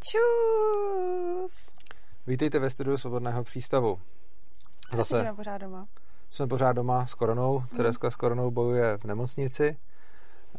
[0.00, 1.74] Čus!
[2.26, 4.00] Vítejte ve studiu Svobodného přístavu.
[4.96, 5.86] Zase jsme pořád doma.
[6.30, 7.58] Jsme pořád doma s koronou.
[7.58, 7.76] Hmm.
[7.76, 9.76] Tereska s koronou bojuje v nemocnici.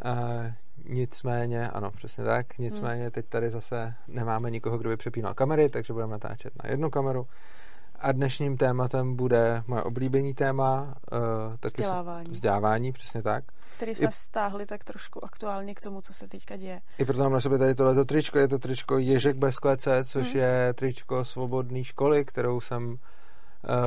[0.05, 0.55] E,
[0.85, 2.57] nicméně, ano, přesně tak.
[2.57, 3.11] Nicméně hmm.
[3.11, 7.27] teď tady zase nemáme nikoho, kdo by přepínal kamery, takže budeme natáčet na jednu kameru.
[7.99, 10.95] A dnešním tématem bude moje oblíbený téma.
[11.11, 12.31] Uh, taky vzdělávání.
[12.31, 13.43] Vzdělávání, přesně tak.
[13.79, 16.81] Který jsme I, stáhli tak trošku aktuálně k tomu, co se teďka děje.
[16.97, 18.39] I proto mám na sobě tady tohleto tričko.
[18.39, 20.37] Je to tričko Ježek bez klece, což hmm.
[20.37, 22.97] je tričko svobodné školy, kterou jsem uh,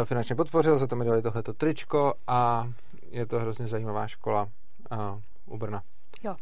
[0.05, 2.69] finančně podpořil, za to mi dali tohleto tričko a
[3.11, 4.49] je to hrozně zajímavá škola
[4.93, 5.83] uh, u Brna.
[6.23, 6.37] Jo,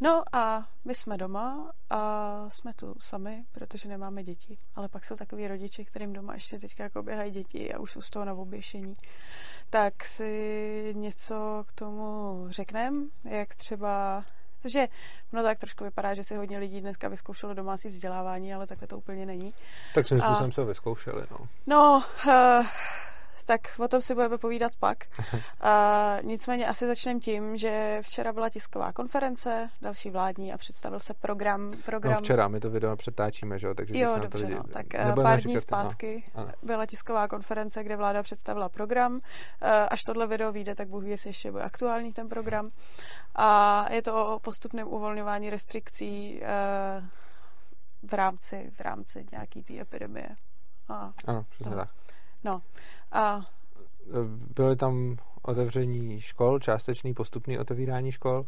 [0.00, 4.58] No a my jsme doma a jsme tu sami, protože nemáme děti.
[4.74, 8.02] Ale pak jsou takový rodiče, kterým doma ještě teďka jako běhají děti a už jsou
[8.02, 8.94] z toho na oběšení.
[9.70, 14.24] Tak si něco k tomu řekneme, jak třeba
[14.62, 14.88] Takže
[15.32, 18.98] no tak trošku vypadá, že si hodně lidí dneska vyzkoušelo domácí vzdělávání, ale takhle to
[18.98, 19.54] úplně není.
[19.94, 21.48] Tak si myslím, že se vyzkoušeli, no.
[21.66, 22.66] No, uh,
[23.50, 24.98] tak o tom si budeme povídat pak.
[25.60, 31.14] A nicméně asi začneme tím, že včera byla tisková konference, další vládní a představil se
[31.14, 31.70] program.
[31.84, 32.14] program...
[32.14, 33.74] No včera, my to video přetáčíme, že jo?
[33.74, 34.54] Takže jo, dobře, to lidi...
[34.54, 34.62] no.
[34.62, 36.48] Tak eh, pár dní zpátky no.
[36.62, 39.20] byla tisková konference, kde vláda představila program.
[39.62, 42.70] Eh, až tohle video vyjde, tak Bůh ví, jestli ještě bude aktuální ten program.
[43.34, 47.02] A je to o postupném uvolňování restrikcí eh,
[48.02, 50.28] v rámci, v rámci nějaký té epidemie.
[50.88, 51.88] A ano, přesně tak.
[52.44, 52.62] No.
[53.12, 53.40] A...
[54.56, 58.46] Byly tam otevření škol, částečný postupný otevírání škol,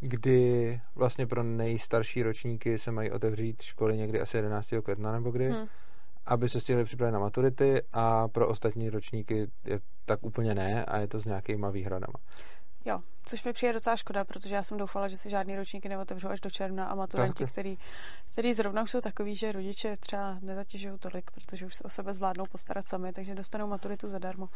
[0.00, 4.74] kdy vlastně pro nejstarší ročníky se mají otevřít školy někdy asi 11.
[4.82, 5.66] května nebo kdy, hmm.
[6.26, 10.98] aby se stihli připravit na maturity a pro ostatní ročníky je tak úplně ne a
[10.98, 12.14] je to s nějakýma výhradama.
[12.86, 16.28] Jo, což mi přijde docela škoda, protože já jsem doufala, že si žádný ročníky neotevřou
[16.28, 17.78] až do června a maturanti, který,
[18.32, 22.14] který zrovna už jsou takový, že rodiče třeba nezatěžují tolik, protože už se o sebe
[22.14, 24.48] zvládnou postarat sami, takže dostanou maturitu zadarmo.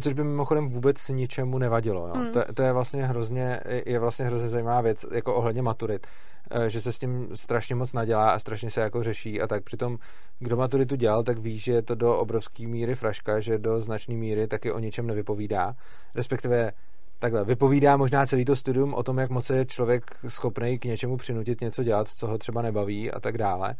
[0.00, 2.08] Což by mimochodem vůbec ničemu nevadilo.
[2.08, 2.14] Jo?
[2.14, 2.32] Mm.
[2.32, 6.06] To, to, je vlastně hrozně, je vlastně hrozně zajímavá věc, jako ohledně maturit,
[6.50, 9.64] eh, že se s tím strašně moc nadělá a strašně se jako řeší a tak
[9.64, 9.98] přitom,
[10.38, 14.14] kdo maturitu dělal, tak ví, že je to do obrovské míry fraška, že do značné
[14.14, 15.74] míry taky o ničem nevypovídá,
[16.14, 16.72] respektive
[17.20, 21.16] takhle, vypovídá možná celý to studium o tom, jak moc je člověk schopný k něčemu
[21.16, 23.74] přinutit něco dělat, co ho třeba nebaví a tak dále.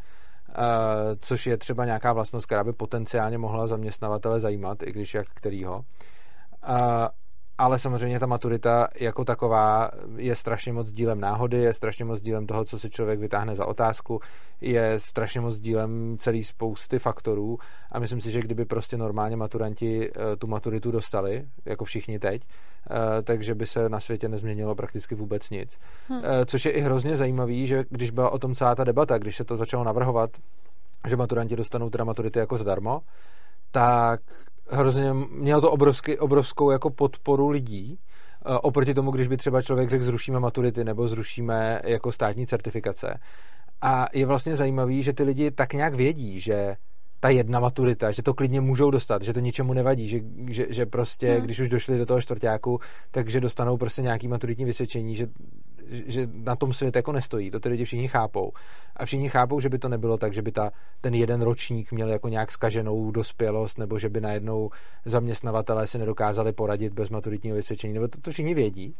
[0.48, 0.54] Uh,
[1.20, 5.76] což je třeba nějaká vlastnost, která by potenciálně mohla zaměstnavatele zajímat, i když jak kterýho.
[5.76, 5.84] Uh,
[7.60, 12.46] ale samozřejmě ta maturita jako taková je strašně moc dílem náhody, je strašně moc dílem
[12.46, 14.20] toho, co si člověk vytáhne za otázku,
[14.60, 17.58] je strašně moc dílem celý spousty faktorů
[17.92, 22.42] a myslím si, že kdyby prostě normálně maturanti eh, tu maturitu dostali, jako všichni teď,
[22.90, 25.78] eh, takže by se na světě nezměnilo prakticky vůbec nic.
[26.08, 26.22] Hmm.
[26.46, 29.44] Což je i hrozně zajímavý, že když byla o tom celá ta debata, když se
[29.44, 30.30] to začalo navrhovat,
[31.08, 33.00] že maturanti dostanou teda maturity jako zdarmo,
[33.70, 34.20] tak
[34.70, 39.90] hrozně, mělo to obrovsky, obrovskou jako podporu lidí, eh, oproti tomu, když by třeba člověk
[39.90, 43.18] řekl, zrušíme maturity nebo zrušíme jako státní certifikace.
[43.82, 46.76] A je vlastně zajímavý, že ty lidi tak nějak vědí, že
[47.20, 50.86] ta jedna maturita, že to klidně můžou dostat, že to ničemu nevadí, že, že, že
[50.86, 51.44] prostě, hmm.
[51.44, 52.80] když už došli do toho čtvrtáku,
[53.10, 55.26] takže dostanou prostě nějaký maturitní vysvědčení, že,
[55.88, 57.50] že na tom svět jako nestojí.
[57.50, 58.52] To ty lidi všichni chápou.
[58.96, 60.70] A všichni chápou, že by to nebylo tak, že by ta,
[61.00, 64.70] ten jeden ročník měl jako nějak skaženou dospělost, nebo že by najednou
[65.04, 68.94] zaměstnavatelé si nedokázali poradit bez maturitního vysvědčení, nebo to, to všichni vědí.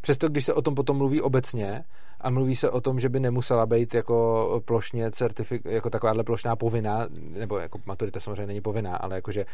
[0.00, 1.84] Přesto, když se o tom potom mluví obecně
[2.20, 6.56] a mluví se o tom, že by nemusela být jako plošně certifik, jako takováhle plošná
[6.56, 7.06] povinná,
[7.38, 9.46] nebo jako maturita samozřejmě není povinná, ale jakože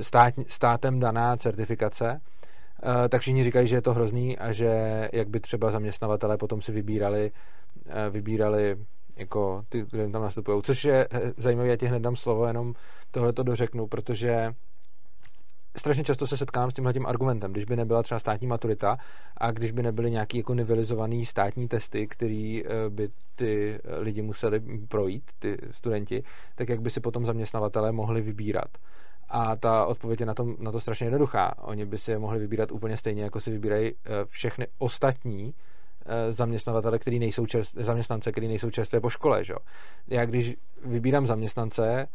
[0.00, 2.20] stát, státem daná certifikace,
[3.08, 6.72] tak všichni říkají, že je to hrozný a že jak by třeba zaměstnavatele potom si
[6.72, 7.32] vybírali,
[7.86, 8.76] eh, vybírali
[9.16, 10.62] jako ty, kdo tam nastupují.
[10.62, 12.74] Což je eh, zajímavé, já ti hned dám slovo, jenom
[13.10, 14.54] tohle to dořeknu, protože
[15.76, 18.96] strašně často se setkám s tímhle tím argumentem, když by nebyla třeba státní maturita
[19.36, 24.22] a když by nebyly nějaký jako nivelizovaný státní testy, který eh, by ty eh, lidi
[24.22, 26.22] museli projít, ty studenti,
[26.54, 28.78] tak jak by si potom zaměstnavatelé mohli vybírat.
[29.28, 31.54] A ta odpověď je na, tom, na to strašně jednoduchá.
[31.58, 35.54] Oni by si je mohli vybírat úplně stejně, jako si vybírají eh, všechny ostatní
[36.30, 39.44] zaměstnavatele, který nejsou čerst, zaměstnance, který nejsou čerstvé po škole.
[39.44, 39.54] Že?
[40.08, 42.08] Já když vybírám zaměstnance,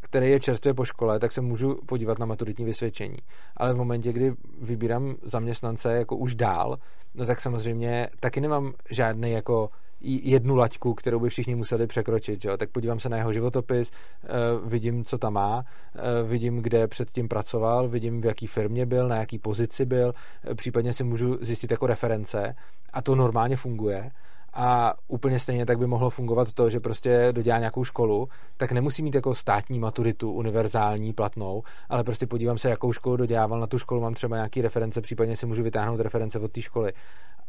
[0.00, 3.16] který je čerstvě po škole, tak se můžu podívat na maturitní vysvědčení.
[3.56, 6.78] Ale v momentě, kdy vybírám zaměstnance jako už dál,
[7.14, 12.42] no tak samozřejmě taky nemám žádný jako jednu laťku, kterou by všichni museli překročit.
[12.42, 12.56] Že?
[12.56, 14.28] Tak podívám se na jeho životopis, eh,
[14.64, 15.64] vidím, co tam má,
[15.94, 20.14] eh, vidím, kde předtím pracoval, vidím, v jaký firmě byl, na jaký pozici byl,
[20.44, 22.54] eh, případně si můžu zjistit jako reference
[22.92, 24.10] a to normálně funguje
[24.52, 29.02] A úplně stejně tak by mohlo fungovat to, že prostě dodělá nějakou školu, tak nemusí
[29.02, 33.78] mít jako státní maturitu univerzální, platnou, ale prostě podívám se, jakou školu dodělával na tu
[33.78, 36.92] školu, mám třeba nějaký reference, případně si můžu vytáhnout reference od té školy.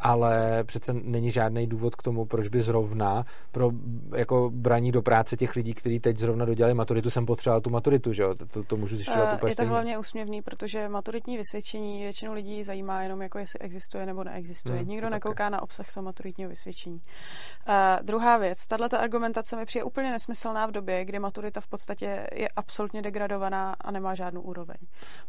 [0.04, 3.72] Ale přece není žádný důvod k tomu, proč by zrovna pro
[4.16, 8.14] jako braní do práce těch lidí, kteří teď zrovna dodělali maturitu, jsem potřeboval tu maturitu,
[8.14, 8.36] že jo?
[8.54, 12.64] To, to můžu zjišťovat uh, úplně Je to hlavně úsměvný, protože maturitní vysvědčení většinu lidí
[12.64, 14.80] zajímá jenom, jako jestli existuje nebo neexistuje.
[14.80, 16.91] Hmm, Nikdo nekouká na obsah toho maturitního vysvědčení.
[16.94, 22.28] Uh, druhá věc, tahle argumentace mi přijde úplně nesmyslná v době, kdy maturita v podstatě
[22.34, 24.78] je absolutně degradovaná a nemá žádnou úroveň.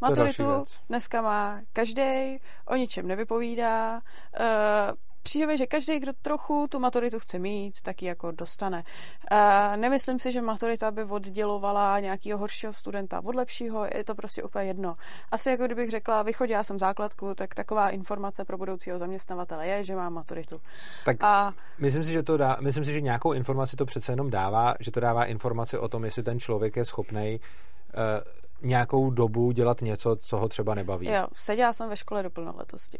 [0.00, 6.78] Maturitu dneska má každý, o ničem nevypovídá, uh, přijde mi, že každý, kdo trochu tu
[6.78, 8.84] maturitu chce mít, tak ji jako dostane.
[9.32, 14.42] Uh, nemyslím si, že maturita by oddělovala nějakého horšího studenta od lepšího, je to prostě
[14.42, 14.96] úplně jedno.
[15.30, 19.96] Asi jako kdybych řekla, vychodila jsem základku, tak taková informace pro budoucího zaměstnavatele je, že
[19.96, 20.60] mám maturitu.
[21.04, 21.52] Tak a...
[21.78, 24.90] myslím si, že to dá, myslím si, že nějakou informaci to přece jenom dává, že
[24.90, 30.16] to dává informaci o tom, jestli ten člověk je schopný uh, nějakou dobu dělat něco,
[30.16, 31.06] co ho třeba nebaví.
[31.06, 32.98] Jo, seděla jsem ve škole do plnoletosti.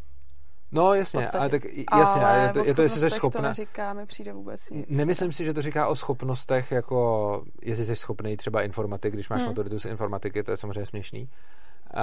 [0.73, 1.65] No jasně, ale tak
[1.99, 3.41] jasně, ale je to, je to jestli jsi schopná.
[3.41, 4.87] To neříká, mi přijde vůbec nic.
[4.89, 9.41] Nemyslím si, že to říká o schopnostech, jako jestli jsi schopný třeba informatik, když máš
[9.41, 9.49] hmm.
[9.49, 11.23] maturitu z informatiky, to je samozřejmě směšný.
[11.23, 12.01] Uh,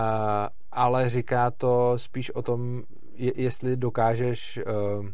[0.71, 2.83] ale říká to spíš o tom,
[3.13, 4.60] je, jestli dokážeš
[5.00, 5.06] uh,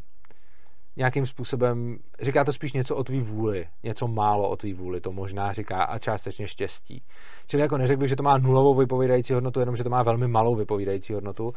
[0.96, 5.12] nějakým způsobem, říká to spíš něco o tvý vůli, něco málo o tvý vůli, to
[5.12, 7.04] možná říká a částečně štěstí.
[7.48, 10.28] Čili jako neřekl bych, že to má nulovou vypovídající hodnotu, jenom že to má velmi
[10.28, 11.50] malou vypovídající hodnotu,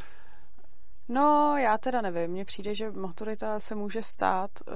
[1.08, 2.30] No, já teda nevím.
[2.30, 4.74] Mně přijde, že maturita se může stát uh,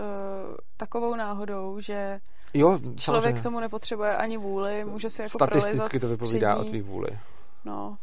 [0.77, 2.21] takovou náhodou, že
[2.55, 6.69] jo, člověk k tomu nepotřebuje ani vůli, může si jako Statisticky to vypovídá střední...
[6.69, 7.19] o tvý vůli.
[7.65, 7.97] No.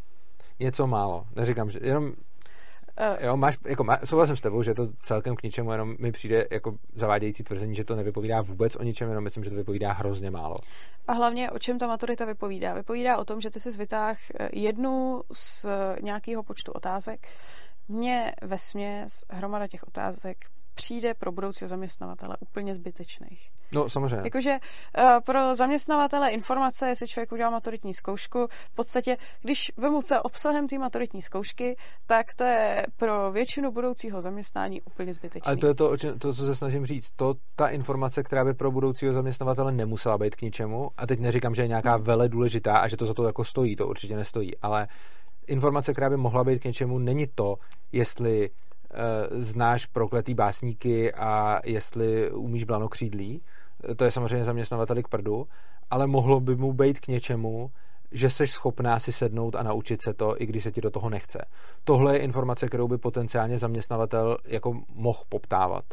[0.59, 1.25] Něco málo.
[1.35, 2.13] Neříkám, že jenom
[2.99, 5.95] Uh, jo, máš, jako má, souhlasím s tebou, že je to celkem k ničemu, jenom
[5.99, 9.55] mi přijde jako zavádějící tvrzení, že to nevypovídá vůbec o ničem, jenom myslím, že to
[9.55, 10.55] vypovídá hrozně málo.
[11.07, 12.73] A hlavně o čem ta maturita vypovídá?
[12.73, 14.17] Vypovídá o tom, že ty si vytáh
[14.53, 15.65] jednu z
[16.01, 17.27] nějakého počtu otázek,
[17.89, 20.37] mně ve směs hromada těch otázek
[20.79, 23.49] přijde pro budoucího zaměstnavatele úplně zbytečných.
[23.73, 24.21] No, samozřejmě.
[24.23, 30.19] Jakože uh, pro zaměstnavatele informace, jestli člověk udělal maturitní zkoušku, v podstatě, když vemu se
[30.19, 31.77] obsahem té maturitní zkoušky,
[32.07, 35.47] tak to je pro většinu budoucího zaměstnání úplně zbytečné.
[35.47, 37.11] Ale to je to, to, co se snažím říct.
[37.15, 41.55] To, ta informace, která by pro budoucího zaměstnavatele nemusela být k ničemu, a teď neříkám,
[41.55, 42.03] že je nějaká hmm.
[42.03, 44.87] vele důležitá a že to za to jako stojí, to určitě nestojí, ale
[45.49, 47.55] informace, která by mohla být k něčemu, není to,
[47.91, 53.41] jestli uh, znáš prokletý básníky a jestli umíš blanokřídlí,
[53.95, 55.47] to je samozřejmě zaměstnavateli k prdu,
[55.89, 57.71] ale mohlo by mu být k něčemu,
[58.11, 61.09] že jsi schopná si sednout a naučit se to, i když se ti do toho
[61.09, 61.45] nechce.
[61.83, 65.83] Tohle je informace, kterou by potenciálně zaměstnavatel jako mohl poptávat.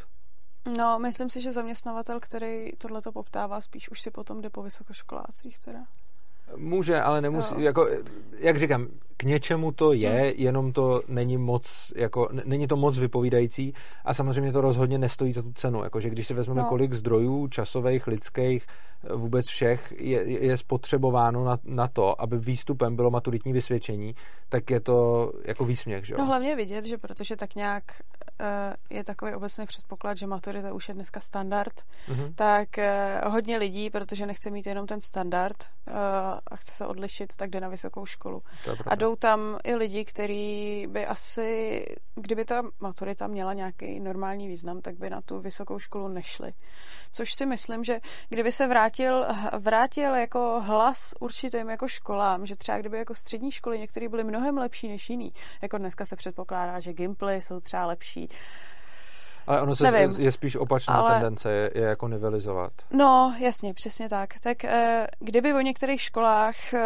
[0.78, 5.58] No, myslím si, že zaměstnavatel, který tohleto poptává, spíš už si potom jde po vysokoškolácích
[5.58, 5.78] teda.
[6.56, 7.60] Může, ale nemusí, no.
[7.60, 7.88] jako,
[8.38, 10.32] jak říkám, k něčemu to je, hmm.
[10.36, 15.42] jenom to není moc, jako, není to moc vypovídající a samozřejmě to rozhodně nestojí za
[15.42, 16.68] tu cenu, jakože když si vezmeme, no.
[16.68, 18.66] kolik zdrojů časových, lidských,
[19.14, 24.14] vůbec všech je, je spotřebováno na, na to, aby výstupem bylo maturitní vysvědčení,
[24.48, 26.18] tak je to jako výsměch, že jo?
[26.18, 27.84] No hlavně vidět, že protože tak nějak
[28.90, 31.72] je takový obecný předpoklad, že maturita už je dneska standard,
[32.08, 32.34] mm-hmm.
[32.34, 35.56] tak uh, hodně lidí, protože nechce mít jenom ten standard
[35.88, 35.94] uh,
[36.46, 38.42] a chce se odlišit, tak jde na vysokou školu.
[38.86, 41.82] A jdou tam i lidi, kteří by asi,
[42.14, 46.52] kdyby ta maturita měla nějaký normální význam, tak by na tu vysokou školu nešli.
[47.12, 49.26] Což si myslím, že kdyby se vrátil,
[49.58, 54.58] vrátil jako hlas určitým jako školám, že třeba kdyby jako střední školy některé byly mnohem
[54.58, 58.25] lepší než jiný, jako dneska se předpokládá, že Gimply jsou třeba lepší,
[59.46, 61.10] ale ono se Nevím, je spíš opačná ale...
[61.10, 62.72] tendence, je, je jako nivelizovat.
[62.90, 64.38] No, jasně, přesně tak.
[64.40, 66.80] Tak eh, kdyby o některých školách eh,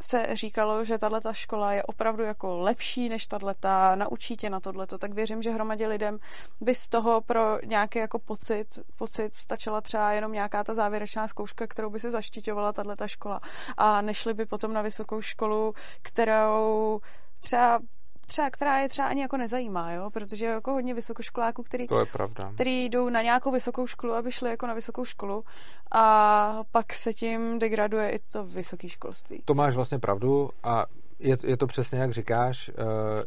[0.00, 3.54] se říkalo, že tahle škola je opravdu jako lepší než tahle,
[3.94, 6.18] naučí tě na tohleto, tak věřím, že hromadě lidem
[6.60, 11.66] by z toho pro nějaký jako pocit, pocit stačila třeba jenom nějaká ta závěrečná zkouška,
[11.66, 13.40] kterou by se zaštiťovala tahle škola
[13.76, 17.00] a nešli by potom na vysokou školu, kterou
[17.40, 17.80] třeba
[18.28, 20.10] třeba, která je třeba ani jako nezajímá, jo?
[20.10, 22.50] protože je jako hodně vysokoškoláků, který, to je pravda.
[22.54, 25.44] který jdou na nějakou vysokou školu, aby šli jako na vysokou školu
[25.92, 29.42] a pak se tím degraduje i to vysoké školství.
[29.44, 30.86] To máš vlastně pravdu a
[31.18, 32.74] je, je to přesně, jak říkáš, eh,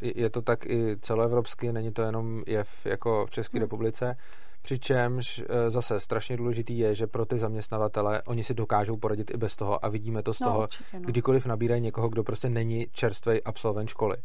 [0.01, 3.63] je to tak i celoevropsky, není to jenom jev jako v České hmm.
[3.63, 4.17] republice,
[4.61, 9.37] Přičemž eh, zase strašně důležitý je, že pro ty zaměstnavatele oni si dokážou poradit i
[9.37, 11.05] bez toho a vidíme to z no, toho, určitě, no.
[11.05, 14.15] kdykoliv nabírají někoho, kdo prostě není čerstvý absolvent školy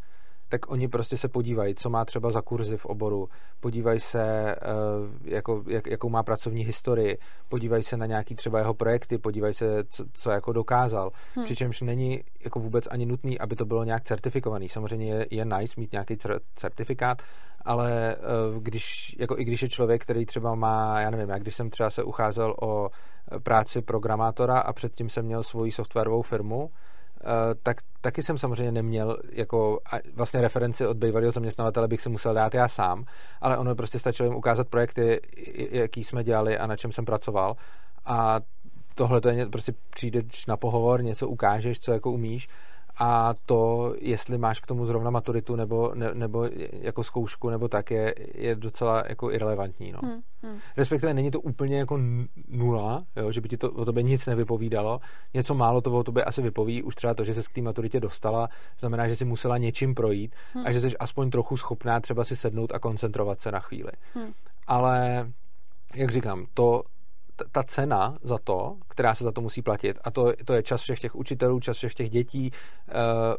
[0.49, 4.55] tak oni prostě se podívají, co má třeba za kurzy v oboru, podívají se, eh,
[5.23, 7.17] jako, jak, jakou má pracovní historii,
[7.49, 11.11] podívají se na nějaký třeba jeho projekty, podívají se, co, co jako dokázal.
[11.35, 11.45] Hmm.
[11.45, 14.69] Přičemž není jako vůbec ani nutný, aby to bylo nějak certifikovaný.
[14.69, 16.17] Samozřejmě je, je nice mít nějaký
[16.55, 17.21] certifikát,
[17.65, 18.19] ale eh,
[18.59, 21.89] když, jako i když je člověk, který třeba má, já nevím, jak když jsem třeba
[21.89, 22.89] se ucházel o
[23.43, 26.96] práci programátora a předtím jsem měl svoji softwarovou firmu, Eh,
[27.63, 29.79] tak taky jsem samozřejmě neměl jako
[30.15, 33.05] vlastně referenci od bývalého zaměstnavatele bych si musel dát já sám,
[33.41, 35.21] ale ono prostě stačilo jim ukázat projekty,
[35.71, 37.55] jaký jsme dělali a na čem jsem pracoval.
[38.05, 38.39] A
[38.95, 42.47] tohle to je prostě přijdeš na pohovor, něco ukážeš, co jako umíš
[42.99, 47.91] a to, jestli máš k tomu zrovna maturitu nebo, ne, nebo jako zkoušku nebo tak,
[47.91, 49.91] je, je docela jako irrelevantní.
[49.91, 49.99] No.
[50.03, 50.59] Hmm, hmm.
[50.77, 51.99] Respektive není to úplně jako
[52.47, 54.99] nula, jo, že by ti to o tobě nic nevypovídalo.
[55.33, 57.99] Něco málo to o tobě asi vypoví, už třeba to, že se k té maturitě
[57.99, 58.49] dostala,
[58.79, 60.67] znamená, že si musela něčím projít hmm.
[60.67, 63.91] a že jsi aspoň trochu schopná třeba si sednout a koncentrovat se na chvíli.
[64.13, 64.33] Hmm.
[64.67, 65.27] Ale
[65.95, 66.83] jak říkám, to,
[67.51, 70.81] ta cena za to, která se za to musí platit, a to, to je čas
[70.81, 72.51] všech těch učitelů, čas všech těch dětí,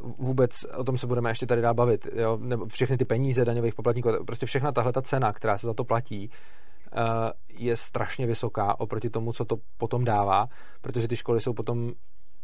[0.03, 2.39] uh, vůbec o tom se budeme ještě tady dál bavit, jo?
[2.41, 5.85] nebo všechny ty peníze daňových poplatníků, prostě všechna tahle ta cena, která se za to
[5.85, 7.03] platí, uh,
[7.49, 10.47] je strašně vysoká oproti tomu, co to potom dává,
[10.81, 11.93] protože ty školy jsou potom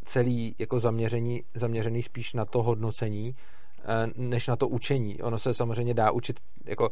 [0.04, 5.22] celý jako zaměření, zaměřený spíš na to hodnocení, uh, než na to učení.
[5.22, 6.90] Ono se samozřejmě dá učit jako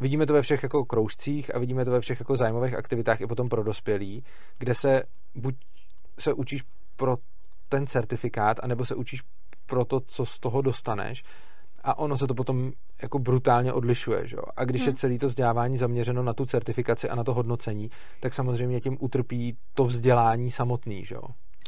[0.00, 3.26] vidíme to ve všech jako kroužcích a vidíme to ve všech jako zájmových aktivitách i
[3.26, 4.24] potom pro dospělí,
[4.58, 5.02] kde se
[5.34, 5.54] buď
[6.18, 6.62] se učíš
[6.96, 7.16] pro
[7.68, 9.20] ten certifikát, anebo se učíš
[9.66, 11.22] pro to, co z toho dostaneš
[11.84, 14.28] a ono se to potom jako brutálně odlišuje.
[14.28, 14.36] Že?
[14.56, 14.88] A když hmm.
[14.88, 17.90] je celé to vzdělávání zaměřeno na tu certifikaci a na to hodnocení,
[18.20, 21.04] tak samozřejmě tím utrpí to vzdělání samotný.
[21.04, 21.16] Že?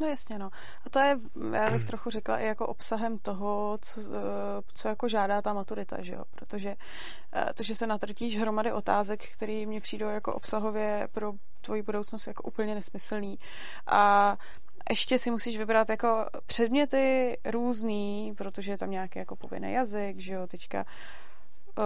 [0.01, 0.51] No jasně, no.
[0.87, 1.19] A to je,
[1.53, 6.03] já bych trochu řekla, i jako obsahem toho, co, eh, co jako žádá ta maturita,
[6.03, 6.25] že jo?
[6.31, 6.77] Protože
[7.33, 12.27] eh, to, že se natrtíš hromady otázek, které mě přijdou jako obsahově pro tvoji budoucnost
[12.27, 13.39] jako úplně nesmyslný.
[13.87, 14.37] A
[14.91, 20.33] ještě si musíš vybrat jako předměty různý, protože je tam nějaký jako povinný jazyk, že
[20.33, 20.85] jo, teďka
[21.79, 21.85] uh,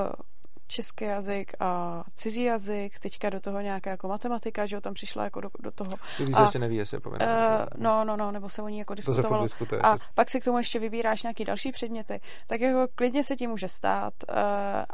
[0.67, 5.25] český jazyk a cizí jazyk, teďka do toho nějaká jako matematika, že jo, tam přišla
[5.25, 5.93] jako do, do toho.
[6.19, 7.13] Když a, ještě neví, jestli je Uh,
[7.77, 9.45] no, no, no, nebo se o ní jako diskutovalo.
[9.45, 12.93] To se diskutuje, a pak si k tomu ještě vybíráš nějaký další předměty, tak jako
[12.95, 14.37] klidně se ti může stát uh,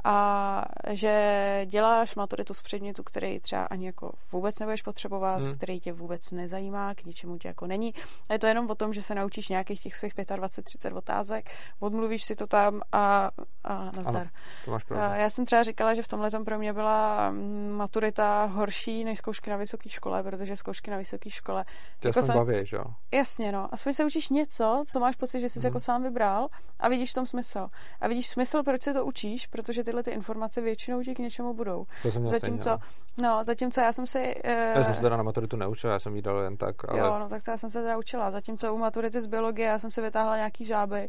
[0.04, 5.56] a že děláš maturitu z předmětu, který třeba ani jako vůbec nebudeš potřebovat, hmm.
[5.56, 7.94] který tě vůbec nezajímá, k ničemu tě jako není.
[8.28, 11.50] A je to jenom o tom, že se naučíš nějakých těch svých 25-30 otázek,
[11.80, 13.30] odmluvíš si to tam a,
[13.64, 14.16] a nazdar.
[14.16, 14.30] Ano,
[14.64, 15.06] to máš pravdu.
[15.06, 19.18] Uh, já jsem třeba říkala, že v tomhle pro mě byla mm, maturita horší než
[19.18, 21.64] zkoušky na vysoké škole, protože zkoušky na vysoké škole...
[22.00, 22.84] Ty jako aspoň baví, že jo?
[23.12, 23.68] Jasně, no.
[23.72, 25.64] Aspoň se učíš něco, co máš pocit, že jsi mm.
[25.64, 26.48] jako sám vybral
[26.80, 27.68] a vidíš v tom smysl.
[28.00, 31.54] A vidíš smysl, proč se to učíš, protože tyhle ty informace většinou ti k něčemu
[31.54, 31.84] budou.
[32.02, 33.44] To jsem zatímco, stejně, no.
[33.44, 34.34] zatímco já jsem si...
[34.44, 36.98] Uh, já jsem se teda na maturitu neučil, já jsem jí dal jen tak, ale...
[36.98, 38.30] Jo, no tak to já jsem se teda učila.
[38.30, 41.08] Zatímco u maturity z biologie já jsem si vytáhla nějaký žáby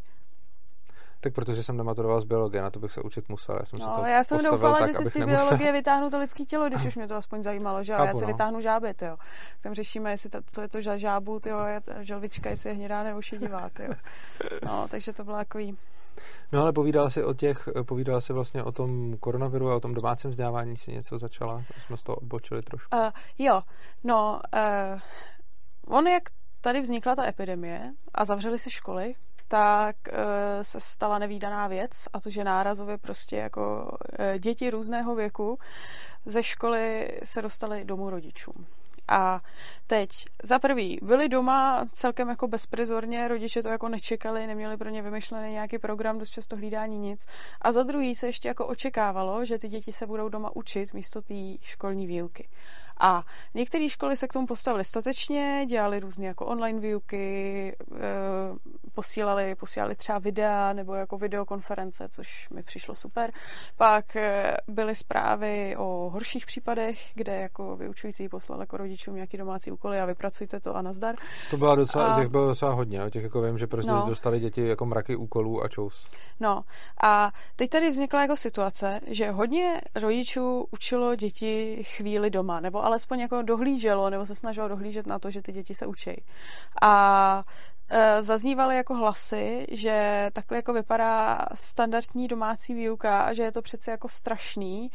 [1.23, 3.55] tak protože jsem nematuroval z biologie, na to bych se učit musel.
[3.59, 6.09] Já jsem no, si to já jsem doufala, tak, že si z té biologie vytáhnu
[6.09, 7.99] to lidské tělo, když už mě to aspoň zajímalo, že jo?
[8.05, 8.27] já si no.
[8.27, 9.17] vytáhnu žáby, jo.
[9.61, 11.59] Tam řešíme, jestli to, co je to za žábu, jo,
[11.99, 13.93] želvička, jestli je hnědá nebo šedivá, jo.
[14.65, 15.77] No, takže to bylo takový
[16.51, 19.93] No ale povídala si o těch, povídala si vlastně o tom koronaviru a o tom
[19.93, 22.97] domácím vzdělávání si něco začala, jsme z toho odbočili trošku.
[22.97, 23.61] Uh, jo,
[24.03, 26.23] no, uh, on jak
[26.61, 29.15] tady vznikla ta epidemie a zavřely se školy,
[29.53, 35.15] tak e, se stala nevýdaná věc a to, že nárazově prostě jako e, děti různého
[35.15, 35.59] věku
[36.25, 38.65] ze školy se dostaly domů rodičům.
[39.07, 39.41] A
[39.87, 40.09] teď
[40.43, 45.51] za prvý byli doma celkem jako bezprizorně, rodiče to jako nečekali, neměli pro ně vymyšlený
[45.51, 47.25] nějaký program, dost často hlídání nic.
[47.61, 51.21] A za druhý se ještě jako očekávalo, že ty děti se budou doma učit místo
[51.21, 52.49] té školní výuky.
[52.99, 53.23] A
[53.53, 57.99] některé školy se k tomu postavily statečně, dělali různé jako online výuky, eh,
[58.93, 63.31] posílali, posílali třeba videa nebo jako videokonference, což mi přišlo super.
[63.77, 69.71] Pak eh, byly zprávy o horších případech, kde jako vyučující poslal jako rodičům nějaký domácí
[69.71, 71.15] úkoly a vypracujte to a nazdar.
[71.49, 72.19] To byla docela, a...
[72.19, 74.05] těch bylo docela hodně, těch jako vím, že prostě no.
[74.07, 76.09] dostali děti jako mraky úkolů a čous.
[76.39, 76.63] No
[77.03, 83.19] a teď tady vznikla jako situace, že hodně rodičů učilo děti chvíli doma, nebo alespoň
[83.19, 86.23] jako dohlíželo, nebo se snažilo dohlížet na to, že ty děti se učí.
[86.81, 87.43] A
[87.89, 93.61] e, zaznívaly jako hlasy, že takhle jako vypadá standardní domácí výuka a že je to
[93.61, 94.91] přece jako strašný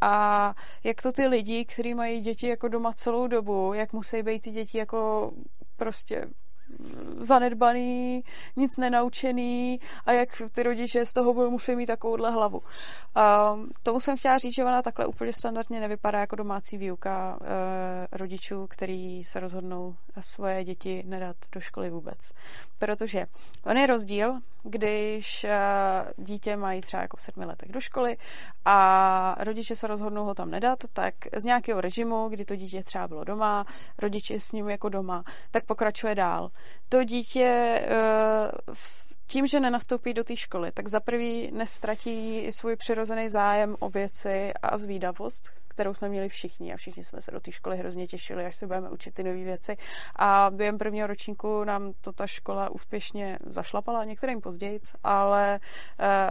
[0.00, 0.54] a
[0.84, 4.50] jak to ty lidi, kteří mají děti jako doma celou dobu, jak musí být ty
[4.50, 5.30] děti jako
[5.76, 6.26] prostě
[7.18, 8.24] zanedbaný,
[8.56, 12.58] nic nenaučený a jak ty rodiče z toho budou muset mít takovouhle hlavu.
[12.58, 17.46] Um, tomu jsem chtěla říct, že ona takhle úplně standardně nevypadá jako domácí výuka uh,
[18.12, 22.32] rodičů, který se rozhodnou svoje děti nedat do školy vůbec.
[22.78, 23.26] Protože
[23.64, 28.16] on je rozdíl, když uh, dítě mají třeba jako v sedmi letech do školy
[28.64, 33.08] a rodiče se rozhodnou ho tam nedat, tak z nějakého režimu, kdy to dítě třeba
[33.08, 33.66] bylo doma,
[33.98, 36.50] rodiče s ním jako doma, tak pokračuje dál.
[36.88, 37.80] To dítě
[38.68, 38.74] uh,
[39.26, 44.52] tím, že nenastoupí do té školy, tak za prvý nestratí svůj přirozený zájem o věci
[44.62, 48.44] a zvídavost, kterou jsme měli všichni a všichni jsme se do té školy hrozně těšili,
[48.44, 49.76] až se budeme učit ty nové věci.
[50.16, 55.60] A během prvního ročníku nám to ta škola úspěšně zašlapala, některým později, ale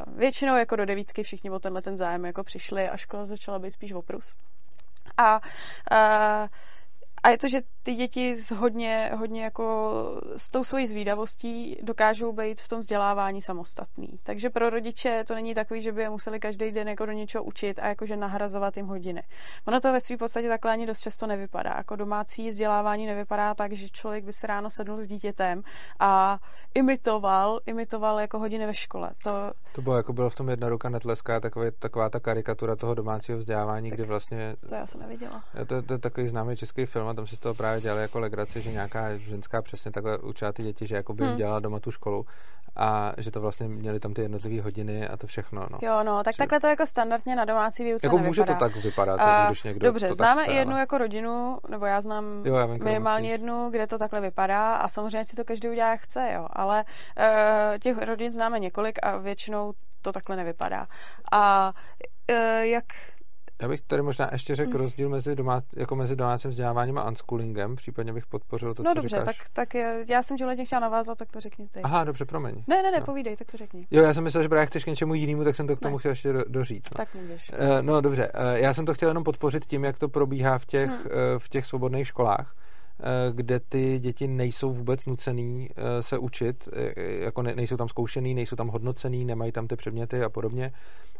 [0.07, 3.59] uh, většinou jako do devítky všichni o tenhle ten zájem jako přišli a škola začala
[3.59, 4.35] být spíš oprus.
[5.17, 5.39] A
[5.91, 6.47] uh,
[7.23, 9.91] a je to, že ty děti s hodně, hodně jako
[10.37, 14.19] s tou svojí zvídavostí dokážou být v tom vzdělávání samostatný.
[14.23, 17.43] Takže pro rodiče to není takový, že by je museli každý den jako do něčeho
[17.43, 19.23] učit a jakože nahrazovat jim hodiny.
[19.67, 21.73] Ono to ve své podstatě takhle ani dost často nevypadá.
[21.77, 25.63] Jako domácí vzdělávání nevypadá tak, že člověk by se ráno sednul s dítětem
[25.99, 26.39] a
[26.73, 29.09] imitoval, imitoval jako hodiny ve škole.
[29.23, 29.31] To,
[29.75, 33.37] to bylo jako bylo v tom jedna ruka netleská, takový, taková ta karikatura toho domácího
[33.37, 34.55] vzdělávání, tak kdy vlastně...
[34.69, 35.43] To já jsem neviděla.
[35.67, 38.19] To, to, je takový známý český film a tam si z toho právě dělali jako
[38.19, 41.37] legraci, že nějaká ženská přesně takhle učila ty děti, že jako by hmm.
[41.37, 42.25] dělala doma tu školu
[42.75, 45.65] a že to vlastně měli tam ty jednotlivé hodiny a to všechno.
[45.71, 45.77] No.
[45.81, 46.37] Jo, no, tak že...
[46.37, 48.29] takhle to jako standardně na domácí výuce Jako nevypadá.
[48.29, 50.79] může to tak vypadat, a, když někdo Dobře, to známe chce, i jednu ale...
[50.79, 54.87] jako rodinu, nebo já znám jo, já vím, minimálně jednu, kde to takhle vypadá a
[54.87, 59.17] samozřejmě si to každý udělá jak chce, jo, ale uh, těch rodin známe několik a
[59.17, 60.87] většinou to takhle nevypadá.
[61.31, 61.73] A
[62.31, 62.85] uh, jak
[63.61, 64.79] já bych tady možná ještě řekl hmm.
[64.79, 68.95] rozdíl mezi, domá, jako mezi domácím vzděláváním a unschoolingem, případně bych podpořil to, no, co
[68.95, 69.37] dobře, říkáš.
[69.37, 71.81] tak, tak je, já jsem tímhle chtěla navázat, tak to řekni ty.
[71.81, 72.63] Aha, dobře, promiň.
[72.67, 73.05] Ne, ne, ne, no.
[73.05, 73.87] povídej, tak to řekni.
[73.91, 75.95] Jo, já jsem myslel, že právě chceš k něčemu jinému, tak jsem to k tomu
[75.95, 75.99] ne.
[75.99, 76.91] chtěl ještě do, doříct.
[76.91, 77.05] No.
[77.05, 77.51] Tak můžeš.
[77.51, 80.65] Uh, no dobře, uh, já jsem to chtěl jenom podpořit tím, jak to probíhá v
[80.65, 80.99] těch, hmm.
[80.99, 82.55] uh, v těch svobodných školách
[83.31, 88.55] kde ty děti nejsou vůbec nucený eh, se učit, eh, jako nejsou tam zkoušený, nejsou
[88.55, 90.71] tam hodnocený, nemají tam ty předměty a podobně.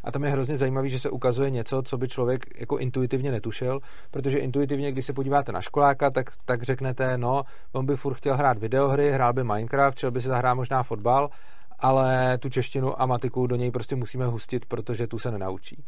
[0.04, 3.80] A tam je hrozně zajímavý, že se ukazuje něco, co by člověk jako intuitivně netušil,
[4.12, 8.38] protože intuitivně, když se podíváte na školáka, tak, tak řeknete, no, on by furt chtěl
[8.38, 11.30] hrát videohry, hrál by Minecraft, chtěl by si zahrát možná fotbal,
[11.80, 15.84] ale tu češtinu a matiku do něj prostě musíme hustit, protože tu se nenaučí.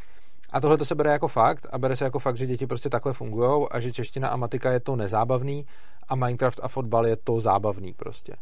[0.52, 2.90] A tohle to se bere jako fakt a bere se jako fakt, že děti prostě
[2.90, 5.66] takhle fungují a že čeština a matika je to nezábavný
[6.08, 8.36] a Minecraft a fotbal je to zábavný prostě.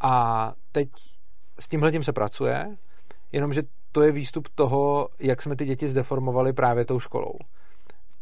[0.00, 0.88] A teď
[1.58, 2.76] s tímhle tím se pracuje,
[3.32, 7.34] jenomže to je výstup toho, jak jsme ty děti zdeformovali právě tou školou.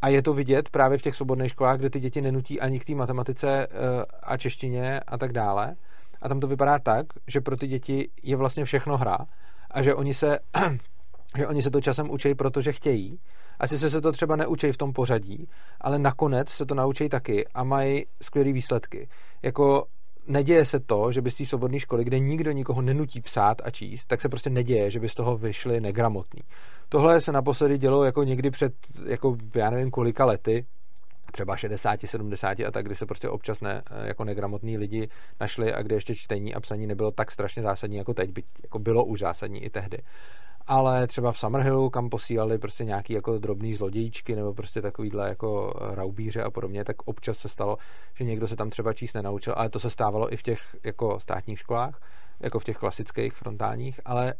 [0.02, 2.84] A je to vidět právě v těch svobodných školách, kde ty děti nenutí ani k
[2.84, 3.68] té matematice eh,
[4.22, 5.76] a češtině a tak dále.
[6.22, 9.18] A tam to vypadá tak, že pro ty děti je vlastně všechno hra
[9.70, 10.38] a že oni se
[11.36, 13.18] že oni se to časem učí, protože chtějí.
[13.58, 15.48] Asi se to třeba neučí v tom pořadí,
[15.80, 19.08] ale nakonec se to naučí taky a mají skvělé výsledky.
[19.42, 19.86] Jako
[20.26, 23.70] neděje se to, že by z té svobodné školy, kde nikdo nikoho nenutí psát a
[23.70, 26.42] číst, tak se prostě neděje, že by z toho vyšli negramotní.
[26.88, 28.72] Tohle se naposledy dělo jako někdy před,
[29.06, 30.66] jako já nevím kolika lety,
[31.32, 35.08] třeba 60, 70 a tak, kdy se prostě občas ne, jako negramotní lidi
[35.40, 38.78] našli a kde ještě čtení a psaní nebylo tak strašně zásadní jako teď, byť jako
[38.78, 39.98] bylo už zásadní i tehdy
[40.72, 45.74] ale třeba v Summerhillu, kam posílali prostě nějaký jako drobný zlodějíčky nebo prostě takovýhle jako
[45.94, 47.76] raubíře a podobně, tak občas se stalo,
[48.14, 51.20] že někdo se tam třeba číst nenaučil, ale to se stávalo i v těch jako
[51.20, 52.00] státních školách,
[52.40, 54.34] jako v těch klasických frontálních, ale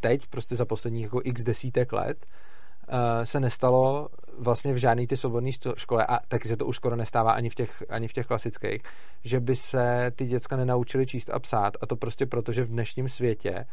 [0.00, 5.16] teď prostě za posledních jako x desítek let uh, se nestalo vlastně v žádné ty
[5.16, 8.26] svobodné škole a taky se to už skoro nestává ani v těch, ani v těch
[8.26, 8.82] klasických,
[9.24, 12.68] že by se ty děcka nenaučili číst a psát a to prostě proto, že v
[12.68, 13.66] dnešním světě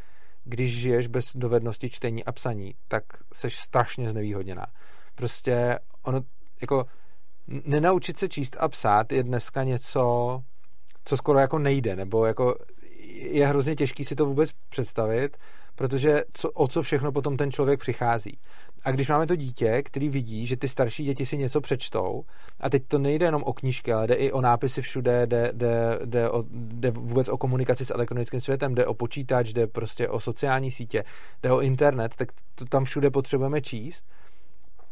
[0.44, 3.04] když žiješ bez dovednosti čtení a psaní, tak
[3.34, 4.66] seš strašně znevýhodněná.
[5.16, 6.22] Prostě ono,
[6.62, 6.86] jako
[7.48, 10.40] nenaučit se číst a psát je dneska něco,
[11.06, 12.56] co skoro jako nejde, nebo jako
[13.08, 15.38] je hrozně těžký si to vůbec představit,
[15.76, 18.40] protože co, o co všechno potom ten člověk přichází.
[18.84, 22.26] A když máme to dítě, který vidí, že ty starší děti si něco přečtou,
[22.60, 26.00] a teď to nejde jenom o knížky, ale jde i o nápisy všude, jde, jde,
[26.06, 30.20] jde, o, jde vůbec o komunikaci s elektronickým světem, jde o počítač, jde prostě o
[30.20, 31.04] sociální sítě,
[31.44, 34.06] jde o internet, tak to tam všude potřebujeme číst.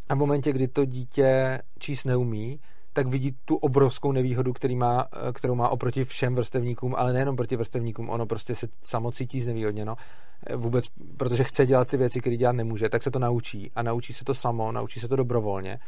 [0.09, 2.59] A v momentě, kdy to dítě číst neumí,
[2.93, 7.55] tak vidí tu obrovskou nevýhodu, který má, kterou má oproti všem vrstevníkům, ale nejenom proti
[7.55, 9.95] vrstevníkům, ono prostě se samo cítí znevýhodněno,
[10.55, 10.85] vůbec,
[11.17, 13.71] protože chce dělat ty věci, které dělat nemůže, tak se to naučí.
[13.75, 15.79] A naučí se to samo, naučí se to dobrovolně.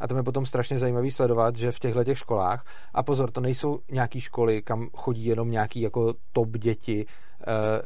[0.00, 3.40] A to je potom strašně zajímavý sledovat, že v těchto těch školách, a pozor, to
[3.40, 7.31] nejsou nějaký školy, kam chodí jenom nějaký jako top děti, Eh,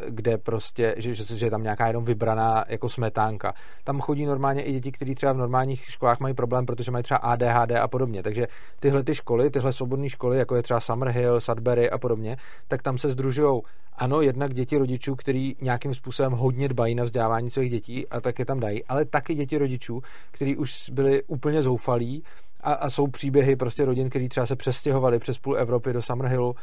[0.09, 3.55] kde prostě, že, že, že je tam nějaká jenom vybraná jako smetánka.
[3.85, 7.19] Tam chodí normálně i děti, kteří třeba v normálních školách mají problém, protože mají třeba
[7.19, 8.23] ADHD a podobně.
[8.23, 8.47] Takže
[8.81, 12.37] tyhle ty školy, tyhle svobodné školy, jako je třeba Summerhill, Sudbury a podobně,
[12.69, 13.63] tak tam se združují
[13.99, 18.39] ano, jednak děti rodičů, kteří nějakým způsobem hodně dbají na vzdělávání svých dětí a tak
[18.39, 22.23] je tam dají, ale taky děti rodičů, kteří už byli úplně zoufalí
[22.61, 26.55] a, a jsou příběhy prostě rodin, kteří třeba se přestěhovali přes půl Evropy do Summerhillu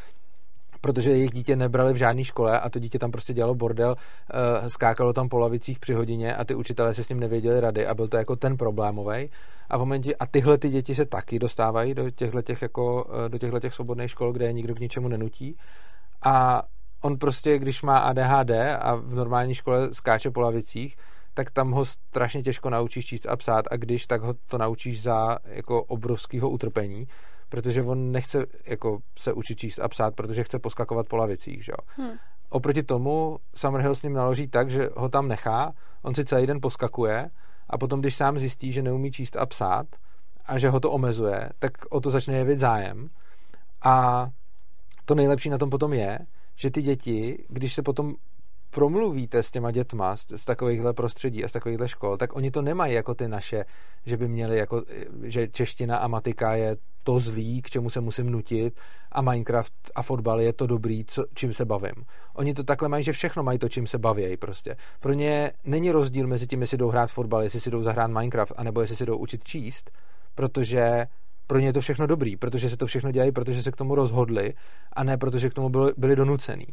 [0.84, 4.70] protože jejich dítě nebrali v žádné škole a to dítě tam prostě dělalo bordel, eh,
[4.70, 7.96] skákalo tam po lavicích při hodině a ty učitelé se s ním nevěděli rady a
[7.96, 9.30] byl to jako ten problémový.
[9.70, 13.30] A v momentě, a tyhle ty děti se taky dostávají do těchto těch, jako, eh,
[13.30, 15.58] do těchto těch svobodných škol, kde je nikdo k ničemu nenutí.
[16.26, 16.64] A
[17.02, 20.96] on prostě, když má ADHD a v normální škole skáče po lavicích,
[21.34, 25.02] tak tam ho strašně těžko naučíš číst a psát a když, tak ho to naučíš
[25.02, 27.08] za jako obrovského utrpení
[27.54, 31.72] protože on nechce jako se učit číst a psát, protože chce poskakovat po lavicích, že
[31.72, 32.06] jo.
[32.06, 32.18] Hmm.
[32.50, 36.62] Oproti tomu Summerhill s ním naloží tak, že ho tam nechá, on si celý den
[36.62, 37.30] poskakuje
[37.70, 39.86] a potom, když sám zjistí, že neumí číst a psát
[40.46, 43.10] a že ho to omezuje, tak o to začne jevit zájem.
[43.84, 44.28] A
[45.06, 46.20] to nejlepší na tom potom je,
[46.56, 48.16] že ty děti, když se potom
[48.74, 52.62] promluvíte s těma dětma z, z takovýchhle prostředí a z takovýchhle škol, tak oni to
[52.62, 53.66] nemají jako ty naše,
[54.06, 54.84] že by měli jako,
[55.24, 58.80] že čeština a matika je to zlý, k čemu se musím nutit
[59.12, 62.06] a Minecraft a fotbal je to dobrý, co, čím se bavím.
[62.34, 64.76] Oni to takhle mají, že všechno mají to, čím se baví prostě.
[65.00, 68.54] Pro ně není rozdíl mezi tím, jestli jdou hrát fotbal, jestli si jdou zahrát Minecraft,
[68.58, 69.92] anebo jestli si jdou učit číst,
[70.36, 71.06] protože
[71.48, 73.96] pro ně je to všechno dobrý, protože se to všechno dělají, protože se k tomu
[73.96, 74.54] rozhodli
[74.94, 76.66] a ne protože k tomu byli, byli donucený.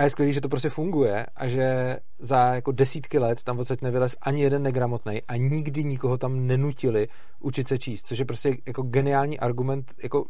[0.00, 3.82] A je skvělé, že to prostě funguje a že za jako desítky let tam odsaď
[3.82, 7.08] nevylez ani jeden negramotný a nikdy nikoho tam nenutili
[7.40, 10.24] učit se číst, což je prostě jako geniální argument, jako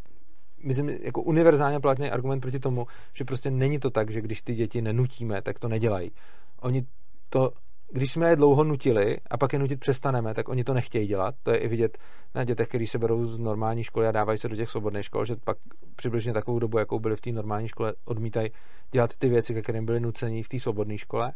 [0.64, 4.54] myslím, jako univerzálně platný argument proti tomu, že prostě není to tak, že když ty
[4.54, 6.12] děti nenutíme, tak to nedělají.
[6.60, 6.82] Oni
[7.28, 7.52] to
[7.92, 11.34] když jsme je dlouho nutili a pak je nutit přestaneme, tak oni to nechtějí dělat.
[11.42, 11.98] To je i vidět
[12.34, 15.24] na dětech, kteří se berou z normální školy a dávají se do těch svobodných škol,
[15.24, 15.56] že pak
[15.96, 18.50] přibližně takovou dobu, jakou byli v té normální škole, odmítají
[18.90, 21.32] dělat ty věci, ke kterým byli nuceni v té svobodné škole.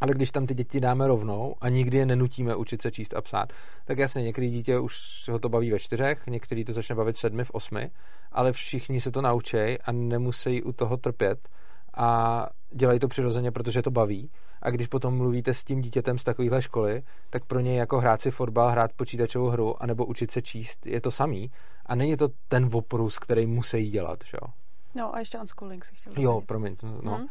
[0.00, 3.20] Ale když tam ty děti dáme rovnou a nikdy je nenutíme učit se číst a
[3.20, 3.52] psát,
[3.84, 4.96] tak jasně, některý dítě už
[5.30, 7.90] ho to baví ve čtyřech, některý to začne bavit v sedmi, v osmi,
[8.32, 11.48] ale všichni se to naučí a nemusí u toho trpět
[11.96, 14.30] a dělají to přirozeně, protože to baví.
[14.64, 18.20] A když potom mluvíte s tím dítětem z takovéhle školy, tak pro něj jako hrát
[18.20, 21.50] si fotbal, hrát počítačovou hru, anebo učit se číst, je to samý.
[21.86, 24.48] A není to ten oprus, který musí dělat, že jo?
[24.94, 27.14] No a ještě unschooling si chtěl Jo, promiň, no.
[27.14, 27.26] Hmm.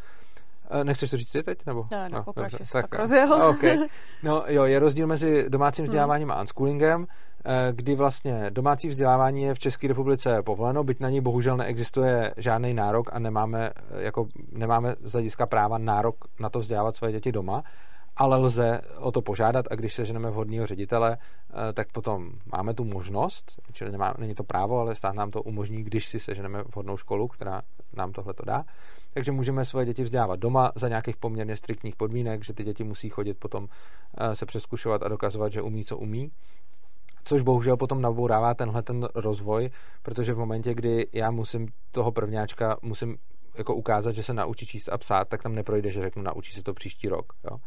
[0.84, 1.66] Nechceš to říct ty teď?
[1.66, 1.88] Nebo?
[1.92, 3.34] Ne, no, no dobře, tak, tak rozjel.
[3.34, 3.78] Okay.
[4.24, 6.38] No jo, je rozdíl mezi domácím vzděláváním hmm.
[6.38, 7.08] a unschoolingem.
[7.46, 12.34] Eh, kdy vlastně domácí vzdělávání je v České republice povoleno, byť na ní bohužel neexistuje
[12.38, 17.12] žádný nárok a nemáme, eh, jako, nemáme z hlediska práva nárok na to vzdělávat své
[17.12, 17.64] děti doma,
[18.18, 22.84] ale lze o to požádat a když seženeme vhodného ředitele, eh, tak potom máme tu
[22.84, 26.98] možnost, čili nemá, není to právo, ale stát nám to umožní, když si seženeme vhodnou
[26.98, 27.62] školu, která
[27.94, 28.64] nám tohle to dá.
[29.14, 33.10] Takže můžeme svoje děti vzdělávat doma za nějakých poměrně striktních podmínek, že ty děti musí
[33.10, 33.68] chodit potom
[34.34, 36.32] se přeskušovat a dokazovat, že umí, co umí
[37.24, 39.70] což bohužel potom nabourává tenhle ten rozvoj,
[40.02, 43.18] protože v momentě, kdy já musím toho prvňáčka, musím
[43.58, 46.64] jako ukázat, že se naučí číst a psát, tak tam neprojde, že řeknu, naučí se
[46.64, 47.34] to příští rok.
[47.52, 47.58] Jo?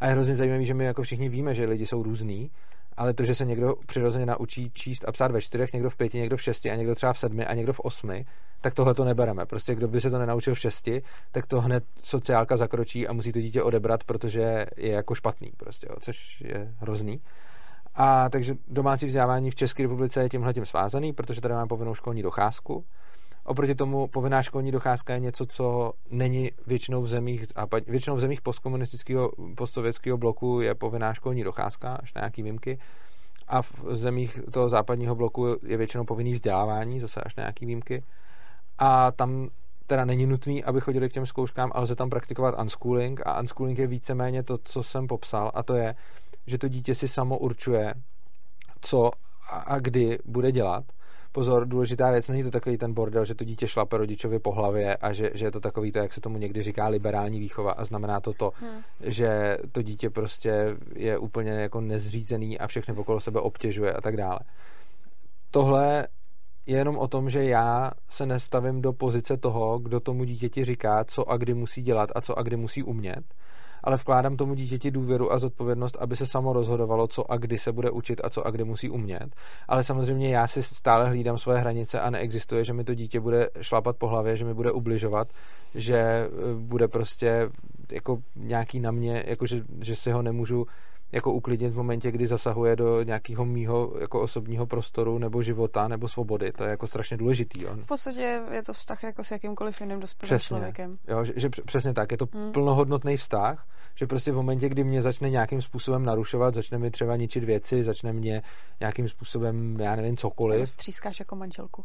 [0.00, 2.50] A je hrozně zajímavé, že my jako všichni víme, že lidi jsou různý,
[2.96, 6.18] ale to, že se někdo přirozeně naučí číst a psát ve čtyřech, někdo v pěti,
[6.18, 8.24] někdo v šesti a někdo třeba v sedmi a někdo v osmi,
[8.60, 9.46] tak tohle to nebereme.
[9.46, 13.32] Prostě kdo by se to nenaučil v šesti, tak to hned sociálka zakročí a musí
[13.32, 17.20] to dítě odebrat, protože je jako špatný, prostě, jo, což je hrozný.
[17.94, 21.94] A takže domácí vzdělávání v České republice je tímhle tím svázaný, protože tady máme povinnou
[21.94, 22.84] školní docházku.
[23.44, 28.20] Oproti tomu povinná školní docházka je něco, co není většinou v zemích, a většinou v
[28.20, 32.78] zemích postkomunistického, postsovětského bloku je povinná školní docházka, až na nějaký výjimky.
[33.48, 38.04] A v zemích toho západního bloku je většinou povinný vzdělávání, zase až na nějaký výjimky.
[38.78, 39.48] A tam
[39.90, 43.78] teda není nutný, aby chodili k těm zkouškám, ale lze tam praktikovat unschooling a unschooling
[43.78, 45.94] je víceméně to, co jsem popsal a to je,
[46.46, 47.94] že to dítě si samo určuje,
[48.80, 49.10] co
[49.50, 50.84] a kdy bude dělat.
[51.32, 54.96] Pozor, důležitá věc, není to takový ten bordel, že to dítě šlape rodičovi po hlavě
[54.96, 57.84] a že, že je to takový, to, jak se tomu někdy říká, liberální výchova a
[57.84, 58.80] znamená to to, hmm.
[59.00, 64.16] že to dítě prostě je úplně jako nezřízený a všechny okolo sebe obtěžuje a tak
[64.16, 64.38] dále.
[65.50, 66.06] Tohle
[66.66, 71.04] je jenom o tom, že já se nestavím do pozice toho, kdo tomu dítěti říká,
[71.04, 73.24] co a kdy musí dělat a co a kdy musí umět
[73.84, 77.72] ale vkládám tomu dítěti důvěru a zodpovědnost, aby se samo rozhodovalo, co a kdy se
[77.72, 79.36] bude učit a co a kdy musí umět.
[79.68, 83.48] Ale samozřejmě já si stále hlídám svoje hranice a neexistuje, že mi to dítě bude
[83.60, 85.28] šlapat po hlavě, že mi bude ubližovat,
[85.74, 87.48] že eh, bude prostě
[87.92, 90.66] jako nějaký na mě, jako že, že si ho nemůžu
[91.12, 96.08] jako uklidnit v momentě, kdy zasahuje do nějakého mýho jako osobního prostoru nebo života nebo
[96.08, 96.52] svobody.
[96.52, 97.66] To je jako strašně důležitý.
[97.66, 97.82] On.
[97.82, 100.98] V podstatě je to vztah jako s jakýmkoliv jiným dospělým člověkem.
[101.08, 102.12] Jo, že, že přesně tak.
[102.12, 102.52] Je to hmm.
[102.52, 107.16] plnohodnotný vztah, že prostě v momentě, kdy mě začne nějakým způsobem narušovat, začne mi třeba
[107.16, 108.42] ničit věci, začne mě
[108.80, 110.68] nějakým způsobem, já nevím, cokoliv.
[110.68, 111.84] Střískáš jako manželku.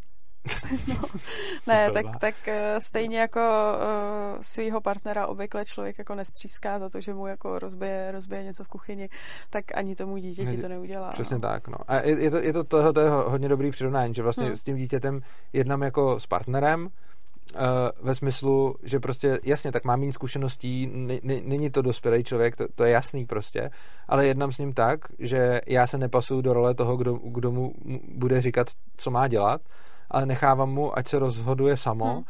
[0.88, 1.02] no,
[1.66, 7.00] ne, tak, tak eh, stejně jako uh, svého partnera obvykle člověk jako nestříská za to,
[7.00, 9.08] že mu jako rozbije, rozbije něco v kuchyni,
[9.50, 11.10] tak ani tomu dítěti to neudělá.
[11.10, 11.40] Přesně no.
[11.40, 11.78] tak, no.
[11.88, 14.56] A je, je to, je to, tohle, to je hodně dobrý přirovnání, že vlastně hmm.
[14.56, 15.20] s tím dítětem
[15.52, 16.88] jednám jako s partnerem,
[17.54, 20.90] Uh, ve smyslu, že prostě jasně, tak mám méně zkušeností,
[21.22, 23.70] není to dospělý člověk, to, to je jasný prostě,
[24.08, 27.72] ale jednám s ním tak, že já se nepasuju do role toho, kdo, kdo mu
[28.08, 29.60] bude říkat, co má dělat,
[30.10, 32.14] ale nechávám mu, ať se rozhoduje samo.
[32.14, 32.24] Hmm.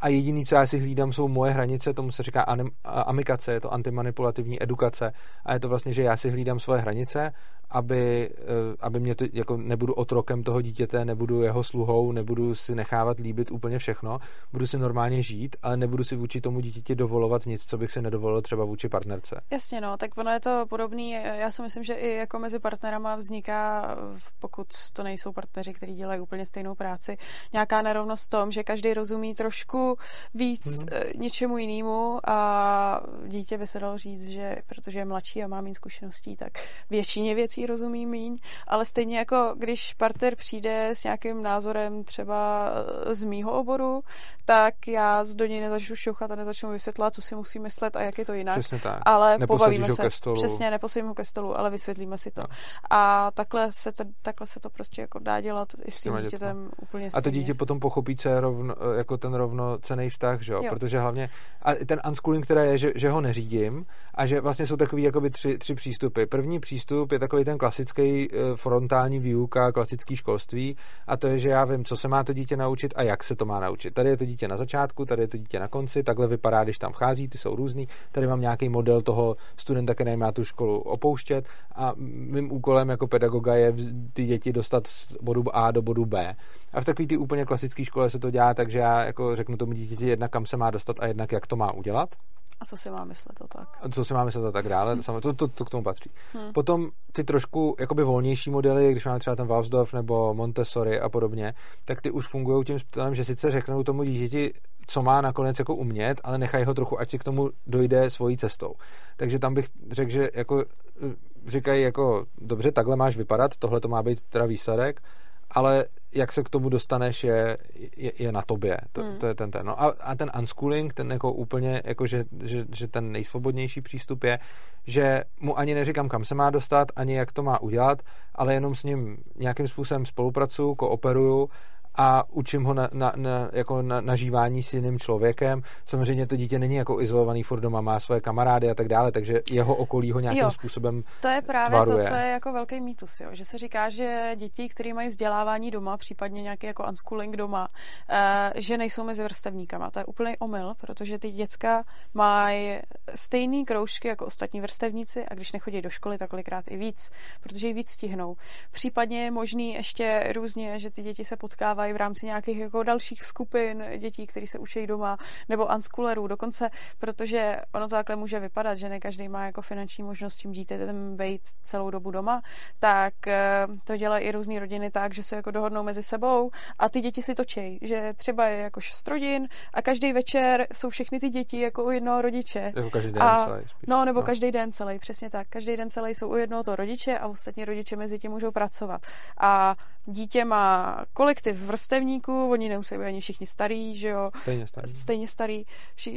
[0.00, 3.60] A jediný, co já si hlídám, jsou moje hranice, tomu se říká anim, amikace, je
[3.60, 5.12] to antimanipulativní edukace.
[5.44, 7.32] A je to vlastně, že já si hlídám svoje hranice
[7.70, 8.44] aby, eh,
[8.80, 13.50] aby mě to, jako nebudu otrokem toho dítěte, nebudu jeho sluhou, nebudu si nechávat líbit
[13.50, 14.18] úplně všechno,
[14.52, 18.02] budu si normálně žít, ale nebudu si vůči tomu dítěti dovolovat nic, co bych si
[18.02, 19.40] nedovolil třeba vůči partnerce.
[19.50, 21.10] Jasně, no, tak ono je to podobný.
[21.12, 23.96] Já si myslím, že i jako mezi partnerama vzniká,
[24.38, 27.16] pokud to nejsou partneři, kteří dělají úplně stejnou práci,
[27.52, 29.96] nějaká nerovnost v tom, že každý rozumí trošku
[30.34, 30.86] víc hmm.
[31.16, 35.74] něčemu jinému a dítě by se dalo říct, že protože je mladší a má méně
[35.74, 36.52] zkušeností, tak
[36.90, 42.70] většině věcí věcí rozumí míň, ale stejně jako když partner přijde s nějakým názorem třeba
[43.08, 44.02] eh, z mýho oboru,
[44.44, 48.18] tak já do něj nezačnu šouchat a nezačnu vysvětlovat, co si musí myslet a jak
[48.18, 48.58] je to jinak.
[48.58, 49.02] Přesně tak.
[49.04, 50.02] Ale pobavíme se.
[50.02, 50.36] Ke stolu.
[50.36, 52.40] Přesně, neposadím ho ke stolu, ale vysvětlíme si to.
[52.40, 52.46] No.
[52.90, 56.70] A takhle se to, takhle se to prostě jako dá dělat i s tím dítětem
[56.82, 57.18] úplně stejně.
[57.18, 60.62] A to dítě potom pochopí, co je rovno, jako ten rovnocený vztah, že jo?
[60.62, 60.70] jo?
[60.70, 61.30] Protože hlavně,
[61.62, 65.30] a ten unschooling teda je, že, že ho neřídím a že vlastně jsou takový jakoby
[65.30, 66.24] tři, tři přístupy.
[66.26, 71.48] První přístup je takový ten klasický eh, frontální výuka, klasický školství a to je, že
[71.48, 73.94] já vím, co se má to dítě naučit a jak se to má naučit.
[73.94, 76.78] Tady je to dítě na začátku, tady je to dítě na konci, takhle vypadá, když
[76.78, 77.88] tam vchází, ty jsou různý.
[78.12, 83.06] Tady mám nějaký model toho studenta, který má tu školu opouštět a mým úkolem jako
[83.06, 83.74] pedagoga je
[84.12, 86.36] ty děti dostat z bodu A do bodu B.
[86.72, 89.72] A v takové ty úplně klasické škole se to dělá, takže já jako řeknu tomu
[89.72, 92.14] dítěti jednak, kam se má dostat a jednak, jak to má udělat.
[92.60, 93.68] A co si má myslet o tak?
[93.82, 95.20] A co si má myslet a tak dále, hmm.
[95.20, 96.10] to, to, to, k tomu patří.
[96.32, 96.52] Hmm.
[96.52, 101.54] Potom ty trošku jakoby volnější modely, když máme třeba ten Waldorf nebo Montessori a podobně,
[101.84, 104.52] tak ty už fungují tím způsobem, že sice řeknou tomu dítěti,
[104.86, 108.36] co má nakonec jako umět, ale nechají ho trochu, ať si k tomu dojde svojí
[108.36, 108.74] cestou.
[109.16, 110.64] Takže tam bych řekl, že jako
[111.02, 111.14] eh,
[111.46, 115.00] říkají jako, dobře, takhle máš vypadat, tohle to má být teda výsledek,
[115.50, 115.84] ale
[116.14, 117.58] jak se k tomu dostaneš, je,
[117.96, 118.76] je, je na tobě.
[118.92, 119.18] To, hmm.
[119.18, 119.66] to je ten ten.
[119.66, 124.24] No a, a ten unschooling, ten jako úplně, jako že, že, že ten nejsvobodnější přístup
[124.24, 124.38] je,
[124.86, 128.02] že mu ani neříkám, kam se má dostat, ani jak to má udělat,
[128.34, 131.48] ale jenom s ním nějakým způsobem spolupracuju, kooperuju
[131.94, 135.62] a učím ho na, na, na, jako na nažívání s jiným člověkem.
[135.84, 139.40] Samozřejmě to dítě není jako izolovaný, furt doma má svoje kamarády a tak dále, takže
[139.50, 142.04] jeho okolí ho nějakým jo, způsobem To je právě tvaruje.
[142.04, 143.28] to, co je jako velký mýtus, jo?
[143.32, 148.16] že se říká, že děti, které mají vzdělávání doma, případně nějaký jako unschooling doma, uh,
[148.54, 149.90] že nejsou mezi vrstevníkama.
[149.90, 152.78] To je úplný omyl, protože ty děcka mají
[153.14, 157.66] stejné kroužky jako ostatní vrstevníci a když nechodí do školy, tak kolikrát i víc, protože
[157.66, 158.36] ji víc stihnou.
[158.70, 163.24] Případně je možný ještě různě, že ty děti se potkávají v rámci nějakých jako dalších
[163.24, 165.16] skupin dětí, kteří se učí doma,
[165.48, 170.04] nebo unschoolerů dokonce, protože ono to takhle může vypadat, že ne každý má jako finanční
[170.04, 172.42] možnost tím dítětem být celou dobu doma,
[172.78, 176.88] tak eh, to dělají i různé rodiny tak, že se jako dohodnou mezi sebou a
[176.88, 181.20] ty děti si točí, že třeba je jako šest rodin a každý večer jsou všechny
[181.20, 182.72] ty děti jako u jednoho rodiče.
[182.76, 183.60] Jako každý den a, celý.
[183.60, 183.88] Spíš.
[183.88, 184.26] No, nebo no.
[184.26, 185.48] každý den celý, přesně tak.
[185.48, 189.06] Každý den celý jsou u jednoho toho rodiče a ostatní rodiče mezi tím můžou pracovat.
[189.40, 194.30] A dítě má kolektiv vrstevníků, oni nemusí být ani všichni starý, že jo?
[194.36, 194.88] Stejně starý.
[194.88, 195.64] Stejně starý,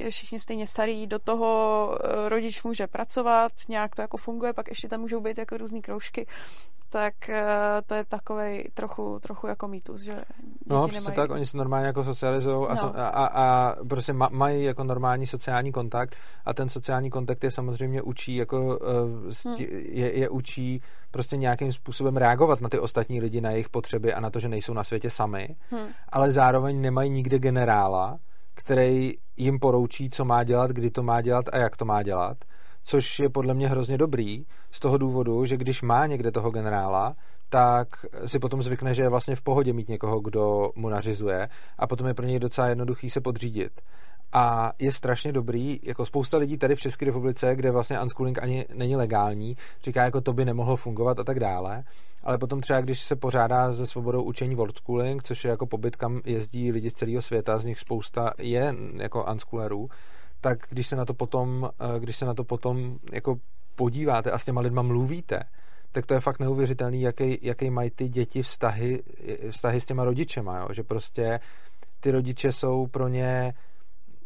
[0.09, 4.87] všichni stejně starý, do toho eh, rodič může pracovat, nějak to jako funguje, pak ještě
[4.87, 6.27] tam můžou být jako různý kroužky,
[6.93, 7.45] tak eh,
[7.85, 10.11] to je takový trochu, trochu jako mýtus, že
[10.65, 11.15] No, přesně nemají...
[11.15, 12.99] tak, oni se normálně jako socializují a, no.
[12.99, 18.01] a, a, a prostě mají jako normální sociální kontakt a ten sociální kontakt je samozřejmě
[18.01, 18.77] učí jako uh,
[19.45, 19.55] hmm.
[19.89, 24.19] je, je učí prostě nějakým způsobem reagovat na ty ostatní lidi, na jejich potřeby a
[24.19, 25.87] na to, že nejsou na světě sami, hmm.
[26.09, 28.17] ale zároveň nemají nikde generála,
[28.53, 32.37] který jim poroučí, co má dělat, kdy to má dělat a jak to má dělat
[32.83, 37.15] což je podle mě hrozně dobrý z toho důvodu, že když má někde toho generála,
[37.49, 37.87] tak
[38.25, 42.07] si potom zvykne, že je vlastně v pohodě mít někoho, kdo mu nařizuje a potom
[42.07, 43.81] je pro něj docela jednoduchý se podřídit.
[44.33, 48.65] A je strašně dobrý, jako spousta lidí tady v České republice, kde vlastně unschooling ani
[48.73, 51.83] není legální, říká, jako to by nemohlo fungovat a tak dále.
[52.23, 55.95] Ale potom třeba, když se pořádá ze svobodou učení world schooling, což je jako pobyt,
[55.95, 59.89] kam jezdí lidi z celého světa, z nich spousta je jako unschoolerů,
[60.43, 63.35] tak když se na to potom, eh, když se na to potom jako
[63.75, 65.39] podíváte a s těma lidma mluvíte,
[65.91, 69.03] tak to je fakt neuvěřitelný, jaký, jaký mají ty děti vztahy,
[69.49, 70.67] vztahy s těma rodičema, jo?
[70.71, 71.39] že prostě
[71.99, 73.53] ty rodiče jsou pro ně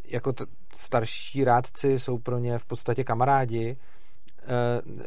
[0.08, 4.46] jako t- starší rádci, jsou pro ně v podstatě kamarádi eh,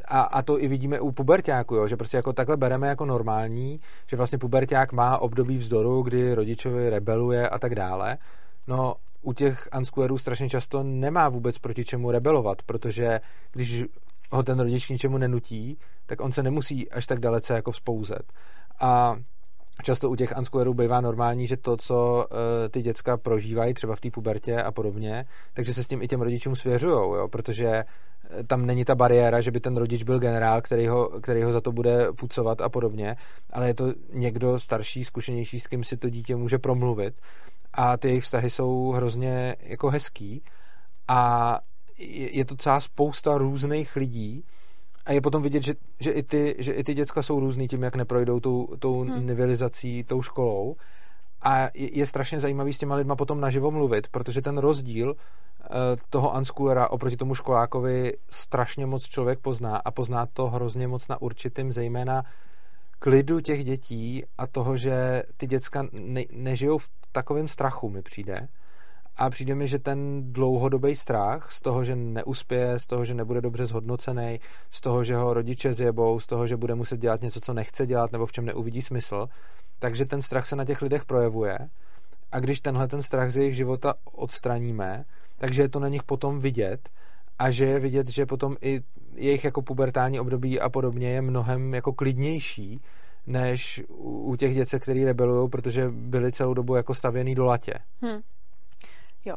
[0.07, 1.87] a, a to i vidíme u pubertáku, jo?
[1.87, 6.89] že prostě jako takhle bereme jako normální, že vlastně puberták má období vzdoru, kdy rodičovi
[6.89, 8.17] rebeluje a tak dále.
[8.67, 13.19] No u těch unschoolerů strašně často nemá vůbec proti čemu rebelovat, protože
[13.51, 13.83] když
[14.31, 18.33] ho ten rodič k ničemu nenutí, tak on se nemusí až tak dalece jako vzpouzet.
[18.79, 19.15] A
[19.83, 22.37] často u těch unschoolerů bývá normální, že to, co uh,
[22.71, 26.21] ty děcka prožívají třeba v té pubertě a podobně, takže se s tím i těm
[26.21, 27.27] rodičům svěřujou, jo?
[27.27, 31.43] protože eh, tam není ta bariéra, že by ten rodič byl generál, který ho, který
[31.43, 33.15] ho za to bude pucovat a podobně,
[33.53, 37.15] ale je to někdo starší, zkušenější, s kým si to dítě může promluvit
[37.73, 40.43] a ty jejich vztahy jsou hrozně jako hezký
[41.07, 41.59] a
[42.31, 44.43] je to celá spousta různých lidí
[45.05, 47.83] a je potom vidět, že, že, i, ty, že i ty děcka jsou různý tím,
[47.83, 49.25] jak neprojdou tou, tou hmm.
[49.25, 50.75] nivelizací, tou školou.
[51.41, 55.15] A je, je strašně zajímavý s těma lidma potom naživo mluvit, protože ten rozdíl uh,
[56.09, 61.21] toho unschoolera oproti tomu školákovi strašně moc člověk pozná a pozná to hrozně moc na
[61.21, 62.23] určitým, zejména
[62.99, 68.47] klidu těch dětí a toho, že ty děcka ne, nežijou v takovém strachu, mi přijde,
[69.17, 73.41] a přijde mi, že ten dlouhodobý strach z toho, že neuspěje, z toho, že nebude
[73.41, 74.39] dobře zhodnocený,
[74.71, 77.87] z toho, že ho rodiče zjebou, z toho, že bude muset dělat něco, co nechce
[77.87, 79.27] dělat nebo v čem neuvidí smysl,
[79.79, 81.57] takže ten strach se na těch lidech projevuje.
[82.31, 85.05] A když tenhle ten strach z jejich života odstraníme,
[85.37, 86.89] takže je to na nich potom vidět.
[87.39, 88.81] A že je vidět, že potom i
[89.15, 92.81] jejich jako pubertální období a podobně je mnohem jako klidnější,
[93.27, 97.73] než u těch děcek, který rebelují, protože byli celou dobu jako stavěný do latě.
[98.01, 98.21] Hmm.
[99.25, 99.35] Jo.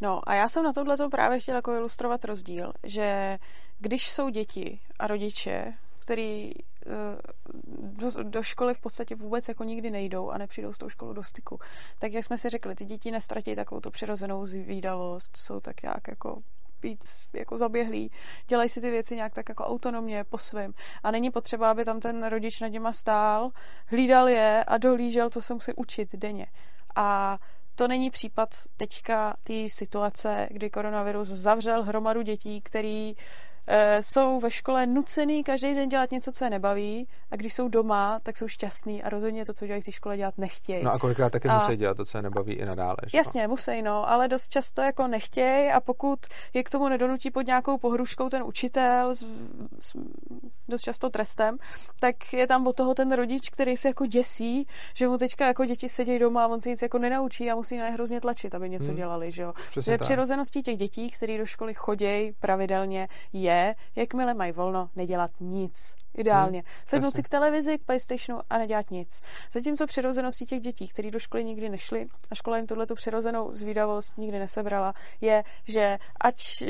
[0.00, 3.38] No a já jsem na tohle právě chtěla jako ilustrovat rozdíl, že
[3.78, 6.52] když jsou děti a rodiče, který
[6.86, 7.16] eh,
[7.82, 11.22] do, do školy v podstatě vůbec jako nikdy nejdou a nepřijdou s tou školou do
[11.22, 11.58] styku.
[11.98, 16.08] Tak jak jsme si řekli, ty děti nestratí takovou tu přirozenou zvídavost, jsou tak nějak
[16.08, 16.42] jako
[16.82, 18.10] víc jako zaběhlí,
[18.46, 20.72] dělají si ty věci nějak tak jako autonomně po svém.
[21.02, 23.50] A není potřeba, aby tam ten rodič nad něma stál,
[23.86, 26.46] hlídal je a dohlížel, co se musí učit denně.
[26.96, 27.38] A
[27.74, 33.14] to není případ teďka té situace, kdy koronavirus zavřel hromadu dětí, který
[34.00, 38.20] jsou ve škole nucený každý den dělat něco, co je nebaví a když jsou doma,
[38.22, 40.84] tak jsou šťastní a rozhodně to, co dělají v té škole, dělat nechtějí.
[40.84, 41.58] No a kolikrát taky a...
[41.58, 42.96] musí dělat to, co je nebaví i nadále.
[43.06, 43.18] Že?
[43.18, 46.18] Jasně, musí, no, ale dost často jako nechtějí a pokud
[46.54, 49.24] je k tomu nedonutí pod nějakou pohruškou ten učitel s,
[49.80, 49.96] s
[50.68, 51.56] dost často trestem,
[52.00, 55.64] tak je tam od toho ten rodič, který se jako děsí, že mu teďka jako
[55.64, 58.54] děti sedějí doma a on se nic jako nenaučí a musí na ně hrozně tlačit,
[58.54, 58.96] aby něco hmm.
[58.96, 59.52] dělali, že jo.
[59.80, 63.59] Že přirozeností těch dětí, kteří do školy chodí pravidelně, je,
[63.96, 65.96] jakmile mají volno, nedělat nic.
[66.14, 66.58] Ideálně.
[66.58, 69.20] Hmm, Sednout si k televizi, k PlayStationu a nedělat nic.
[69.52, 73.50] Zatímco přirozeností těch dětí, kteří do školy nikdy nešli a škola jim tuhle tu přirozenou
[73.54, 76.62] zvídavost nikdy nesebrala, je, že ať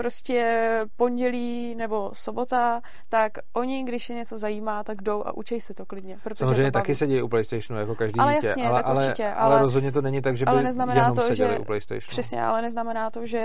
[0.00, 5.74] prostě pondělí nebo sobota, tak oni, když je něco zajímá, tak jdou a učí se
[5.74, 6.18] to klidně.
[6.34, 9.54] Samozřejmě to taky sedí u PlayStationu jako každý ale dítě, jasně, ale, ale, určitě, ale,
[9.54, 12.10] ale, rozhodně to není tak, že by ale neznamená jenom to, seděli že, u PlayStationu.
[12.10, 13.38] Přesně, ale neznamená to, že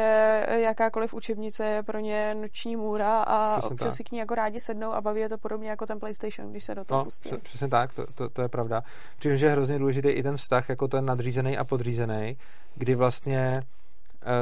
[0.49, 3.97] jakákoliv učebnice je pro ně noční můra a přesně občas tak.
[3.97, 6.63] si k ní jako rádi sednou a baví je to podobně jako ten PlayStation, když
[6.63, 7.29] se do toho no, pustí.
[7.43, 8.83] Přesně tak, to, to, to je pravda.
[9.19, 12.37] Přičemž je hrozně důležitý i ten vztah jako ten nadřízený a podřízený,
[12.75, 13.63] kdy vlastně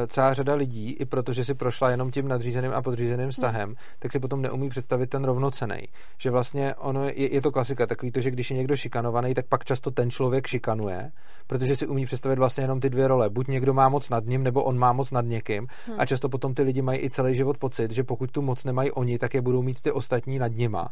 [0.07, 3.75] celá řada lidí, i protože si prošla jenom tím nadřízeným a podřízeným vztahem, hmm.
[3.99, 5.87] tak si potom neumí představit ten rovnocený.
[6.17, 9.45] Že vlastně ono je, je to klasika, takový to, že když je někdo šikanovaný, tak
[9.45, 11.11] pak často ten člověk šikanuje,
[11.47, 13.29] protože si umí představit vlastně jenom ty dvě role.
[13.29, 15.67] Buď někdo má moc nad ním, nebo on má moc nad někým.
[15.87, 15.95] Hmm.
[15.99, 18.91] A často potom ty lidi mají i celý život pocit, že pokud tu moc nemají
[18.91, 20.89] oni, tak je budou mít ty ostatní nad nima.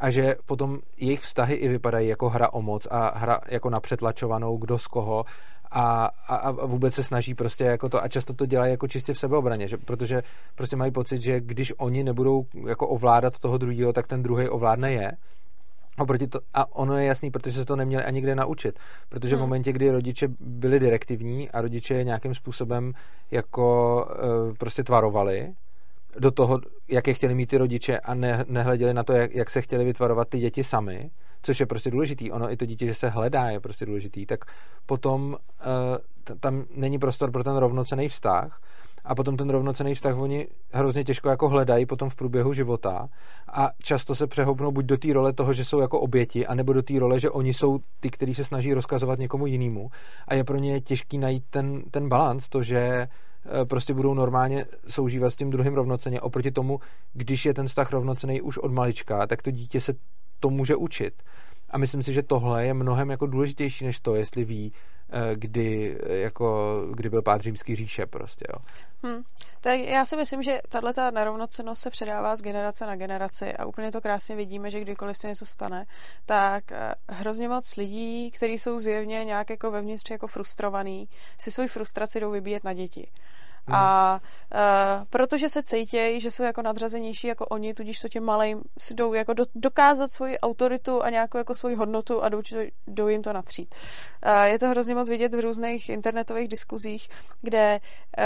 [0.00, 3.80] A že potom jejich vztahy i vypadají jako hra o moc a hra jako na
[3.80, 5.24] přetlačovanou, kdo z koho
[5.70, 9.14] a, a, a vůbec se snaží prostě jako to a často to dělají jako čistě
[9.14, 10.22] v sebeobraně, že, protože
[10.54, 14.92] prostě mají pocit, že když oni nebudou jako ovládat toho druhého, tak ten druhý ovládne
[14.92, 15.12] je.
[15.98, 18.78] Oproti to, a ono je jasný, protože se to neměli ani kde naučit.
[19.08, 19.38] Protože hmm.
[19.38, 22.92] v momentě, kdy rodiče byli direktivní a rodiče je nějakým způsobem
[23.30, 25.54] jako e, prostě tvarovali,
[26.18, 29.62] do toho, jaké chtěli mít ty rodiče a ne, nehleděli na to, jak, jak se
[29.62, 31.10] chtěli vytvarovat ty děti sami,
[31.42, 32.32] což je prostě důležitý.
[32.32, 34.44] Ono i to dítě, že se hledá, je prostě důležitý, tak
[34.86, 38.60] potom uh, tam není prostor pro ten rovnocený vztah
[39.04, 43.08] a potom ten rovnocený vztah oni hrozně těžko jako hledají potom v průběhu života
[43.52, 46.82] a často se přehoupnou buď do té role toho, že jsou jako oběti, anebo do
[46.82, 49.90] té role, že oni jsou ty, kteří se snaží rozkazovat někomu jinému
[50.28, 54.64] a je pro ně těžký najít ten, ten balans, to, že eh, prostě budou normálně
[54.88, 56.20] soužívat s tím druhým rovnoceně.
[56.20, 56.80] Oproti tomu,
[57.12, 59.94] když je ten vztah rovnocený už od malička, tak to dítě se
[60.40, 61.22] to může učit.
[61.70, 64.72] A myslím si, že tohle je mnohem jako důležitější než to, jestli ví,
[65.10, 68.44] eh, kdy, eh, jako, kdy byl pád římský říše prostě.
[68.48, 68.58] Jo.
[69.02, 69.22] Hmm.
[69.60, 73.64] Tak já si myslím, že tahle ta nerovnocenost se předává z generace na generaci a
[73.64, 75.86] úplně to krásně vidíme, že kdykoliv se něco stane,
[76.26, 81.68] tak eh, hrozně moc lidí, kteří jsou zjevně nějak jako vevnitř jako frustrovaný, si svoji
[81.68, 83.10] frustraci jdou vybíjet na děti.
[83.70, 83.78] Hmm.
[83.78, 84.20] A
[84.54, 88.94] uh, protože se cítějí, že jsou jako nadřazenější jako oni, tudíž to těm malým si
[88.94, 92.42] jdou jako do, dokázat svoji autoritu a nějakou jako svoji hodnotu a jdou,
[92.86, 93.74] jdou jim to natřít.
[94.26, 97.08] Uh, je to hrozně moc vidět v různých internetových diskuzích,
[97.42, 97.80] kde
[98.18, 98.24] uh,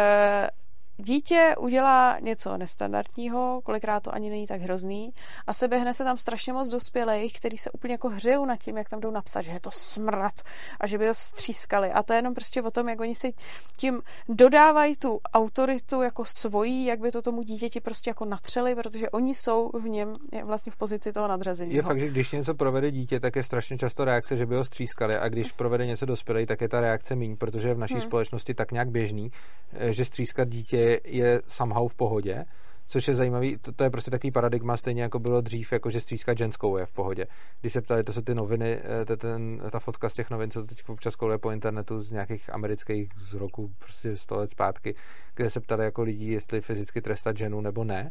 [0.99, 5.13] dítě udělá něco nestandardního, kolikrát to ani není tak hrozný
[5.47, 8.89] a sebehne se tam strašně moc dospělých, kteří se úplně jako hřejou nad tím, jak
[8.89, 10.33] tam jdou napsat, že je to smrad
[10.81, 11.93] a že by to střískali.
[11.93, 13.33] A to je jenom prostě o tom, jak oni si
[13.77, 19.11] tím dodávají tu autoritu jako svojí, jak by to tomu dítěti prostě jako natřeli, protože
[19.11, 21.75] oni jsou v něm vlastně v pozici toho nadřazení.
[21.75, 24.65] Je fakt, že když něco provede dítě, tak je strašně často reakce, že by ho
[24.65, 27.95] střískali a když provede něco dospělý, tak je ta reakce méně, protože je v naší
[27.95, 28.03] hmm.
[28.03, 29.33] společnosti tak nějak běžný,
[29.73, 32.45] eh, že střískat dítě je, somehow v pohodě,
[32.87, 36.01] což je zajímavý, to, to je prostě takový paradigma, stejně jako bylo dřív, jako že
[36.01, 37.27] střískat ženskou je v pohodě.
[37.61, 40.51] Když se ptali, to jsou ty noviny, eh, to, ten, ta fotka z těch novin,
[40.51, 44.95] co teď občas koluje po internetu z nějakých amerických z roku prostě 100 let zpátky,
[45.35, 48.11] kde se ptali jako lidí, jestli fyzicky trestat ženu nebo ne.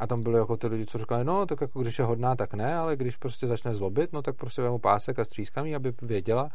[0.00, 2.54] A tam byly jako ty lidi, co říkali, no, tak jako když je hodná, tak
[2.54, 5.92] ne, ale když prostě začne zlobit, no tak prostě vemu pásek a střískám jí, aby
[6.02, 6.50] věděla,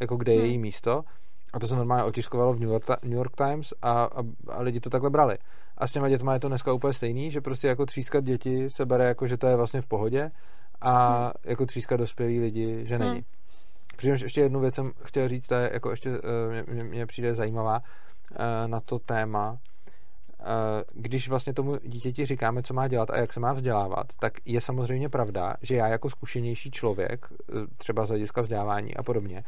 [0.00, 0.48] jako kde je hmm.
[0.48, 1.04] její místo.
[1.54, 4.80] A to se normálně otiskovalo v New York, New York Times a, a, a lidi
[4.80, 5.38] to takhle brali.
[5.78, 8.86] A s těma dětma je to dneska úplně stejný, že prostě jako třískat děti se
[8.86, 10.30] bere jako, že to je vlastně v pohodě
[10.80, 11.32] a hmm.
[11.44, 13.12] jako třískat dospělí lidi, že není.
[13.12, 13.24] Hmm.
[13.96, 16.16] Přičemž ještě jednu věc jsem chtěl říct, to je jako ještě uh,
[16.74, 18.36] mě, mě přijde zajímavá uh,
[18.66, 19.56] na to téma, uh,
[20.92, 24.60] když vlastně tomu dítěti říkáme, co má dělat a jak se má vzdělávat, tak je
[24.60, 27.26] samozřejmě pravda, že já jako zkušenější člověk,
[27.76, 29.44] třeba z hlediska vzdělávání a podobně,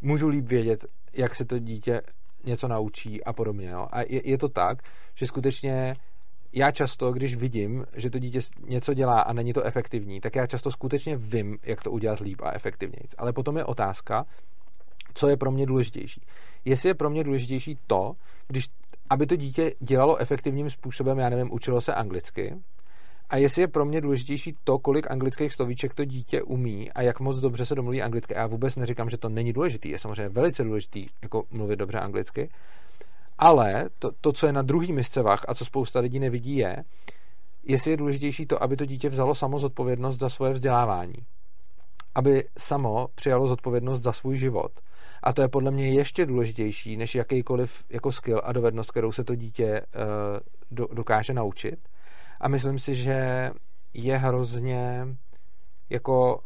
[0.00, 2.02] můžu líp vědět, jak se to dítě
[2.44, 3.68] něco naučí a podobně.
[3.68, 3.86] Jo?
[3.90, 4.82] A je, je to tak,
[5.14, 5.96] že skutečně
[6.52, 10.46] já často, když vidím, že to dítě něco dělá a není to efektivní, tak já
[10.46, 13.04] často skutečně vím, jak to udělat líp a efektivněji.
[13.18, 14.26] Ale potom je otázka,
[15.14, 16.20] co je pro mě důležitější.
[16.64, 18.12] Jestli je pro mě důležitější to,
[18.48, 18.66] když,
[19.10, 22.54] aby to dítě dělalo efektivním způsobem, já nevím, učilo se anglicky,
[23.30, 27.20] a jestli je pro mě důležitější to, kolik anglických slovíček to dítě umí a jak
[27.20, 28.34] moc dobře se domluví anglicky.
[28.34, 29.88] A já vůbec neříkám, že to není důležitý.
[29.88, 32.48] Je samozřejmě velice důležitý jako mluvit dobře anglicky.
[33.38, 36.84] Ale to, to co je na druhý miscevách a co spousta lidí nevidí, je,
[37.64, 41.16] jestli je důležitější to, aby to dítě vzalo samo zodpovědnost za svoje vzdělávání.
[42.14, 44.72] Aby samo přijalo zodpovědnost za svůj život.
[45.22, 49.24] A to je podle mě ještě důležitější, než jakýkoliv jako skill a dovednost, kterou se
[49.24, 50.02] to dítě uh,
[50.70, 51.87] do, dokáže naučit
[52.40, 53.50] a myslím si, že
[53.94, 55.06] je hrozně
[55.90, 56.40] jako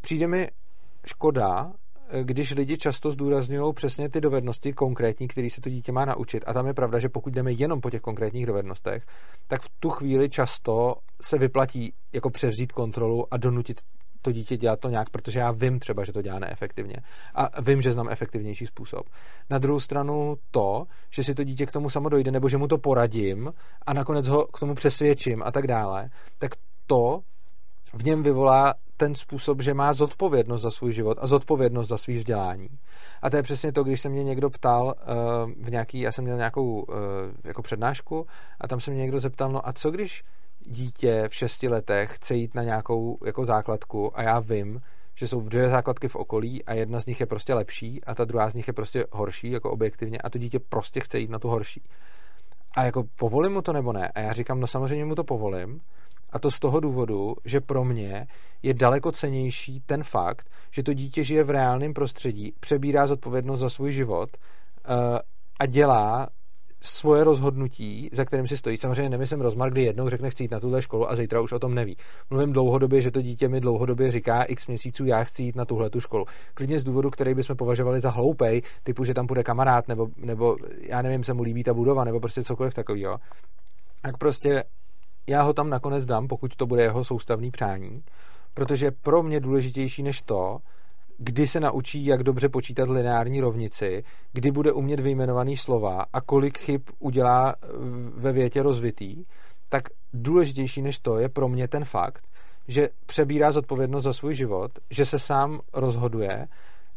[0.00, 0.48] přijde mi
[1.06, 1.72] škoda,
[2.22, 6.44] když lidi často zdůrazňují přesně ty dovednosti konkrétní, které se to dítě má naučit.
[6.46, 9.06] A tam je pravda, že pokud jdeme jenom po těch konkrétních dovednostech,
[9.46, 13.80] tak v tu chvíli často se vyplatí jako převzít kontrolu a donutit
[14.28, 16.96] to dítě dělat to nějak, protože já vím třeba, že to dělá neefektivně.
[17.34, 19.06] A vím, že znám efektivnější způsob.
[19.50, 22.68] Na druhou stranu to, že si to dítě k tomu samo dojde, nebo že mu
[22.68, 23.52] to poradím
[23.86, 26.08] a nakonec ho k tomu přesvědčím a tak dále,
[26.38, 26.50] tak
[26.86, 27.20] to
[27.94, 32.16] v něm vyvolá ten způsob, že má zodpovědnost za svůj život a zodpovědnost za svý
[32.16, 32.68] vzdělání.
[33.22, 36.24] A to je přesně to, když se mě někdo ptal uh, v nějaký, já jsem
[36.24, 36.96] měl nějakou uh,
[37.44, 38.26] jako přednášku
[38.60, 40.24] a tam se mě někdo zeptal, no a co když
[40.68, 44.80] dítě v šesti letech chce jít na nějakou jako základku a já vím,
[45.14, 48.24] že jsou dvě základky v okolí a jedna z nich je prostě lepší a ta
[48.24, 51.38] druhá z nich je prostě horší, jako objektivně, a to dítě prostě chce jít na
[51.38, 51.82] tu horší.
[52.76, 54.08] A jako povolím mu to nebo ne?
[54.08, 55.80] A já říkám, no samozřejmě mu to povolím,
[56.30, 58.26] a to z toho důvodu, že pro mě
[58.62, 63.70] je daleko cenější ten fakt, že to dítě žije v reálném prostředí, přebírá zodpovědnost za
[63.70, 64.94] svůj život uh,
[65.60, 66.28] a dělá
[66.80, 68.76] svoje rozhodnutí, za kterým si stojí.
[68.76, 71.58] Samozřejmě nemyslím rozmar, kdy jednou řekne, chci jít na tuhle školu a zítra už o
[71.58, 71.96] tom neví.
[72.30, 75.90] Mluvím dlouhodobě, že to dítě mi dlouhodobě říká x měsíců, já chci jít na tuhle
[75.90, 76.24] tu školu.
[76.54, 80.56] Klidně z důvodu, který bychom považovali za hloupej, typu, že tam bude kamarád, nebo, nebo
[80.80, 83.18] já nevím, se mu líbí ta budova, nebo prostě cokoliv takového.
[84.02, 84.64] tak prostě
[85.28, 88.02] já ho tam nakonec dám, pokud to bude jeho soustavný přání,
[88.54, 90.58] protože pro mě důležitější než to,
[91.18, 96.58] kdy se naučí, jak dobře počítat lineární rovnici, kdy bude umět vyjmenovaný slova a kolik
[96.58, 97.54] chyb udělá
[98.14, 99.24] ve větě rozvitý,
[99.68, 102.24] tak důležitější než to je pro mě ten fakt,
[102.68, 106.46] že přebírá zodpovědnost za svůj život, že se sám rozhoduje,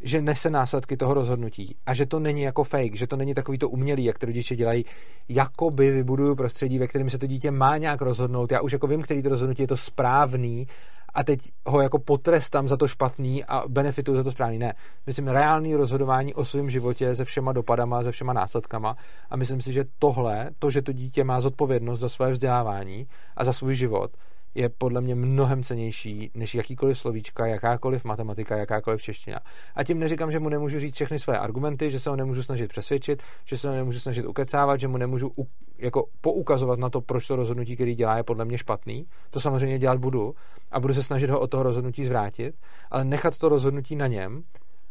[0.02, 3.58] že nese následky toho rozhodnutí a že to není jako fake, že to není takový
[3.58, 4.86] to umělý, jak to rodiče dělají,
[5.30, 8.52] jakoby vybuduju prostředí, ve kterém se to dítě má nějak rozhodnout.
[8.52, 10.68] Já už jako vím, který to rozhodnutí je to správný
[11.14, 14.58] a teď ho jako potrestám za to špatný a benefitu za to správný.
[14.58, 14.74] Ne.
[15.06, 18.98] Myslím reálný rozhodování o svém životě se všema dopadama, se všema následkama
[19.30, 23.44] a myslím si, že tohle, to, že to dítě má zodpovědnost za své vzdělávání a
[23.44, 24.12] za svůj život,
[24.56, 29.40] je podle mě mnohem cenější než jakýkoliv slovíčka, jakákoliv matematika, jakákoliv čeština.
[29.76, 32.68] A tím neříkám, že mu nemůžu říct všechny své argumenty, že se ho nemůžu snažit
[32.68, 35.48] přesvědčit, že se ho nemůžu snažit ukecávat, že mu nemůžu u,
[35.78, 39.06] jako poukazovat na to, proč to rozhodnutí, který dělá, je podle mě špatný.
[39.30, 40.36] To samozřejmě dělat budu
[40.72, 42.56] a budu se snažit ho od toho rozhodnutí zvrátit,
[42.92, 44.44] ale nechat to rozhodnutí na něm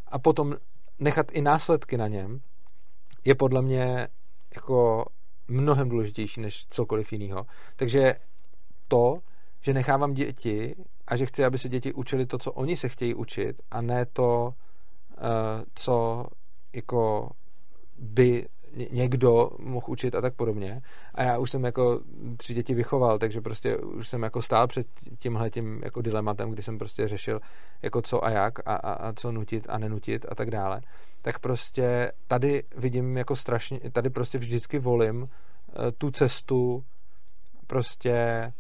[0.08, 0.54] a potom
[0.98, 2.40] nechat i následky na něm
[3.24, 4.08] je podle mě
[4.54, 5.04] jako
[5.48, 7.46] mnohem důležitější než cokoliv jiného.
[7.76, 8.14] Takže
[8.88, 9.18] to,
[9.61, 10.74] že nechávám děti
[11.06, 14.06] a že chci, aby se děti učili to, co oni se chtějí učit a ne
[14.06, 14.54] to,
[15.12, 16.26] eh, co
[16.72, 17.30] jako
[17.98, 18.46] by
[18.90, 20.82] někdo mohl učit a tak podobně.
[21.14, 22.00] A já už jsem jako
[22.36, 24.86] tři děti vychoval, takže prostě už jsem jako stál před
[25.18, 27.40] tímhle tím jako dilematem, kdy jsem prostě řešil
[27.82, 30.80] jako co a jak a, a, a co nutit a nenutit a tak dále.
[31.22, 36.84] Tak prostě tady vidím jako strašně, tady prostě vždycky volím eh, tu cestu
[37.66, 38.52] prostě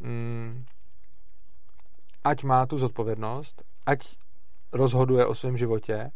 [0.00, 0.64] mm,
[2.24, 3.98] ať má tu zodpovědnost, ať
[4.72, 6.10] rozhoduje o svém životě,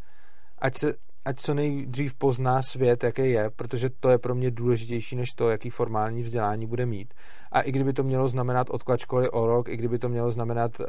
[0.59, 5.17] ať se ať co nejdřív pozná svět, jaký je, protože to je pro mě důležitější
[5.17, 7.15] než to, jaký formální vzdělání bude mít.
[7.53, 10.81] A i kdyby to mělo znamenat odklad školy o rok, i kdyby to mělo znamenat,
[10.81, 10.87] uh,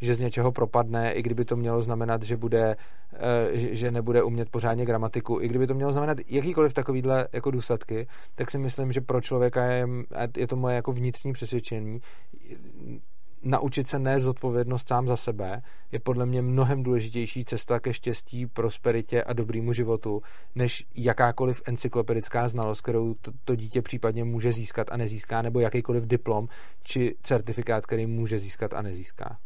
[0.00, 2.76] že z něčeho propadne, i kdyby to mělo znamenat, že, bude,
[3.12, 3.18] uh,
[3.52, 8.50] že nebude umět pořádně gramatiku, i kdyby to mělo znamenat jakýkoliv takovýhle jako důsledky, tak
[8.50, 9.86] si myslím, že pro člověka je,
[10.36, 12.00] je to moje jako vnitřní přesvědčení,
[13.42, 15.62] naučit se nést zodpovědnost sám za sebe
[15.92, 20.22] je podle mě mnohem důležitější cesta ke štěstí, prosperitě a dobrýmu životu,
[20.54, 26.04] než jakákoliv encyklopedická znalost, kterou to, to dítě případně může získat a nezíská, nebo jakýkoliv
[26.04, 26.48] diplom
[26.82, 29.38] či certifikát, který může získat a nezíská.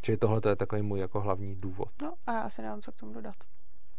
[0.00, 1.88] Čili tohle je takový můj jako hlavní důvod.
[2.02, 3.34] No a já asi nemám co k tomu dodat.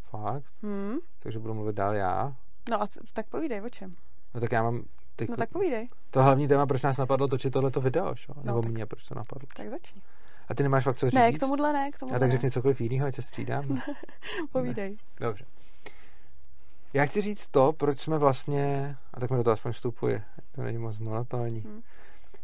[0.03, 0.45] Fakt?
[0.63, 0.97] Hmm?
[1.19, 2.35] Takže budu mluvit dál já.
[2.69, 3.95] No a tak povídej, o čem?
[4.33, 4.83] No tak já mám
[5.15, 5.87] ty, no tak povídej.
[6.11, 8.33] To hlavní téma, proč nás napadlo točit tohleto video, šo?
[8.43, 9.47] Nebo no, mě, proč to napadlo.
[9.55, 10.01] Tak začni.
[10.49, 11.15] A ty nemáš fakt co říct?
[11.15, 13.81] Ne, k tomuhle ne, k tomuhle A tak řekni cokoliv jiného, ať se střídám.
[14.51, 14.91] Povídej.
[14.91, 15.27] Ne.
[15.27, 15.45] Dobře.
[16.93, 20.61] Já chci říct to, proč jsme vlastně, a tak mi do toho aspoň vstupuje, to
[20.61, 21.59] není moc monotónní.
[21.59, 21.81] Hmm.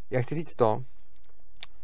[0.09, 0.83] Já chci říct to,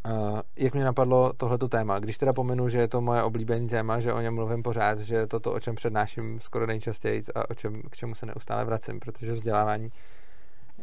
[0.09, 1.99] Uh, jak mě napadlo tohleto téma.
[1.99, 5.15] Když teda pomenu, že je to moje oblíbené téma, že o něm mluvím pořád, že
[5.15, 8.65] je to to, o čem přednáším skoro nejčastěji a o čem, k čemu se neustále
[8.65, 9.91] vracím, protože vzdělávání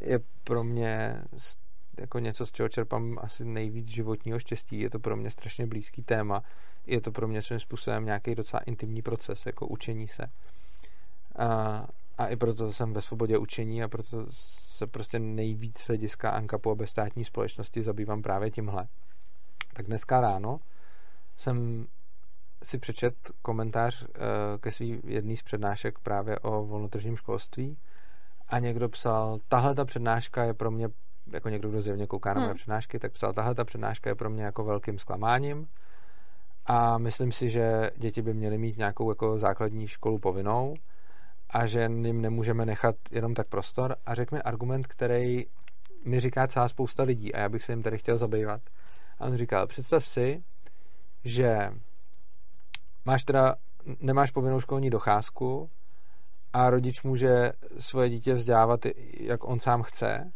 [0.04, 1.22] je pro mě
[2.00, 4.80] jako něco, z čeho čerpám asi nejvíc životního štěstí.
[4.80, 6.42] Je to pro mě strašně blízký téma.
[6.86, 10.26] Je to pro mě svým způsobem nějaký docela intimní proces, jako učení se.
[11.36, 11.86] A,
[12.18, 16.74] a i proto jsem ve svobodě učení a proto se prostě nejvíc hlediska ANKAPu a
[16.74, 18.88] bezstátní společnosti zabývám právě tímhle.
[19.72, 20.60] Tak dneska ráno
[21.36, 21.86] jsem
[22.62, 24.18] si přečet komentář eh,
[24.58, 27.76] ke svý jedný z přednášek právě o volnotržním školství
[28.52, 30.88] a někdo psal, tahle ta přednáška je pro mě,
[31.32, 32.56] jako někdo, kdo zjevně kouká na moje hmm.
[32.56, 35.68] přednášky, tak psal, tahle ta přednáška je pro mě jako velkým zklamáním
[36.66, 40.74] a myslím si, že děti by měly mít nějakou jako základní školu povinnou
[41.50, 45.46] a že jim nemůžeme nechat jenom tak prostor a řekl mi argument, který
[46.04, 48.60] mi říká celá spousta lidí a já bych se jim tady chtěl zabývat.
[49.18, 50.42] A on říkal, představ si,
[51.24, 51.72] že
[53.04, 53.54] máš teda,
[54.00, 55.70] nemáš povinnou školní docházku,
[56.52, 58.80] a rodič může svoje dítě vzdělávat,
[59.20, 60.32] jak on sám chce.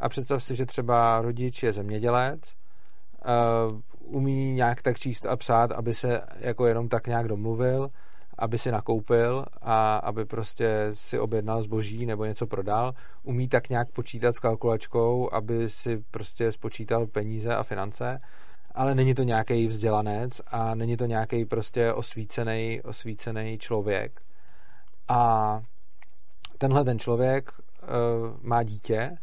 [0.00, 2.40] A představ si, že třeba rodič je zemědělec,
[3.70, 3.80] uh,
[4.16, 7.90] umí nějak tak číst a psát, aby se jako jenom tak nějak domluvil,
[8.38, 12.94] aby si nakoupil a aby prostě si objednal zboží nebo něco prodal.
[13.22, 18.20] Umí tak nějak počítat s kalkulačkou, aby si prostě spočítal peníze a finance,
[18.74, 24.20] ale není to nějaký vzdělanec a není to nějaký prostě osvícený, osvícený člověk
[25.08, 25.62] a
[26.58, 29.18] tenhle ten člověk uh, má dítě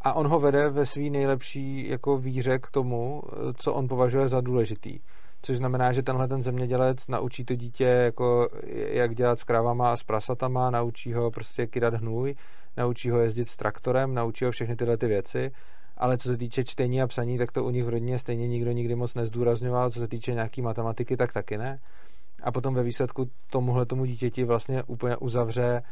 [0.00, 3.22] a on ho vede ve své nejlepší jako víře k tomu,
[3.56, 5.00] co on považuje za důležitý.
[5.42, 9.96] což znamená, že tenhle ten zemědělec naučí to dítě, jako jak dělat s krávama a
[9.96, 12.34] s prasatama, naučí ho prostě kydat hnůj,
[12.76, 15.52] naučí ho jezdit s traktorem, naučí ho všechny tyhle ty věci,
[15.96, 18.72] ale co se týče čtení a psaní, tak to u nich v rodině stejně nikdo
[18.72, 21.80] nikdy moc nezdůrazňoval, co se týče nějaký matematiky, tak taky ne.
[22.42, 25.82] A potom ve výsledku tomuhle tomu dítěti vlastně úplně uzavře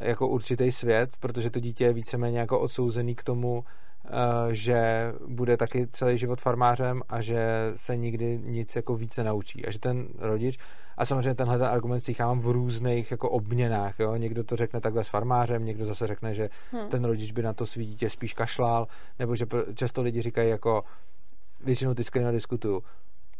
[0.00, 3.64] jako určitý svět, protože to dítě je víceméně jako odsouzený k tomu,
[4.06, 9.66] Eh, že bude taky celý život farmářem a že se nikdy nic jako více naučí
[9.66, 10.58] a že ten rodič
[10.96, 14.16] a samozřejmě tenhle ten argument slychám v různých jako obměnách, jo?
[14.16, 16.88] někdo to řekne takhle s farmářem, někdo zase řekne, že hmm.
[16.88, 18.86] ten rodič by na to svý dítě spíš kašlal,
[19.18, 20.84] nebo že často lidi říkají jako
[21.64, 22.82] většinou ty skvěle diskutuju,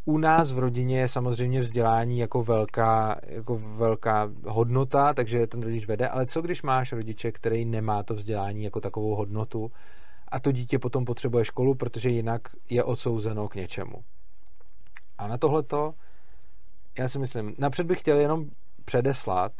[0.05, 5.87] u nás v rodině je samozřejmě vzdělání jako velká, jako velká hodnota, takže ten rodič
[5.87, 9.73] vede, ale co když máš rodiče, který nemá to vzdělání jako takovou hodnotu
[10.29, 12.41] a to dítě potom potřebuje školu, protože jinak
[12.71, 14.05] je odsouzeno k něčemu.
[15.19, 15.95] A na tohleto
[16.99, 18.45] já si myslím, napřed bych chtěl jenom
[18.85, 19.53] předeslat,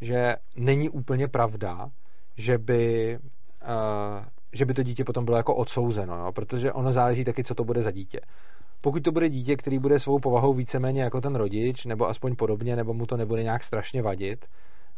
[0.00, 1.90] že není úplně pravda,
[2.36, 3.18] že by,
[3.62, 6.32] uh, že by to dítě potom bylo jako odsouzeno, jo?
[6.32, 8.20] protože ono záleží taky, co to bude za dítě.
[8.80, 12.76] Pokud to bude dítě, který bude svou povahou víceméně jako ten rodič, nebo aspoň podobně,
[12.76, 14.46] nebo mu to nebude nějak strašně vadit,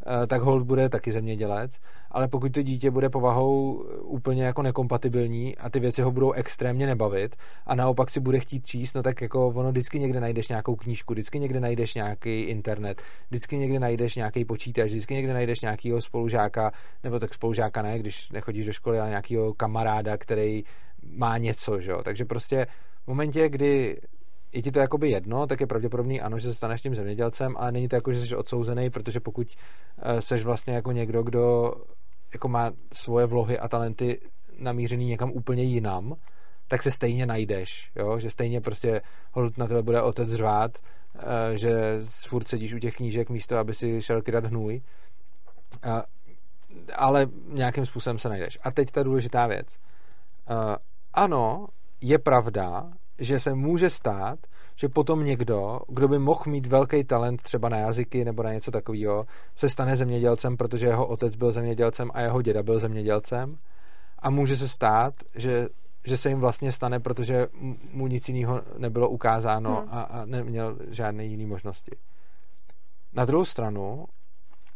[0.05, 1.79] Eh, tak hold bude taky zemědělec,
[2.11, 6.87] ale pokud to dítě bude povahou úplně jako nekompatibilní a ty věci ho budou extrémně
[6.87, 10.75] nebavit a naopak si bude chtít číst, no tak jako ono vždycky někde najdeš nějakou
[10.75, 16.01] knížku, vždycky někde najdeš nějaký internet, vždycky někde najdeš nějaký počítač, vždycky někde najdeš nějakého
[16.01, 16.71] spolužáka,
[17.03, 20.63] nebo tak spolužáka ne, když nechodíš do školy, ale nějakého kamaráda, který
[21.15, 22.03] má něco, že jo?
[22.03, 22.67] Takže prostě
[23.03, 24.01] v momentě, kdy
[24.51, 27.71] je ti to jakoby jedno, tak je pravděpodobný ano, že se staneš tím zemědělcem, ale
[27.71, 29.47] není to jako, že jsi odsouzený, protože pokud
[30.01, 31.73] eh, seš vlastně jako někdo, kdo
[32.33, 34.21] jako má svoje vlohy a talenty
[34.59, 36.15] namířený někam úplně jinam,
[36.67, 38.19] tak se stejně najdeš, jo?
[38.19, 39.01] že stejně prostě
[39.31, 40.77] hold na tebe bude otec řvát,
[41.15, 44.81] eh, že furt sedíš u těch knížek místo, aby si šel kydat hnůj,
[46.95, 48.59] ale nějakým způsobem se najdeš.
[48.63, 49.67] A teď ta důležitá věc.
[50.49, 50.75] Eh,
[51.13, 51.67] ano,
[52.03, 54.39] je pravda, že se může stát,
[54.75, 58.71] že potom někdo, kdo by mohl mít velký talent třeba na jazyky nebo na něco
[58.71, 59.25] takového,
[59.55, 63.57] se stane zemědělcem, protože jeho otec byl zemědělcem a jeho děda byl zemědělcem.
[64.19, 65.67] A může se stát, že,
[66.05, 67.47] že se jim vlastně stane, protože
[67.91, 69.89] mu nic jiného nebylo ukázáno hmm.
[69.91, 71.91] a, a neměl žádné jiné možnosti.
[73.13, 74.05] Na druhou stranu,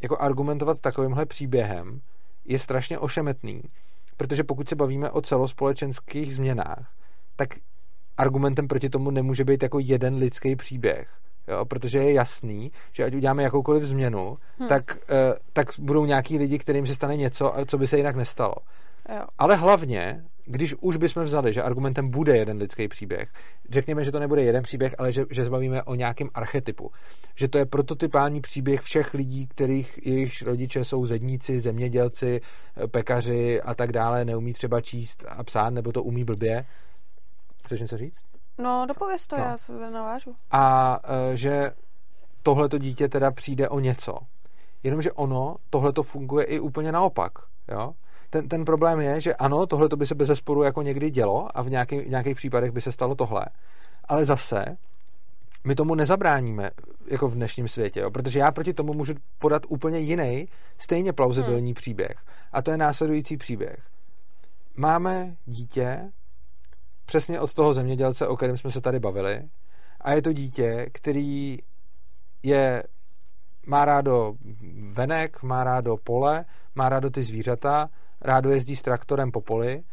[0.02, 2.02] jako argumentovat takovýmhle příběhem
[2.46, 3.62] je strašně ošemetný,
[4.18, 6.92] protože pokud se bavíme o celospolečenských změnách,
[7.38, 7.50] tak
[8.18, 11.08] argumentem proti tomu nemůže být jako jeden lidský příběh.
[11.48, 14.70] Jo, protože je jasný, že ať uděláme jakoukoliv změnu, hmm.
[14.70, 15.16] tak, uh,
[15.54, 18.56] tak budou nějaký lidi, kterým se stane něco, co by se jinak nestalo.
[19.16, 19.26] Jo.
[19.38, 23.30] Ale hlavně, když už bychom vzali, že argumentem bude jeden lidský příběh,
[23.70, 26.92] řekněme, že to nebude jeden příběh, ale že, že se bavíme o nějakém archetypu.
[27.36, 32.42] Že to je prototypální příběh všech lidí, kterých jejich rodiče jsou zedníci, zemědělci,
[32.92, 36.66] pekaři a tak dále, neumí třeba číst a psát, nebo to umí blbě
[37.68, 38.18] Chceš něco říct?
[38.58, 39.44] No, dopověz to, no.
[39.44, 40.36] já se navážu.
[40.52, 41.72] A e, že
[42.44, 44.18] tohleto dítě teda přijde o něco.
[44.84, 47.32] Jenomže ono, tohleto funguje i úplně naopak.
[47.72, 47.94] Jo?
[48.30, 51.62] Ten, ten problém je, že ano, tohle by se bez zesporu jako někdy dělo a
[51.62, 53.46] v nějaký, v nějakých případech by se stalo tohle.
[54.06, 54.66] Ale zase
[55.64, 56.72] my tomu nezabráníme
[57.12, 58.12] jako v dnešním světě, jo?
[58.12, 60.48] protože já proti tomu můžu podat úplně jiný,
[60.78, 61.76] stejně plauzibilní hmm.
[61.76, 62.16] příběh.
[62.52, 63.80] A to je následující příběh.
[64.76, 66.12] Máme dítě,
[67.08, 69.42] přesně od toho zemědělce, o kterém jsme se tady bavili.
[70.02, 71.58] A je to dítě, který
[72.44, 72.84] je,
[73.68, 74.34] má rádo
[74.92, 76.46] venek, má rádo pole,
[76.76, 77.90] má rádo ty zvířata,
[78.22, 79.84] rádo jezdí s traktorem po poli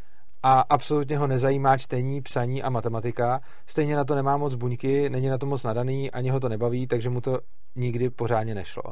[0.43, 3.41] a absolutně ho nezajímá čtení, psaní a matematika.
[3.67, 6.87] Stejně na to nemá moc buňky, není na to moc nadaný, ani ho to nebaví,
[6.87, 7.39] takže mu to
[7.77, 8.83] nikdy pořádně nešlo.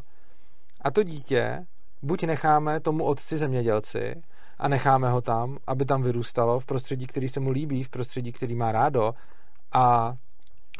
[0.80, 1.66] A to dítě
[2.02, 4.14] buď necháme tomu otci zemědělci,
[4.62, 8.32] a necháme ho tam, aby tam vyrůstalo v prostředí, který se mu líbí, v prostředí,
[8.32, 9.14] který má rádo
[9.72, 10.14] a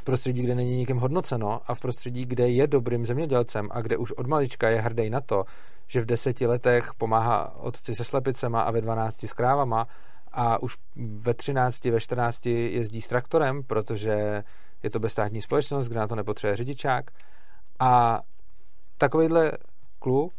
[0.01, 3.97] v prostředí, kde není nikým hodnoceno a v prostředí, kde je dobrým zemědělcem a kde
[3.97, 5.45] už od malička je hrdý na to,
[5.87, 9.87] že v deseti letech pomáhá otci se slepicema a ve dvanácti s krávama
[10.33, 14.45] a už ve třinácti, ve čtrnácti jezdí s traktorem, protože
[14.83, 17.11] je to bezstátní společnost, kde na to nepotřebuje řidičák.
[17.79, 18.21] A
[18.99, 19.53] takovýhle
[19.99, 20.33] kluk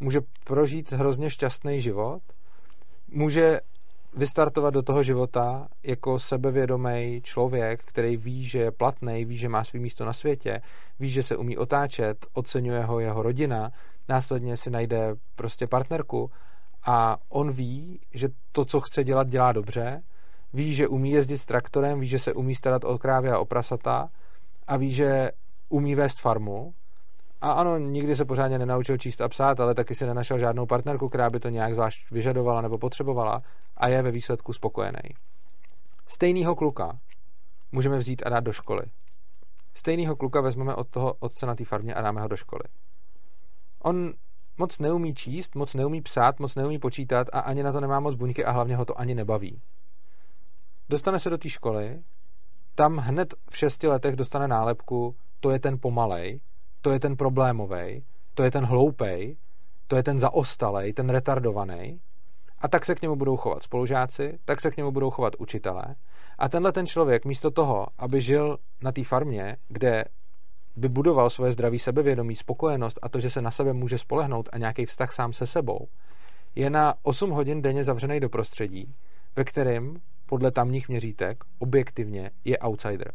[0.00, 2.22] může prožít hrozně šťastný život
[3.12, 3.60] může
[4.16, 9.64] vystartovat do toho života jako sebevědomý člověk, který ví, že je platný, ví, že má
[9.64, 10.62] svý místo na světě,
[11.00, 13.70] ví, že se umí otáčet, oceňuje ho jeho rodina,
[14.08, 16.30] následně si najde prostě partnerku
[16.86, 20.02] a on ví, že to, co chce dělat, dělá dobře,
[20.52, 23.44] ví, že umí jezdit s traktorem, ví, že se umí starat o krávy a o
[23.44, 24.08] prasata
[24.66, 25.30] a ví, že
[25.68, 26.74] umí vést farmu
[27.42, 31.08] a ano, nikdy se pořádně nenaučil číst a psát, ale taky si nenašel žádnou partnerku,
[31.08, 33.42] která by to nějak zvlášť vyžadovala nebo potřebovala
[33.76, 35.02] a je ve výsledku spokojený.
[36.08, 36.98] Stejného kluka
[37.72, 38.82] můžeme vzít a dát do školy.
[39.74, 42.62] Stejného kluka vezmeme od toho otce na té farmě a dáme ho do školy.
[43.82, 44.12] On
[44.58, 48.14] moc neumí číst, moc neumí psát, moc neumí počítat a ani na to nemá moc
[48.14, 49.60] buňky a hlavně ho to ani nebaví.
[50.88, 52.02] Dostane se do té školy,
[52.74, 56.40] tam hned v šesti letech dostane nálepku, to je ten pomalej,
[56.82, 58.04] to je ten problémový,
[58.34, 59.36] to je ten hloupej,
[59.86, 62.00] to je ten zaostalej, ten retardovaný.
[62.58, 65.84] A tak se k němu budou chovat spolužáci, tak se k němu budou chovat učitelé.
[66.38, 70.04] A tenhle ten člověk místo toho, aby žil na té farmě, kde
[70.76, 74.58] by budoval svoje zdraví sebevědomí, spokojenost a to, že se na sebe může spolehnout a
[74.58, 75.88] nějaký vztah sám se sebou,
[76.54, 78.94] je na 8 hodin denně zavřený do prostředí,
[79.36, 83.12] ve kterém podle tamních měřítek objektivně je outsider.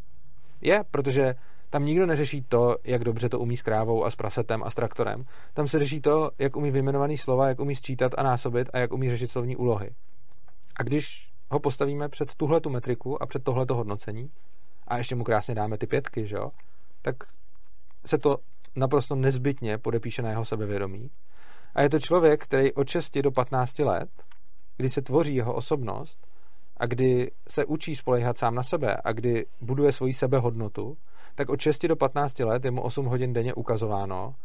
[0.62, 1.36] Je, protože
[1.70, 4.76] tam nikdo neřeší to, jak dobře to umí s krávou a s prasetem a s
[4.76, 5.26] traktorem.
[5.54, 8.94] Tam se řeší to, jak umí vyjmenovaný slova, jak umí sčítat a násobit a jak
[8.94, 9.90] umí řešit slovní úlohy.
[10.80, 14.30] A když ho postavíme před tuhle tu metriku a před tohleto hodnocení
[14.88, 16.52] a ještě mu krásně dáme ty pětky, že jo,
[17.02, 17.16] tak
[18.06, 18.38] se to
[18.76, 21.10] naprosto nezbytně podepíše na jeho sebevědomí.
[21.76, 24.10] A je to člověk, který od 6 do 15 let,
[24.78, 26.28] kdy se tvoří jeho osobnost
[26.78, 30.98] a kdy se učí spolehat sám na sebe a kdy buduje svoji sebehodnotu,
[31.38, 34.36] tak od 6 do 15 let je mu 8 hodin denně ukazováno,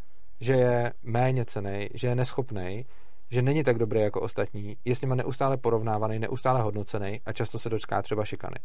[0.40, 2.86] že je méně cený, že je neschopný,
[3.30, 7.58] že není tak dobrý jako ostatní, je s nima neustále porovnávaný, neustále hodnocený a často
[7.58, 8.56] se dočká třeba šikany.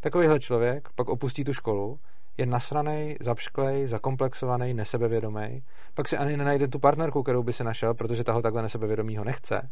[0.00, 1.98] Takovýhle člověk pak opustí tu školu,
[2.38, 5.62] je nasraný, zapšklej, zakomplexovaný, nesebevědomý,
[5.94, 9.70] pak si ani nenajde tu partnerku, kterou by se našel, protože taho takhle nesebevědomího nechce.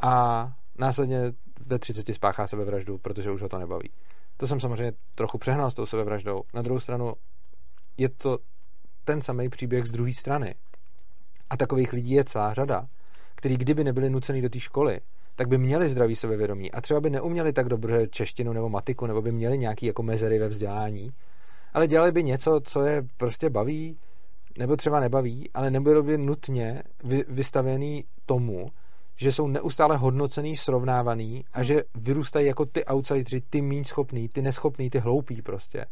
[0.00, 1.20] A následně
[1.66, 3.90] ve 30 spáchá sebevraždu, protože už ho to nebaví.
[4.36, 6.42] To jsem samozřejmě trochu přehnal s tou sebevraždou.
[6.54, 7.14] Na druhou stranu
[7.96, 8.38] je to
[9.04, 10.54] ten samý příběh z druhé strany.
[11.50, 12.86] A takových lidí je celá řada,
[13.34, 15.00] který kdyby nebyli nucený do té školy,
[15.36, 19.22] tak by měli zdravý sebevědomí a třeba by neuměli tak dobře češtinu nebo matiku, nebo
[19.22, 21.10] by měli nějaký jako mezery ve vzdělání,
[21.72, 23.98] ale dělali by něco, co je prostě baví,
[24.58, 26.82] nebo třeba nebaví, ale nebylo by nutně
[27.28, 28.70] vystavený tomu,
[29.16, 34.42] že jsou neustále hodnocený, srovnávaný a že vyrůstají jako ty outsideri, ty méně schopný, ty
[34.42, 35.86] neschopný, ty hloupí prostě.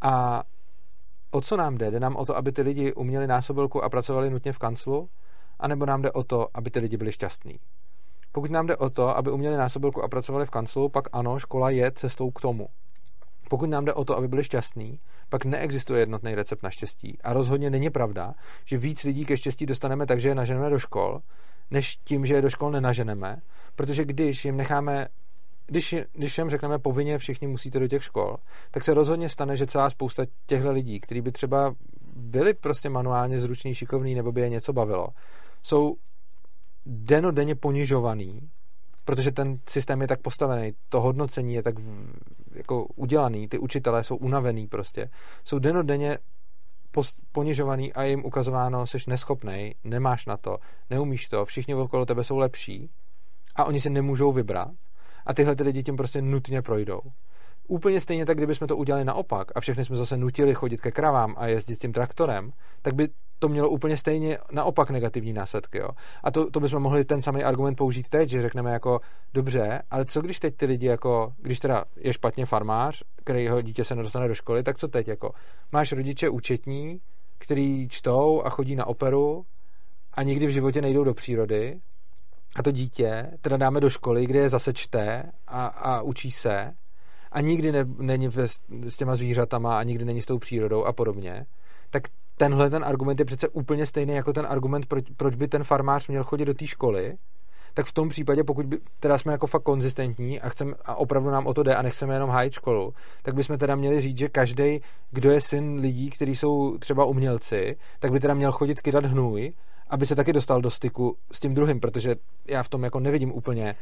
[0.00, 0.42] A
[1.30, 1.90] o co nám jde?
[1.90, 5.08] Jde nám o to, aby ty lidi uměli násobilku a pracovali nutně v kanclu?
[5.60, 7.58] A nebo nám jde o to, aby ty lidi byli šťastní?
[8.32, 11.70] Pokud nám jde o to, aby uměli násobilku a pracovali v kanclu, pak ano, škola
[11.70, 12.68] je cestou k tomu.
[13.48, 17.18] Pokud nám jde o to, aby byli šťastní, pak neexistuje jednotný recept na štěstí.
[17.24, 18.34] A rozhodně není pravda,
[18.64, 21.20] že víc lidí ke štěstí dostaneme tak, že je naženeme do škol,
[21.70, 23.42] než tím, že je do škol nenaženeme.
[23.76, 25.08] Protože když jim necháme
[25.66, 28.36] když, když jim řekneme povinně všichni musíte do těch škol,
[28.70, 31.74] tak se rozhodně stane, že celá spousta těchto lidí, kteří by třeba
[32.16, 35.08] byli prostě manuálně zruční, šikovní nebo by je něco bavilo,
[35.62, 35.96] jsou
[36.86, 38.50] denodenně ponižovaný,
[39.04, 41.74] protože ten systém je tak postavený, to hodnocení je tak
[42.54, 45.10] jako udělaný, ty učitelé jsou unavený prostě,
[45.44, 46.18] jsou denodenně
[47.32, 50.58] ponižovaný a jim ukazováno, jsi neschopný, nemáš na to,
[50.90, 52.90] neumíš to, všichni okolo tebe jsou lepší
[53.56, 54.70] a oni si nemůžou vybrat
[55.26, 57.00] a tyhle ty lidi tím prostě nutně projdou.
[57.68, 61.34] Úplně stejně tak, kdybychom to udělali naopak a všechny jsme zase nutili chodit ke kravám
[61.38, 63.08] a jezdit s tím traktorem, tak by
[63.38, 65.78] to mělo úplně stejně naopak negativní následky.
[65.78, 65.88] Jo?
[66.24, 69.00] A to, to bychom mohli ten samý argument použít teď, že řekneme jako
[69.34, 73.62] dobře, ale co když teď ty lidi jako, když teda je špatně farmář, který jeho
[73.62, 75.32] dítě se nedostane do školy, tak co teď jako?
[75.72, 77.00] Máš rodiče účetní,
[77.38, 79.46] který čtou a chodí na operu
[80.14, 81.80] a nikdy v životě nejdou do přírody
[82.56, 86.72] a to dítě teda dáme do školy, kde je zase čte a, a učí se
[87.32, 88.48] a nikdy ne, není ve,
[88.88, 91.46] s těma zvířatama a nikdy není s tou přírodou a podobně,
[91.90, 92.02] tak
[92.36, 96.08] tenhle ten argument je přece úplně stejný jako ten argument, proč, proč by ten farmář
[96.08, 97.16] měl chodit do té školy,
[97.74, 101.30] tak v tom případě, pokud by, teda jsme jako fakt konzistentní a, chcem, a opravdu
[101.30, 104.28] nám o to jde a nechceme jenom hájit školu, tak bychom teda měli říct, že
[104.28, 104.80] každý,
[105.10, 109.52] kdo je syn lidí, kteří jsou třeba umělci, tak by teda měl chodit kydat hnůj,
[109.90, 112.16] aby se taky dostal do styku s tím druhým, protože
[112.48, 113.74] já v tom jako nevidím úplně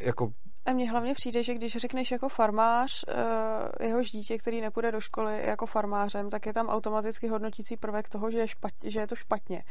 [0.00, 0.32] jako
[0.66, 5.00] a mně hlavně přijde, že když řekneš jako farmář uh, jehož dítě, který nepůjde do
[5.00, 9.06] školy jako farmářem, tak je tam automaticky hodnotící prvek toho, že je, špat, že je
[9.06, 9.62] to špatně.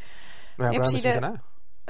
[0.59, 1.41] No já přijde, myslím, že ne.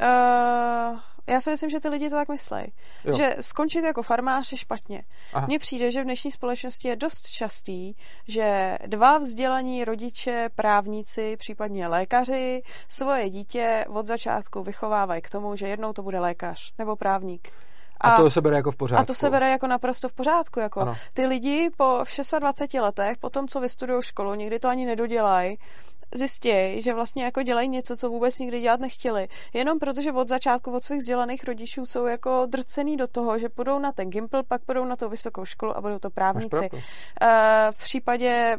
[0.01, 2.73] Uh, já si myslím, že ty lidi to tak myslí.
[3.17, 5.03] Že skončit jako farmář je špatně.
[5.47, 7.93] Mně přijde, že v dnešní společnosti je dost častý,
[8.27, 15.67] že dva vzdělaní rodiče, právníci, případně lékaři, svoje dítě od začátku vychovávají k tomu, že
[15.67, 17.49] jednou to bude lékař nebo právník.
[18.01, 19.01] A, a to se bere jako v pořádku.
[19.01, 20.59] A to se bere jako naprosto v pořádku.
[20.59, 20.79] Jako.
[20.79, 20.95] Ano.
[21.13, 22.03] Ty lidi po
[22.39, 25.57] 26 letech, po tom, co vystudují školu, někdy to ani nedodělají,
[26.15, 29.27] zjistí, že vlastně jako dělají něco, co vůbec nikdy dělat nechtěli.
[29.53, 33.79] Jenom protože od začátku od svých vzdělaných rodičů jsou jako drcený do toho, že půjdou
[33.79, 36.69] na ten Gimple, pak půjdou na tu vysokou školu a budou to právníci.
[37.21, 38.57] Eh, v případě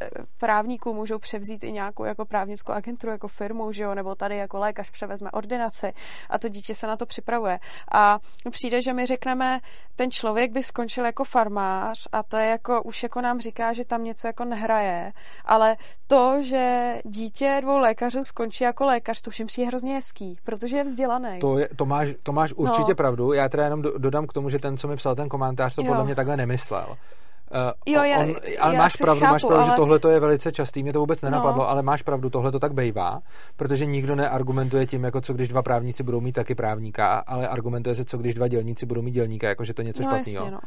[0.00, 4.36] eh, právníků můžou převzít i nějakou jako právnickou agenturu, jako firmu, že jo, nebo tady
[4.36, 5.92] jako lékař převezme ordinaci
[6.30, 7.58] a to dítě se na to připravuje.
[7.92, 8.18] A
[8.50, 9.60] přijde, že my řekneme,
[9.96, 13.84] ten člověk by skončil jako farmář a to je jako, už jako nám říká, že
[13.84, 15.12] tam něco jako nehraje,
[15.44, 15.76] ale
[16.06, 20.84] to, že dítě dvou lékařů skončí jako lékař, to všem je hrozně hezký, protože je
[20.84, 21.38] vzdělaný.
[21.40, 22.94] To, je, to, máš, to máš určitě no.
[22.94, 23.32] pravdu.
[23.32, 25.88] Já teda jenom dodám k tomu, že ten, co mi psal ten komentář, to jo.
[25.88, 26.86] podle mě takhle nemyslel.
[26.88, 29.70] Uh, jo, já, on, ale já máš pravdu, chápu, máš pravdu, ale...
[29.70, 31.68] že tohle to je velice častý, mě to vůbec nenapadlo, no.
[31.68, 33.20] ale máš pravdu, tohle to tak bejvá,
[33.56, 37.94] protože nikdo neargumentuje tím, jako co když dva právníci budou mít taky právníka, ale argumentuje
[37.94, 40.50] se, co když dva dělníci budou mít dělníka, jako že to něco no, špatného.
[40.50, 40.60] no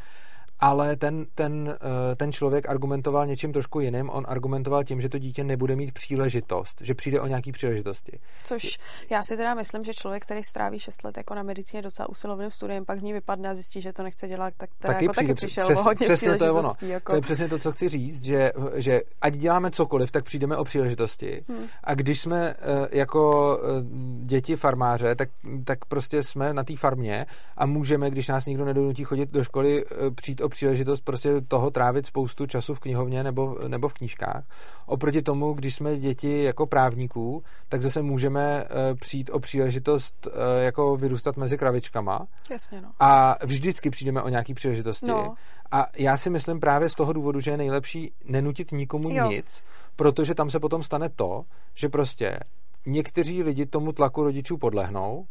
[0.60, 1.78] ale ten, ten,
[2.12, 4.10] eh, ten člověk argumentoval něčím trošku jiným.
[4.10, 8.18] On argumentoval tím, že to dítě nebude mít příležitost, že přijde o nějaký příležitosti.
[8.44, 8.78] Což
[9.10, 12.50] já si teda myslím, že člověk, který stráví 6 let jako na medicíně docela usilovným
[12.50, 15.12] studiem, pak z ní vypadne a zjistí, že to nechce dělat, tak teda taky, jako
[15.12, 16.72] přijde, taky přišel přes, o hodně přesně to je ono.
[16.82, 17.12] Jako...
[17.12, 20.64] To je přesně to, co chci říct, že, že ať děláme cokoliv, tak přijdeme o
[20.64, 21.44] příležitosti.
[21.48, 21.66] Hmm.
[21.84, 25.28] A když jsme uh, jako uh, děti farmáře, tak,
[25.64, 27.26] tak prostě jsme na té farmě
[27.56, 29.84] a můžeme, když nás nikdo nedonutí chodit do školy,
[30.14, 34.44] přijít o příležitost prostě toho trávit spoustu času v knihovně nebo, nebo v knížkách.
[34.86, 40.32] Oproti tomu, když jsme děti jako právníků, tak zase můžeme uh, přijít o příležitost uh,
[40.62, 42.26] jako vyrůstat mezi kravičkama.
[42.50, 42.90] Jasně, no.
[43.00, 45.06] A vždycky přijdeme o nějaký příležitosti.
[45.06, 45.34] No.
[45.70, 49.28] A já si myslím právě z toho důvodu, že je nejlepší nenutit nikomu jo.
[49.28, 49.62] nic,
[49.96, 51.42] protože tam se potom stane to,
[51.74, 52.38] že prostě
[52.86, 55.26] někteří lidi tomu tlaku rodičů podlehnou,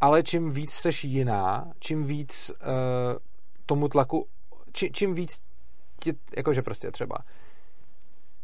[0.00, 2.66] ale čím víc seš jiná, čím víc uh,
[3.68, 4.26] tomu tlaku,
[4.72, 5.38] či, čím víc
[6.02, 7.16] tě, jakože prostě třeba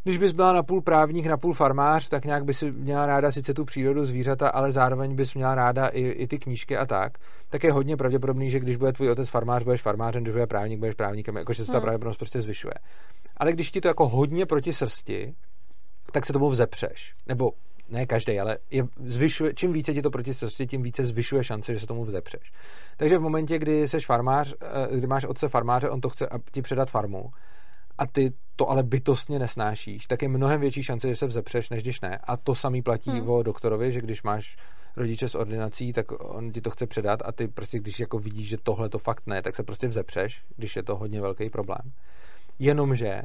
[0.05, 4.07] když bys byla napůl právník, napůl farmář, tak nějak bys měla ráda sice tu přírodu,
[4.07, 7.19] zvířata, ale zároveň bys měla ráda i, i ty knížky a tak,
[7.49, 10.79] tak je hodně pravděpodobný, že když bude tvůj otec farmář, budeš farmářem, když bude právník,
[10.79, 11.83] budeš právníkem, jakože se ta hmm.
[11.83, 12.75] pravděpodobnost prostě zvyšuje.
[13.37, 15.35] Ale když ti to jako hodně proti srsti,
[16.13, 17.15] tak se tomu vzepřeš.
[17.27, 17.51] Nebo
[17.95, 21.75] ne každý, ale je, zvyšuje, čím více ti to proti srsti, tím více zvyšuje šance,
[21.75, 22.53] že se tomu vzepřeš.
[22.97, 26.63] Takže v momentě, kdy jsi farmář, eh, kdy máš otce farmáře, on to chce ti
[26.63, 27.31] předat farmu
[27.99, 31.83] a ty to ale bytostně nesnášíš, tak je mnohem větší šance, že se vzepřeš, než
[31.83, 32.19] když ne.
[32.25, 33.31] A to samý platí hmm.
[33.31, 34.57] o doktorovi, že když máš
[34.97, 38.49] rodiče s ordinací, tak on ti to chce předat a ty prostě, když jako vidíš,
[38.49, 41.93] že tohle to fakt ne, tak se prostě vzepřeš, když je to hodně velký problém.
[42.59, 43.23] Jenomže,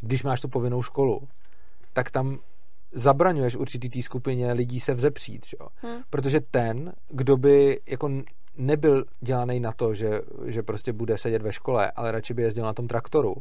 [0.00, 1.28] když máš tu povinnou školu,
[1.92, 2.38] tak tam
[2.92, 5.68] zabraňuješ určitý té skupině lidí se vzepřít, jo?
[5.76, 6.02] Hmm.
[6.10, 8.10] protože ten, kdo by jako
[8.56, 12.64] nebyl dělaný na to, že, že prostě bude sedět ve škole, ale radši by jezdil
[12.64, 13.34] na tom traktoru,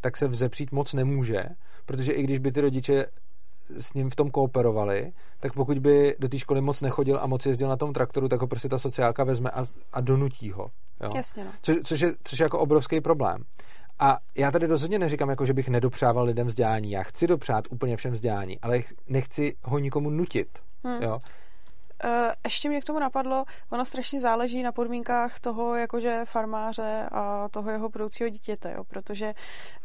[0.00, 1.44] tak se vzepřít moc nemůže,
[1.86, 3.06] protože i když by ty rodiče
[3.78, 7.46] s ním v tom kooperovali, tak pokud by do té školy moc nechodil a moc
[7.46, 10.70] jezdil na tom traktoru, tak ho prostě ta sociálka vezme a, a donutí ho.
[11.00, 11.10] Jo?
[11.16, 11.50] Jasně, no.
[11.62, 13.44] Co, což, je, což je jako obrovský problém.
[13.98, 16.90] A já tady rozhodně neříkám, jako, že bych nedopřával lidem vzdělání.
[16.90, 20.48] Já chci dopřát úplně všem vzdělání, ale nechci ho nikomu nutit.
[20.84, 21.02] Hmm.
[21.02, 21.20] Jo?
[22.04, 27.48] Eh, ještě mě k tomu napadlo, ono strašně záleží na podmínkách toho jakože farmáře a
[27.48, 29.34] toho jeho budoucího dítěte, jo, protože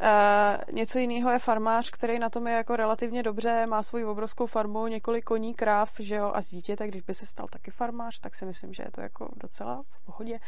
[0.00, 4.46] uh, něco jiného je farmář, který na tom je jako relativně dobře, má svoji obrovskou
[4.46, 8.20] farmu, několik koní, kráv, že jo, a z dítěte, když by se stal taky farmář,
[8.20, 10.38] tak si myslím, že je to jako docela v pohodě.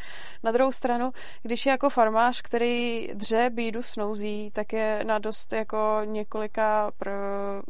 [0.43, 1.13] Na druhou stranu,
[1.43, 7.63] když je jako farmář, který dře, bídu, snouzí, tak je na dost jako několika pr-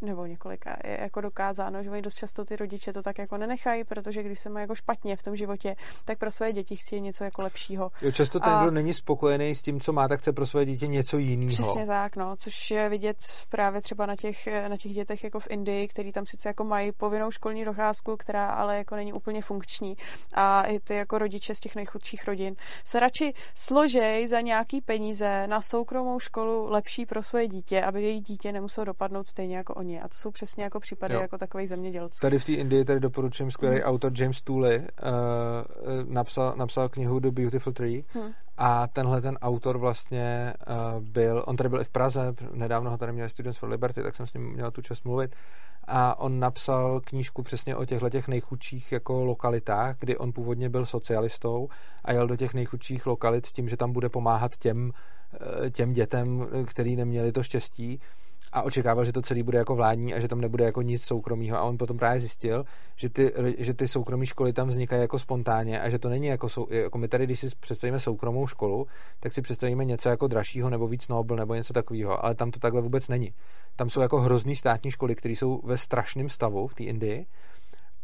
[0.00, 3.84] nebo několika, je jako dokázáno, že oni dost často ty rodiče to tak jako nenechají,
[3.84, 7.24] protože když se má jako špatně v tom životě, tak pro své děti chci něco
[7.24, 7.90] jako lepšího.
[8.02, 8.62] Jo, často ten, a...
[8.62, 11.52] kdo není spokojený s tím, co má, tak chce pro své dítě něco jiného.
[11.52, 13.16] Přesně tak, no, což je vidět
[13.48, 16.92] právě třeba na těch, na těch dětech jako v Indii, který tam sice jako mají
[16.92, 19.96] povinnou školní docházku, která ale jako není úplně funkční.
[20.34, 22.54] A i ty jako rodiče z těch nejchudších rodin
[22.84, 28.20] se radši složej za nějaký peníze na soukromou školu lepší pro svoje dítě, aby její
[28.20, 30.00] dítě nemuselo dopadnout stejně jako oni.
[30.00, 31.20] A to jsou přesně jako případy jo.
[31.20, 32.20] jako takových zemědělců.
[32.20, 33.84] Tady v té Indii tady doporučím skvělý hmm.
[33.84, 34.84] autor James Tooley uh,
[36.08, 38.32] napsal, napsal knihu The Beautiful Tree hmm.
[38.56, 42.98] a tenhle ten autor vlastně uh, byl, on tady byl i v Praze, nedávno ho
[42.98, 45.36] tady měl Students for Liberty, tak jsem s ním měl tu čest mluvit
[45.86, 50.86] a on napsal knížku přesně o těchto těch nejchudších jako lokalitách, kdy on původně byl
[50.86, 51.68] socialistou
[52.04, 54.92] a jel do těch nejchudších lokalit s tím, že tam bude pomáhat těm,
[55.70, 58.00] těm dětem, který neměli to štěstí
[58.54, 61.58] a očekával, že to celý bude jako vládní a že tam nebude jako nic soukromého
[61.58, 62.64] a on potom právě zjistil,
[62.96, 66.48] že ty, že ty soukromé školy tam vznikají jako spontánně a že to není jako,
[66.48, 68.86] sou, jako my tady, když si představíme soukromou školu,
[69.20, 72.60] tak si představíme něco jako dražšího nebo víc Nobel nebo něco takového, ale tam to
[72.60, 73.34] takhle vůbec není.
[73.76, 77.26] Tam jsou jako hrozný státní školy, které jsou ve strašném stavu v té Indii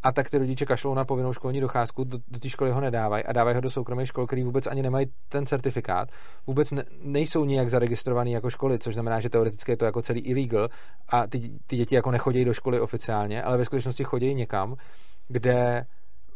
[0.02, 3.24] a tak ty rodiče kašlou na povinnou školní docházku, do, do té školy ho nedávají
[3.24, 6.08] a dávají ho do soukromých škol, který vůbec ani nemají ten certifikát,
[6.46, 10.20] vůbec ne, nejsou nijak zaregistrovaný jako školy, což znamená, že teoreticky je to jako celý
[10.20, 10.68] illegal
[11.08, 14.76] a ty, ty děti jako nechodí do školy oficiálně, ale ve skutečnosti chodí někam,
[15.28, 15.86] kde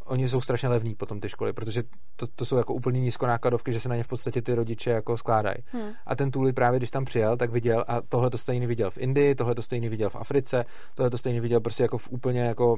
[0.05, 1.83] oni jsou strašně levní potom ty školy, protože
[2.17, 5.17] to, to jsou jako úplně nízkonákladovky, že se na ně v podstatě ty rodiče jako
[5.17, 5.57] skládají.
[5.67, 5.91] Hmm.
[6.07, 8.99] A ten Tuli právě, když tam přijel, tak viděl a tohle to stejný viděl v
[8.99, 12.41] Indii, tohle to stejný viděl v Africe, tohle to stejný viděl prostě jako v úplně
[12.41, 12.77] jako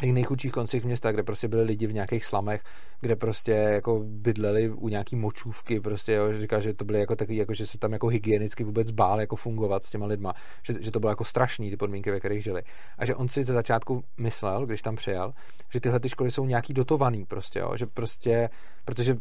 [0.00, 2.62] těch nejchudších koncích města, kde prostě byli lidi v nějakých slamech,
[3.00, 7.38] kde prostě jako bydleli u nějaký močůvky, prostě jo, říká, že to byly jako takový,
[7.38, 10.90] jako že se tam jako hygienicky vůbec bál jako fungovat s těma lidma, že, že
[10.90, 12.62] to bylo jako strašný ty podmínky, ve kterých žili.
[12.98, 15.32] A že on si ze začátku myslel, když tam přijel,
[15.70, 18.48] že tyhle ty školy jsou nějaký dotovaný prostě, jo, že prostě,
[18.84, 19.16] protože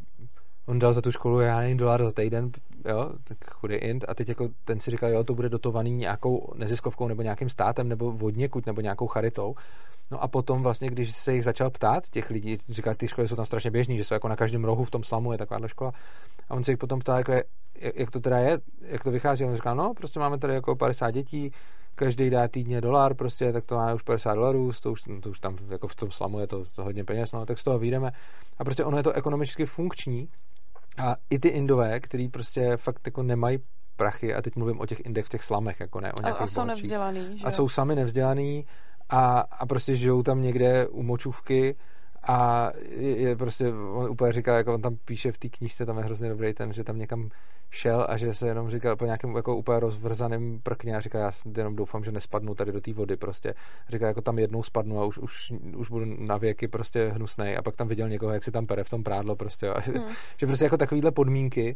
[0.68, 2.52] on dal za tu školu, já nevím, dolar za týden,
[2.86, 6.54] jo, tak chudý int, a teď jako ten si říkal, jo, to bude dotovaný nějakou
[6.56, 9.56] neziskovkou nebo nějakým státem nebo vodněkuť nebo nějakou charitou.
[10.12, 13.36] No a potom vlastně, když se jich začal ptát, těch lidí, říká, ty školy jsou
[13.36, 15.92] tam strašně běžný, že jsou jako na každém rohu v tom slamu je taková škola.
[16.50, 17.44] A on se jich potom ptá, jako je,
[17.96, 19.44] jak to teda je, jak to vychází.
[19.44, 21.52] A on říká, no, prostě máme tady jako 50 dětí,
[21.96, 25.40] každý dá týdně dolar, prostě, tak to máme už 50 dolarů, to už, to už
[25.40, 28.12] tam jako v tom slamu je to, to hodně peněz, no, tak z toho vyjdeme.
[28.58, 30.30] A prostě ono je to ekonomicky funkční,
[30.98, 33.58] a i ty indové, který prostě fakt jako nemají
[33.96, 36.44] prachy, a teď mluvím o těch indech v těch slamech, jako ne o nějakých A,
[36.44, 38.66] a jsou nevzdělaný, že A jsou sami nevzdělaný
[39.10, 41.76] a, a prostě žijou tam někde u močůvky
[42.28, 45.98] a je, je prostě, on úplně říká, jako on tam píše v té knižce, tam
[45.98, 47.30] je hrozně dobrý ten, že tam někam
[47.70, 51.32] šel a že se jenom říkal po nějakém jako úplně rozvrzaném prkně a říká, já
[51.58, 53.54] jenom doufám, že nespadnu tady do té vody prostě.
[53.90, 57.62] Říká, jako tam jednou spadnu a už, už, už budu na věky prostě hnusnej a
[57.62, 59.70] pak tam viděl někoho, jak si tam pere v tom prádlo prostě.
[59.70, 60.04] A, hmm.
[60.38, 61.76] že prostě jako takovýhle podmínky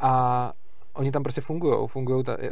[0.00, 0.52] a
[0.92, 1.88] oni tam prostě fungují,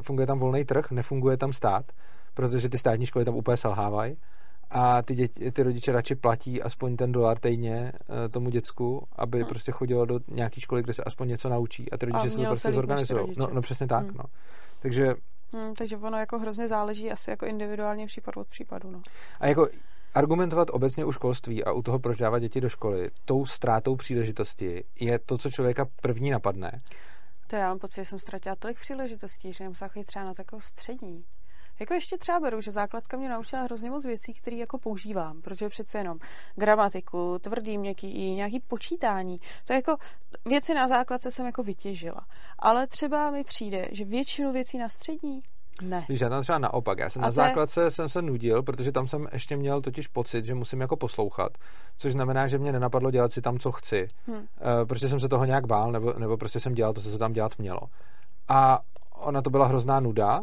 [0.02, 1.92] funguje tam volný trh, nefunguje tam stát,
[2.34, 4.16] protože ty státní školy tam úplně selhávají
[4.74, 9.38] a ty, děti, ty rodiče radši platí aspoň ten dolar týdně uh, tomu děcku, aby
[9.38, 9.48] hmm.
[9.48, 12.36] prostě chodilo do nějaké školy, kde se aspoň něco naučí a ty rodiče a se
[12.36, 13.34] to prostě zorganizují.
[13.36, 14.16] No, no přesně tak, hmm.
[14.18, 14.24] no.
[14.82, 15.14] Takže
[15.54, 18.90] Hmm, takže ono jako hrozně záleží asi jako individuálně případ od případu.
[18.90, 19.02] No.
[19.40, 19.68] A jako
[20.14, 24.84] argumentovat obecně u školství a u toho, proč dávat děti do školy, tou ztrátou příležitosti
[25.00, 26.80] je to, co člověka první napadne.
[27.46, 30.60] To já mám pocit, že jsem ztratila tolik příležitostí, že jsem se třeba na takovou
[30.60, 31.24] střední.
[31.80, 35.68] Jako ještě třeba beru, že základka mě naučila hrozně moc věcí, které jako používám, protože
[35.68, 36.18] přece jenom
[36.56, 39.96] gramatiku, tvrdý, měkký i nějaký počítání, to je jako
[40.44, 42.26] věci na základce jsem jako vytěžila.
[42.58, 45.42] Ale třeba mi přijde, že většinu věcí na střední
[45.82, 46.06] ne.
[46.08, 46.98] Víš, já tam třeba naopak.
[46.98, 47.90] Já jsem a na základce je...
[47.90, 51.58] jsem se nudil, protože tam jsem ještě měl totiž pocit, že musím jako poslouchat.
[51.96, 54.08] Což znamená, že mě nenapadlo dělat si tam, co chci.
[54.26, 54.36] Hmm.
[54.36, 54.44] Uh,
[54.88, 57.32] protože jsem se toho nějak bál, nebo, nebo prostě jsem dělal to, co se tam
[57.32, 57.80] dělat mělo.
[58.48, 58.80] A
[59.14, 60.40] ona to byla hrozná nuda,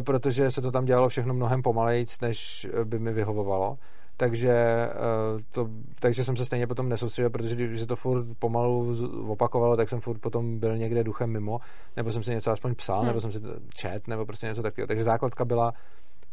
[0.00, 3.78] protože se to tam dělalo všechno mnohem pomalejc, než by mi vyhovovalo.
[4.20, 5.68] Takže, eh, to,
[6.00, 8.96] takže jsem se stejně potom nesoustředil, protože když se to furt pomalu
[9.28, 11.58] opakovalo, tak jsem furt potom byl někde duchem mimo,
[11.96, 13.06] nebo jsem si něco aspoň psal, hmm.
[13.06, 13.40] nebo jsem si
[13.74, 14.86] čet, nebo prostě něco takového.
[14.86, 15.72] Takže základka byla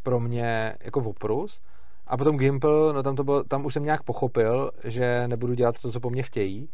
[0.02, 1.60] pro mě jako oprus.
[2.06, 5.80] A potom Gimple, no tam, to bylo, tam už jsem nějak pochopil, že nebudu dělat
[5.82, 6.68] to, co po mně chtějí,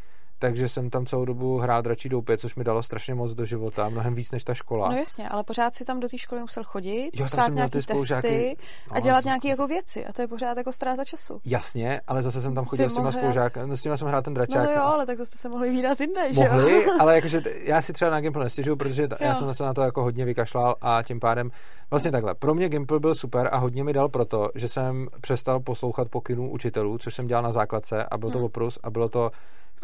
[0.45, 3.89] takže jsem tam celou dobu hrál dračí doupě, což mi dalo strašně moc do života,
[3.89, 4.89] mnohem víc než ta škola.
[4.89, 8.57] No jasně, ale pořád si tam do té školy musel chodit, jo, psát nějaký testy
[8.91, 11.41] no, a dělat nějaké jako věci a to je pořád jako ztráta času.
[11.45, 14.35] Jasně, ale zase jsem tam chodil s těma spolužáky, no, s těma jsem hrál ten
[14.35, 14.65] dračák.
[14.65, 17.83] No jo, ale tak to jste se mohli vydat jinde, že Mohli, ale jakože já
[17.83, 20.75] si třeba na Gimple nestěžuju, protože t- já jsem se na to jako hodně vykašlal
[20.81, 21.51] a tím pádem
[21.91, 22.35] vlastně takhle.
[22.35, 26.51] Pro mě Gimple byl super a hodně mi dal proto, že jsem přestal poslouchat pokynů
[26.51, 28.45] učitelů, což jsem dělal na základce a byl to hmm.
[28.45, 29.31] oprus a bylo to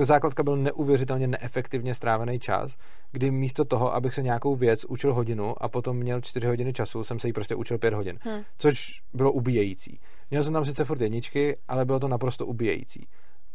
[0.01, 2.77] jako základka byl neuvěřitelně neefektivně strávený čas,
[3.13, 7.05] kdy místo toho, abych se nějakou věc učil hodinu a potom měl čtyři hodiny času,
[7.05, 8.19] jsem se jí prostě učil pět hodin.
[8.21, 8.43] Hmm.
[8.59, 10.01] Což bylo ubíjející.
[10.31, 13.07] Měl jsem tam sice furt jedničky, ale bylo to naprosto ubíjející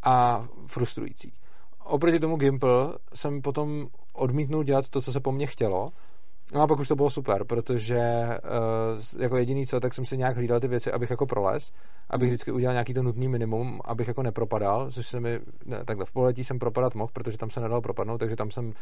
[0.02, 1.32] a frustrující.
[1.84, 5.92] Oproti tomu Gimple jsem potom odmítnul dělat to, co se po mně chtělo
[6.52, 8.00] No a pak už to bylo super, protože
[9.16, 11.72] uh, jako jediný co, tak jsem si nějak hlídal ty věci, abych jako proles,
[12.10, 16.04] abych vždycky udělal nějaký to nutný minimum, abych jako nepropadal, což se mi, ne, takhle
[16.06, 18.72] v poletí jsem propadat mohl, protože tam se nedal propadnout, takže tam jsem,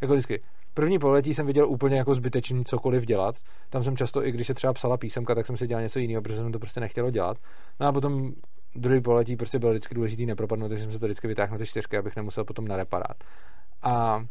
[0.00, 0.42] jako vždycky,
[0.74, 3.34] první poletí jsem viděl úplně jako zbytečný cokoliv dělat,
[3.70, 6.22] tam jsem často, i když se třeba psala písemka, tak jsem si dělal něco jiného,
[6.22, 7.36] protože jsem to prostě nechtělo dělat.
[7.80, 8.32] No a potom
[8.74, 11.96] druhý poletí prostě bylo vždycky důležitý nepropadnout, takže jsem se to vždycky vytáhl ty čtyřky,
[11.96, 13.16] abych nemusel potom na reparát.
[13.82, 14.24] A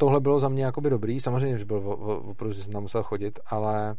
[0.00, 1.76] tohle bylo za mě jakoby dobrý, samozřejmě, že byl
[2.24, 3.96] opravdu, že jsem tam musel chodit, ale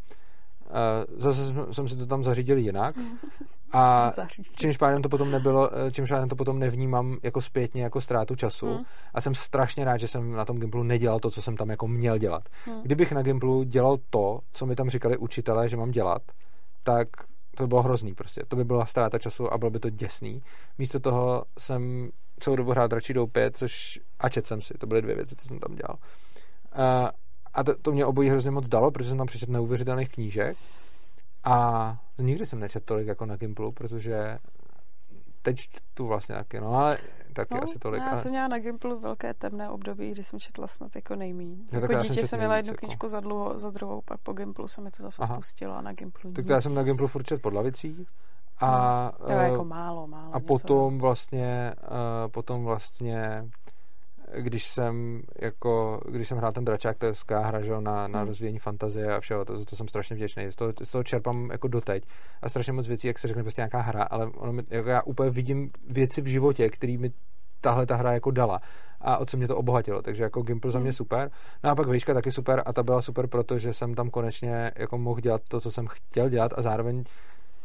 [0.71, 2.95] Uh, zase jsem, jsem si to tam zařídil jinak
[3.73, 4.11] a
[4.55, 8.67] čímž pádem to potom nebylo, čímž pádem to potom nevnímám jako zpětně jako ztrátu času
[8.67, 8.83] hmm.
[9.13, 11.87] a jsem strašně rád, že jsem na tom Gimplu nedělal to, co jsem tam jako
[11.87, 12.43] měl dělat.
[12.65, 12.81] Hmm.
[12.81, 16.21] Kdybych na Gimplu dělal to, co mi tam říkali učitelé, že mám dělat,
[16.83, 17.07] tak
[17.57, 18.41] to by bylo hrozný prostě.
[18.47, 20.41] To by byla ztráta času a bylo by to děsný.
[20.77, 22.09] Místo toho jsem
[22.41, 24.73] celou dobu hrál dračí do 5, což a čet jsem si.
[24.73, 25.97] To byly dvě věci, co jsem tam dělal.
[26.77, 27.09] Uh,
[27.53, 30.57] a to, to mě obojí hrozně moc dalo, protože jsem tam přečetl neuvěřitelných knížek
[31.43, 34.37] a nikdy jsem nečetl tolik jako na Gimplu, protože
[35.41, 36.97] teď tu vlastně taky, no ale
[37.33, 38.01] taky no, asi tolik.
[38.01, 38.21] Já ale...
[38.21, 41.65] jsem měla na Gimplu velké temné období, kdy jsem četla snad jako nejmíň.
[41.73, 43.09] No, jako dítě jsem měla jednu knížku jako.
[43.09, 45.35] za, dlouho, za druhou, pak po Gimplu se mi to zase Aha.
[45.35, 48.07] spustilo a na Gimplu Tak to já jsem na Gimplu furt čet pod lavicí.
[48.61, 50.35] A, no, jako málo, málo.
[50.35, 53.45] A potom vlastně, uh, potom vlastně
[54.37, 58.19] když jsem jako, když jsem hrál ten dračák, to je skvělá hra, že, na, na
[58.19, 58.27] hmm.
[58.27, 60.51] rozvíjení fantazie a všeho, to, to jsem strašně vděčný.
[60.51, 62.03] Z toho, z toho čerpám jako doteď
[62.41, 65.01] a strašně moc věcí, jak se řekne prostě nějaká hra, ale ono mi, jako já
[65.01, 67.11] úplně vidím věci v životě, které mi
[67.61, 68.61] tahle ta hra jako dala
[69.01, 70.93] a o co mě to obohatilo, takže jako Gimple za mě hmm.
[70.93, 71.31] super.
[71.63, 74.97] No a pak výška taky super a ta byla super, protože jsem tam konečně jako
[74.97, 77.03] mohl dělat to, co jsem chtěl dělat a zároveň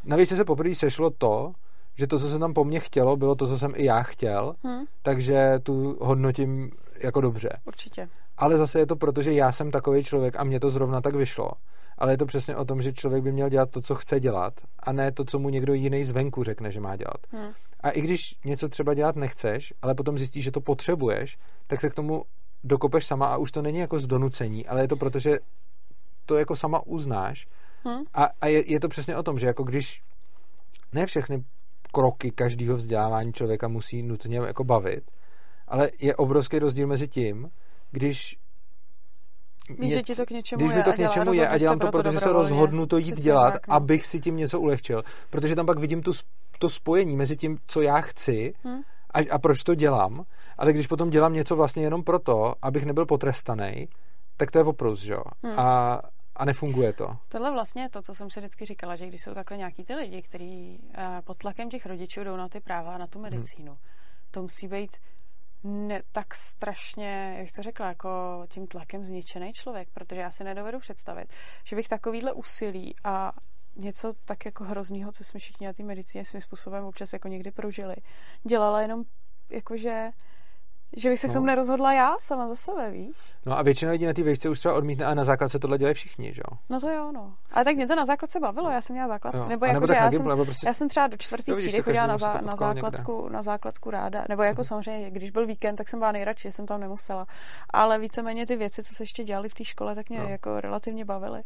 [0.07, 1.52] navíc se poprvé sešlo to,
[1.94, 4.54] že to, co se tam po mně chtělo, bylo to, co jsem i já chtěl,
[4.64, 4.84] hmm.
[5.02, 6.70] takže tu hodnotím
[7.02, 7.48] jako dobře.
[7.64, 8.09] Určitě.
[8.36, 11.14] Ale zase je to proto, že já jsem takový člověk a mě to zrovna tak
[11.14, 11.50] vyšlo.
[11.98, 14.54] Ale je to přesně o tom, že člověk by měl dělat to, co chce dělat,
[14.78, 17.18] a ne to, co mu někdo jiný zvenku řekne, že má dělat.
[17.30, 17.52] Hmm.
[17.80, 21.90] A i když něco třeba dělat nechceš, ale potom zjistíš, že to potřebuješ, tak se
[21.90, 22.24] k tomu
[22.64, 25.38] dokopeš sama a už to není jako z donucení, ale je to proto, že
[26.26, 27.46] to jako sama uznáš.
[27.87, 28.03] Hmm.
[28.14, 30.03] A, a je, je to přesně o tom, že jako když
[30.93, 31.45] ne všechny
[31.93, 35.11] kroky každého vzdělávání člověka musí nutně jako bavit,
[35.68, 37.51] ale je obrovský rozdíl mezi tím,
[37.91, 38.37] když
[39.78, 41.91] Víš, že ti to k něčemu když mi to k něčemu je a dělám to,
[41.91, 43.74] protože se rozhodnu to jít Přesně dělat, tak, no.
[43.74, 45.03] abych si tím něco ulehčil.
[45.30, 46.12] Protože tam pak vidím tu,
[46.59, 48.80] to spojení mezi tím, co já chci hmm.
[49.14, 50.24] a, a proč to dělám.
[50.59, 53.89] Ale když potom dělám něco vlastně jenom proto, abych nebyl potrestaný,
[54.37, 55.22] tak to je oprus, že jo?
[55.43, 55.59] Hmm.
[55.59, 56.01] A,
[56.37, 57.16] a nefunguje to.
[57.28, 59.95] Tohle vlastně je to, co jsem si vždycky říkala, že když jsou takhle nějaký ty
[59.95, 63.30] lidi, kteří uh, pod tlakem těch rodičů jdou na ty práva a na tu mhm.
[63.30, 63.80] medicínu, hmm.
[64.30, 64.97] to musí být
[65.64, 70.78] ne, tak strašně, jak to řekla, jako tím tlakem zničený člověk, protože já si nedovedu
[70.78, 71.28] představit,
[71.64, 73.32] že bych takovýhle úsilí a
[73.76, 77.51] něco tak jako hroznýho, co jsme všichni na té medicíně svým způsobem občas jako někdy
[77.51, 77.95] prožili,
[78.45, 79.05] dělala jenom
[79.51, 80.11] jakože
[80.97, 81.32] že bych se no.
[81.32, 83.16] k tomu nerozhodla já sama za sebe, víš?
[83.47, 85.95] No a většina lidí na té výšce už třeba odmítne a na základce tohle dělají
[85.95, 86.59] všichni, že jo?
[86.68, 87.34] No to jo, no.
[87.53, 89.34] Ale tak mě to na základce bavilo, já jsem měla základ.
[89.34, 89.49] Jo.
[89.49, 90.66] Nebo, jako, nebo já, jsem, nebo prostě...
[90.66, 94.24] já jsem třeba do čtvrtý třídy chodila na, zá, na, základku, na základku ráda.
[94.28, 94.64] Nebo jako hmm.
[94.64, 97.26] samozřejmě, když byl víkend, tak jsem byla nejradši, jsem tam nemusela.
[97.70, 100.28] Ale víceméně ty věci, co se ještě dělali v té škole, tak mě no.
[100.28, 101.43] jako relativně bavily.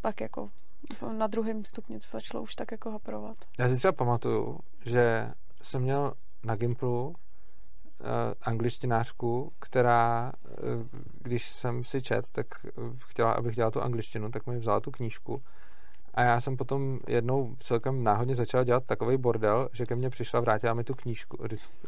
[0.00, 0.50] Pak jako
[1.12, 3.36] na druhém stupni to začalo už tak jako haprovat.
[3.58, 5.30] Já si třeba pamatuju, že
[5.62, 6.12] jsem měl
[6.44, 7.14] na Gimplu
[8.42, 10.52] angličtinářku, která, eh,
[11.22, 14.90] když jsem si čet, tak eh, chtěla, abych dělal tu angličtinu, tak mi vzala tu
[14.90, 15.42] knížku.
[16.14, 20.40] A já jsem potom jednou celkem náhodně začal dělat takový bordel, že ke mně přišla,
[20.40, 21.38] vrátila mi tu knížku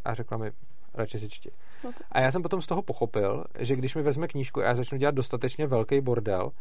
[0.05, 0.51] a řekla mi,
[0.93, 1.51] radši si čti.
[1.83, 4.75] No a já jsem potom z toho pochopil, že když mi vezme knížku a já
[4.75, 6.51] začnu dělat dostatečně velký bordel,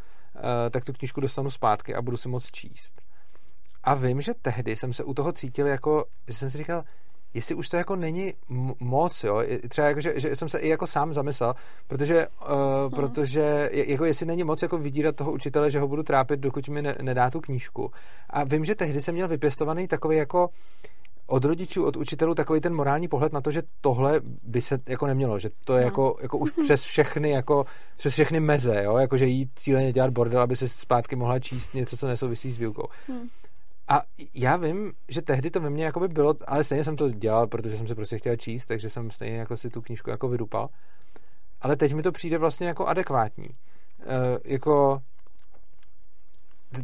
[0.71, 3.03] tak tu knížku dostanu zpátky a budu si moc číst.
[3.85, 6.85] A vím, že tehdy jsem se u toho cítil jako, že jsem si říkal,
[7.39, 8.35] jestli už to jako není
[8.81, 11.55] moc, jo, třeba jako, že, že jsem se i jako sám zamyslel,
[11.87, 12.49] protože, uh,
[12.81, 12.91] hmm.
[12.91, 16.83] protože jako jestli není moc jako vydírat toho učitele, že ho budu trápit, dokud mi
[16.83, 17.91] ne, nedá tu knížku.
[18.31, 20.51] A vím, že tehdy jsem měl vypěstovaný takový jako
[21.27, 25.07] od rodičů, od učitelů takový ten morální pohled na to, že tohle by se jako
[25.07, 25.87] nemělo, že to je hmm.
[25.87, 27.67] jako, jako už přes všechny, jako
[27.97, 31.75] přes všechny meze, jo, jako že jít cíleně dělat bordel, aby se zpátky mohla číst
[31.75, 32.89] něco, co nesouvisí s výukou.
[33.09, 33.29] Hmm.
[33.89, 34.03] A
[34.35, 37.47] já vím, že tehdy to ve mně jako by bylo, ale stejně jsem to dělal,
[37.47, 40.69] protože jsem se prostě chtěl číst, takže jsem stejně jako si tu knížku jako vydupal.
[41.61, 43.47] Ale teď mi to přijde vlastně jako adekvátní.
[43.47, 45.03] E, jako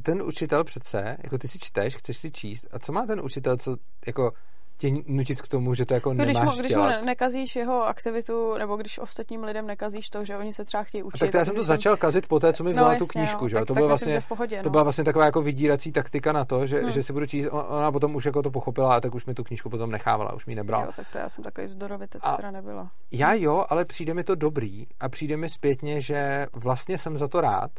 [0.02, 3.56] ten učitel přece, jako ty si čteš, chceš si číst, a co má ten učitel,
[3.56, 3.76] co
[4.06, 4.32] jako
[4.76, 7.00] tě nutit k tomu, že to jako no, nemáš když mu, když dělat.
[7.00, 11.02] mu nekazíš jeho aktivitu, nebo když ostatním lidem nekazíš to, že oni se třeba chtějí
[11.02, 11.22] učit.
[11.22, 11.66] A tak já jsem to jsem...
[11.66, 13.54] začal kazit po té, co mi vzala no, tu knížku, no, že?
[13.54, 14.62] Tak, to, bylo vlastně, v pohodě, no.
[14.62, 16.90] to byla vlastně taková jako vydírací taktika na to, že, hmm.
[16.90, 19.44] že si budu číst, ona potom už jako to pochopila a tak už mi tu
[19.44, 20.84] knížku potom nechávala, už mi nebrala.
[20.84, 22.90] Jo, tak to já jsem takový vzdorovitec, která nebyla.
[23.12, 27.28] Já jo, ale přijde mi to dobrý a přijde mi zpětně, že vlastně jsem za
[27.28, 27.70] to rád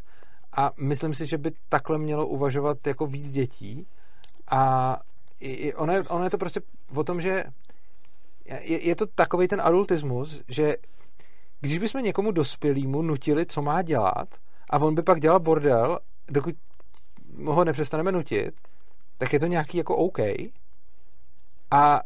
[0.58, 3.88] a myslím si, že by takhle mělo uvažovat jako víc dětí
[4.52, 4.98] a
[5.76, 6.62] ono je, ono je to prostě
[6.96, 7.44] o tom, že
[8.46, 10.76] je, je to takový ten adultismus, že
[11.62, 14.28] když bychom někomu dospělýmu nutili, co má dělat,
[14.70, 16.56] a on by pak dělal bordel, dokud
[17.46, 18.52] ho nepřestaneme nutit,
[19.18, 20.20] tak je to nějaký jako OK.
[21.72, 22.02] A,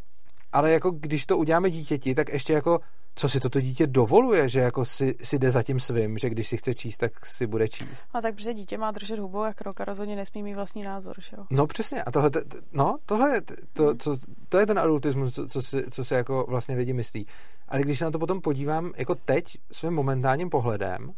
[0.51, 2.79] ale jako když to uděláme dítěti, tak ještě jako
[3.19, 6.47] co si toto dítě dovoluje, že jako si, si jde za tím svým, že když
[6.47, 8.07] si chce číst, tak si bude číst.
[8.13, 11.15] A tak, protože dítě má držet hubou jak rok a rozhodně nesmí mít vlastní názor,
[11.21, 11.45] že jo?
[11.49, 12.31] No přesně, a tohle,
[12.71, 13.41] no, tohle je,
[13.73, 14.17] to, to,
[14.49, 17.27] to je ten adultismus, co, co, si, co si jako vlastně lidi myslí.
[17.67, 21.11] Ale když se na to potom podívám jako teď svým momentálním pohledem,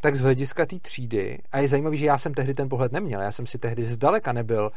[0.00, 3.20] tak z hlediska té třídy, a je zajímavé, že já jsem tehdy ten pohled neměl,
[3.20, 4.70] já jsem si tehdy zdaleka nebyl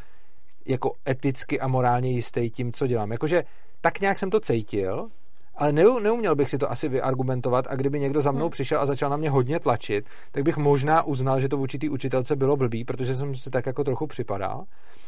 [0.66, 3.12] jako eticky a morálně jistý tím, co dělám.
[3.12, 3.44] Jakože
[3.82, 5.10] tak nějak jsem to cítil,
[5.58, 8.52] ale neuměl bych si to asi vyargumentovat a kdyby někdo za mnou hmm.
[8.52, 11.90] přišel a začal na mě hodně tlačit, tak bych možná uznal, že to v určitý
[11.90, 14.64] učitelce bylo blbý, protože jsem si tak jako trochu připadal.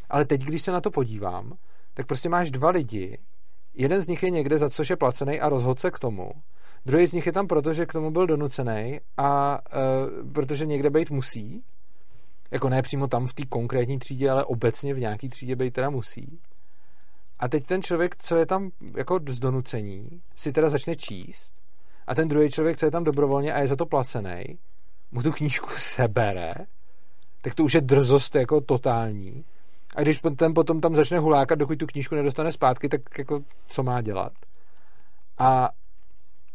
[0.10, 1.54] Ale teď, když se na to podívám,
[1.94, 3.18] tak prostě máš dva lidi,
[3.74, 6.32] jeden z nich je někde, za což je placený a rozhod se k tomu.
[6.86, 10.90] Druhý z nich je tam proto, že k tomu byl donucený a uh, protože někde
[10.90, 11.64] být musí.
[12.52, 15.90] Jako ne přímo tam v té konkrétní třídě, ale obecně v nějaký třídě být teda
[15.90, 16.40] musí.
[17.40, 21.54] A teď ten člověk, co je tam jako z donucení, si teda začne číst
[22.08, 24.44] a ten druhý člověk, co je tam dobrovolně a je za to placený,
[25.12, 26.54] mu tu knížku sebere,
[27.42, 29.46] tak to už je drzost jako totální.
[29.96, 33.84] A když ten potom tam začne hulákat, dokud tu knížku nedostane zpátky, tak jako co
[33.84, 34.34] má dělat?
[35.38, 35.70] A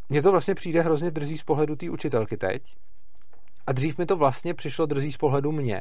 [0.09, 2.77] mně to vlastně přijde hrozně drzí z pohledu té učitelky teď.
[3.67, 5.81] A dřív mi to vlastně přišlo drzí z pohledu mě.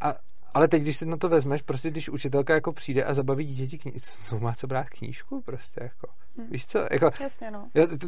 [0.00, 0.14] A
[0.54, 3.78] ale teď, když si na to vezmeš, prostě když učitelka jako přijde a zabaví dítěti
[3.78, 6.06] kni- co má co brát knížku prostě jako.
[6.38, 6.46] Hmm.
[6.50, 6.86] Víš co?
[6.90, 7.68] Jako, Jasně, no.
[7.74, 8.06] Jo, to,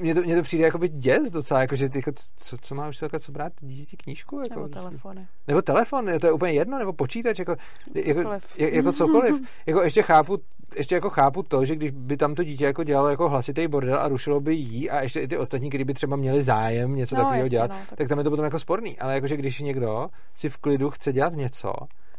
[0.00, 2.74] mně to, mně to přijde jako by děs docela, jako, že ty, jako, co, co
[2.74, 4.40] má učitelka, co brát dítěti knížku?
[4.40, 5.28] Jako, nebo telefony.
[5.48, 7.56] Nebo telefon, to je úplně jedno, nebo počítač, jako
[8.04, 8.44] cokoliv.
[8.58, 9.48] Jako, jako cokoliv.
[9.66, 10.38] jako ještě chápu,
[10.76, 13.98] ještě jako chápu to, že když by tam to dítě jako dělalo jako hlasitý bordel
[13.98, 17.22] a rušilo by jí a ještě i ty ostatní, kdyby třeba měli zájem něco no,
[17.22, 17.98] takového dělat, no, tak...
[17.98, 18.98] tak tam je to potom jako sporný.
[18.98, 21.72] Ale jakože když někdo si v klidu chce dělat něco,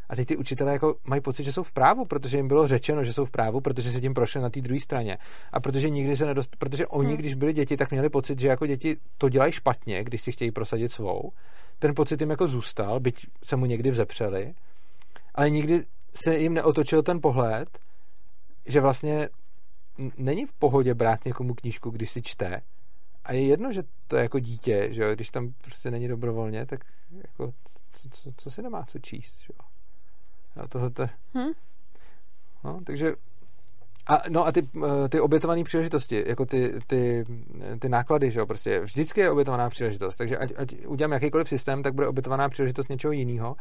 [0.10, 3.04] a teď ty učitelé jako mají pocit, že jsou v právu, protože jim bylo řečeno,
[3.04, 5.18] že jsou v právu, protože se tím prošli na té druhé straně.
[5.52, 6.56] A protože nikdy se nedost...
[6.56, 7.18] protože oni, hmm.
[7.18, 10.52] když byli děti, tak měli pocit, že jako děti to dělají špatně, když si chtějí
[10.52, 11.32] prosadit svou.
[11.80, 14.54] Ten pocit jim jako zůstal, byť se mu někdy vzepřeli,
[15.36, 17.80] ale nikdy se jim neotočil ten pohled,
[18.70, 19.30] že vlastně
[20.18, 22.62] není v pohodě brát někomu knížku, když si čte.
[23.24, 25.16] A je jedno, že to je jako dítě, že jo?
[25.16, 26.80] když tam prostě není dobrovolně, tak
[27.12, 27.54] jako
[27.92, 29.40] co, co, co si nemá co číst.
[29.40, 29.68] Že jo?
[30.64, 30.92] A tohle
[31.34, 31.52] hmm?
[32.64, 33.16] no, takže
[34.08, 34.70] a, no a ty,
[35.06, 37.26] eh, ty obětované příležitosti, jako ty, ty,
[37.80, 41.84] ty náklady, že jo, prostě vždycky je obětovaná příležitost, takže ať, ať udělám jakýkoliv systém,
[41.84, 43.56] tak bude obětovaná příležitost něčeho jiného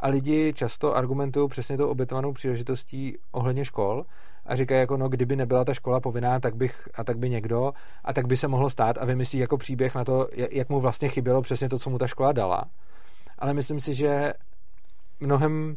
[0.00, 4.06] a lidi často argumentují přesně tou obětovanou příležitostí ohledně škol
[4.46, 7.72] a říkají jako no, kdyby nebyla ta škola povinná, tak bych, a tak by někdo,
[8.04, 11.08] a tak by se mohlo stát a vymyslí jako příběh na to, jak mu vlastně
[11.08, 12.64] chybělo přesně to, co mu ta škola dala.
[13.38, 14.32] Ale myslím si, že
[15.20, 15.76] mnohem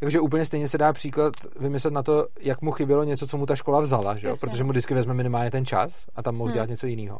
[0.00, 3.46] takže úplně stejně se dá příklad vymyslet na to, jak mu chybělo něco, co mu
[3.46, 6.54] ta škola vzala, že protože mu vždycky vezme minimálně ten čas a tam mohl hmm.
[6.54, 7.18] dělat něco jiného.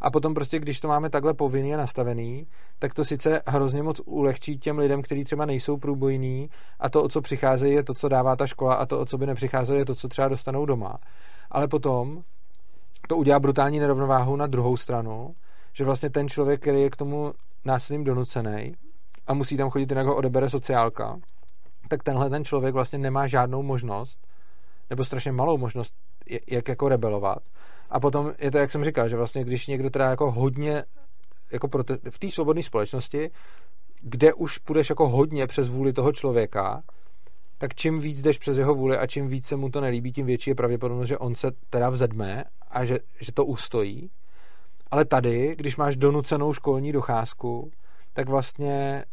[0.00, 2.46] A potom prostě, když to máme takhle povinný a nastavený,
[2.78, 6.50] tak to sice hrozně moc ulehčí těm lidem, kteří třeba nejsou průbojní
[6.80, 9.18] a to, o co přicházejí, je to, co dává ta škola a to, o co
[9.18, 10.98] by nepřicházelo, je to, co třeba dostanou doma.
[11.50, 12.22] Ale potom
[13.08, 15.34] to udělá brutální nerovnováhu na druhou stranu,
[15.72, 17.32] že vlastně ten člověk, který je k tomu
[17.64, 18.74] násilím donucený
[19.26, 21.18] a musí tam chodit, jinak ho odebere sociálka,
[21.88, 24.18] tak tenhle ten člověk vlastně nemá žádnou možnost,
[24.90, 25.94] nebo strašně malou možnost,
[26.50, 27.38] jak jako rebelovat.
[27.90, 30.84] A potom je to, jak jsem říkal, že vlastně když někdo teda jako hodně
[31.52, 33.30] jako prote- v té svobodné společnosti,
[34.00, 36.82] kde už půjdeš jako hodně přes vůli toho člověka,
[37.58, 40.26] tak čím víc jdeš přes jeho vůli a čím víc se mu to nelíbí, tím
[40.26, 44.10] větší je pravděpodobnost, že on se teda vzedme a že, že to ustojí.
[44.90, 47.70] Ale tady, když máš donucenou školní docházku,
[48.12, 49.04] tak vlastně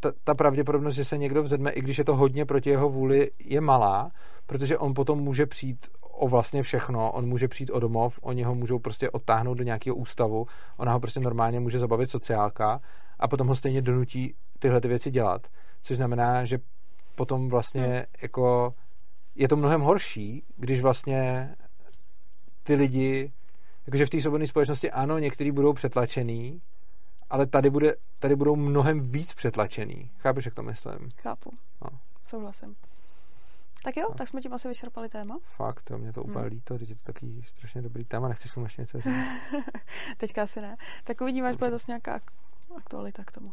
[0.00, 3.30] ta, ta pravděpodobnost, že se někdo vzedme, i když je to hodně proti jeho vůli,
[3.38, 4.10] je malá,
[4.46, 5.88] protože on potom může přijít
[6.20, 9.96] o vlastně všechno, on může přijít o domov, oni ho můžou prostě odtáhnout do nějakého
[9.96, 12.80] ústavu, ona ho prostě normálně může zabavit sociálka
[13.18, 15.46] a potom ho stejně donutí tyhle ty věci dělat.
[15.82, 16.58] Což znamená, že
[17.14, 18.02] potom vlastně hmm.
[18.22, 18.74] jako
[19.34, 21.50] je to mnohem horší, když vlastně
[22.62, 23.32] ty lidi,
[23.86, 26.60] jakože v té svobodné společnosti ano, někteří budou přetlačený,
[27.30, 30.10] ale tady, bude, tady budou mnohem víc přetlačený.
[30.18, 31.08] Chápeš, jak to myslím?
[31.22, 31.50] Chápu.
[31.84, 31.98] No.
[32.24, 32.76] Souhlasím.
[33.84, 34.14] Tak jo, no.
[34.14, 35.38] tak jsme tím asi vyčerpali téma.
[35.56, 36.50] Fakt, jo, mě to úplně hmm.
[36.50, 39.14] líto, je to takový strašně dobrý téma, nechceš tomu ještě něco říct?
[40.16, 40.76] Teďka asi ne.
[41.04, 42.20] Tak uvidíme, až bude zase nějaká
[42.76, 43.52] aktualita k tomu.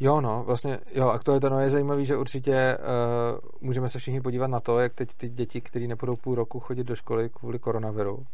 [0.00, 4.46] Jo, no, vlastně, jo, aktualita no, je zajímavý, že určitě uh, můžeme se všichni podívat
[4.46, 8.26] na to, jak teď ty děti, které nepůjdou půl roku chodit do školy kvůli koronaviru,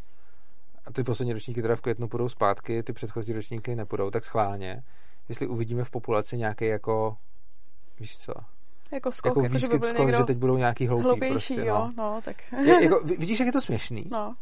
[0.87, 4.83] a ty poslední ročníky teda v květnu půjdou zpátky, ty předchozí ročníky nepůjdou, tak schválně.
[5.29, 7.17] jestli uvidíme v populaci nějaký jako,
[7.99, 8.33] víš co,
[8.93, 11.05] jako skok, jako, jako výskyt že by skok, že teď budou nějaký hloupí.
[11.05, 11.93] hloupější, prostě, jo, no.
[11.97, 12.37] no, tak.
[12.65, 14.07] Je, jako, vidíš, jak je to směšný?
[14.11, 14.35] no.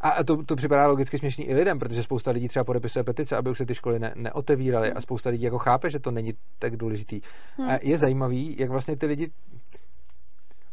[0.00, 3.50] A to, to připadá logicky směšný i lidem, protože spousta lidí třeba podepisuje petice, aby
[3.50, 6.76] už se ty školy ne, neotevíraly a spousta lidí jako chápe, že to není tak
[6.76, 7.20] důležitý.
[7.56, 7.70] Hmm.
[7.70, 9.30] A je zajímavý, jak vlastně ty lidi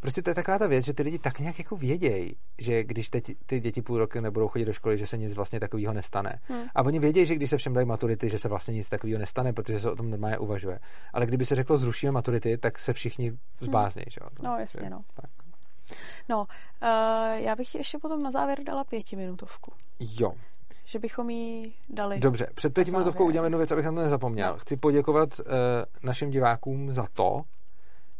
[0.04, 3.10] Prostě to je taková ta věc, že ty lidi tak nějak jako vědějí, že když
[3.10, 6.40] teď ty děti půl roku nebudou chodit do školy, že se nic vlastně takového nestane.
[6.44, 6.64] Hmm.
[6.76, 9.54] A oni vědějí, že když se všem dají maturity, že se vlastně nic takového nestane,
[9.54, 10.80] protože se o tom normálně uvažuje.
[11.14, 14.06] Ale kdyby se řeklo zrušíme maturity, tak se všichni zbáznějí.
[14.10, 14.20] Že?
[14.24, 14.30] jo?
[14.34, 15.02] To- No, jasně, že- no.
[15.14, 15.30] Tak.
[16.30, 16.48] No, uh,
[17.36, 19.74] já bych ještě potom na závěr dala pětiminutovku.
[20.00, 20.34] Jo,
[20.86, 22.20] Že bychom jí dali.
[22.20, 22.48] dobře.
[22.56, 23.30] Před pěti Na minutovkou závěr.
[23.30, 24.52] udělám jednu věc, abych na to nezapomněl.
[24.54, 24.58] No.
[24.58, 25.46] Chci poděkovat uh,
[26.04, 27.42] našim divákům za to,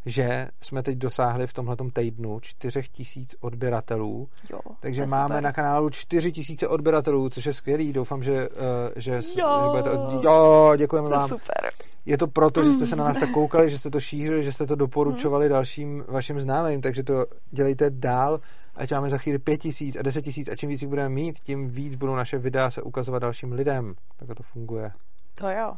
[0.06, 5.44] že jsme teď dosáhli v tomhletom týdnu 4 tisíc odběratelů, Jo, takže máme super.
[5.44, 7.94] na kanálu 4 tisíce odběratelů, což je skvělý.
[7.94, 8.56] Doufám, že, uh,
[8.96, 9.22] že, Jo.
[9.36, 9.90] že budete...
[10.28, 11.30] Jo, děkujeme To je vám.
[11.30, 11.72] super.
[12.06, 14.52] Je to proto, že jste se na nás tak koukali, že jste to šířili, že
[14.52, 18.40] jste to doporučovali dalším vašim známým, takže to dělejte dál,
[18.76, 21.40] ať máme za chvíli pět tisíc a deset tisíc a čím víc jich budeme mít,
[21.40, 23.94] tím víc budou naše videa se ukazovat dalším lidem.
[24.18, 24.92] Tak to funguje.
[25.36, 25.74] To jo.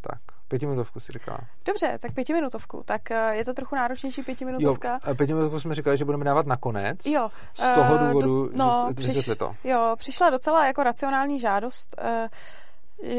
[0.00, 0.20] Tak,
[0.50, 1.38] pětiminutovku si říkala.
[1.64, 2.82] Dobře, tak pětiminutovku.
[2.84, 4.98] Tak eh, je to trochu náročnější Jo, pětiminutovka.
[5.04, 7.06] a pětiminutovku jsme říkali, že budeme dávat nakonec.
[7.06, 7.28] Jo.
[7.54, 9.54] Z toho eh, důvodu, do- no, že přiš- to.
[9.64, 12.28] Jo, přišla docela jako racionální žádost, eh,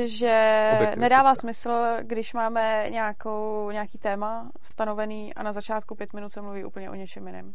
[0.05, 1.71] že nedává smysl,
[2.01, 6.95] když máme nějakou, nějaký téma stanovený a na začátku pět minut se mluví úplně o
[6.95, 7.45] něčem jiném.
[7.45, 7.53] Uh,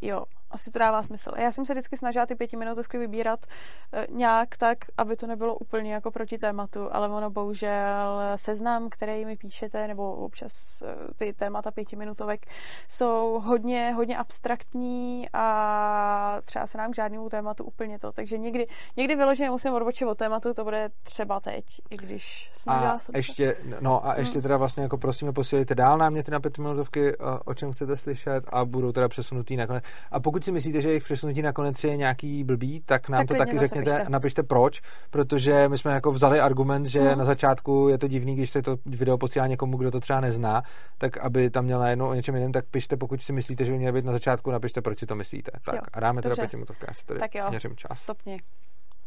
[0.00, 1.32] jo, asi to dává smysl.
[1.36, 5.94] Já jsem se vždycky snažila ty pětiminutovky vybírat uh, nějak tak, aby to nebylo úplně
[5.94, 11.70] jako proti tématu, ale ono bohužel seznam, který mi píšete, nebo občas uh, ty témata
[11.70, 12.46] pětiminutovek
[12.88, 18.12] jsou hodně, hodně abstraktní a třeba se nám k žádnému tématu úplně to.
[18.12, 18.66] Takže někdy,
[18.96, 23.16] někdy vyloženě musím odbočit od tématu, to bude třeba teď, i když snažila A jsem
[23.16, 24.42] ještě, no a ještě Hmm.
[24.42, 28.64] teda vlastně jako prosíme posílejte dál náměty na pětiminutovky, eh, o čem chcete slyšet a
[28.64, 29.84] budou teda přesunutý nakonec.
[30.10, 33.44] A pokud si myslíte, že jejich přesunutí nakonec je nějaký blbý, tak nám Tak to
[33.44, 34.02] taky řekněte pište.
[34.04, 37.18] a napište proč, protože my jsme jako vzali argument, že Mhm.
[37.18, 40.62] na začátku je to divný, když se to video posílá někomu, kdo to třeba nezná,
[40.98, 43.78] tak aby tam měla jednou o něčem jiném, tak pište, pokud si myslíte, že by
[43.78, 45.50] mělo být na začátku, napište, proč si to myslíte.
[45.64, 46.42] Tak Jo, a dáme teda dobře.
[46.42, 47.46] pětiminutovky, já si tady Tak jo.
[47.50, 47.98] měřím čas.
[47.98, 48.36] Stopně.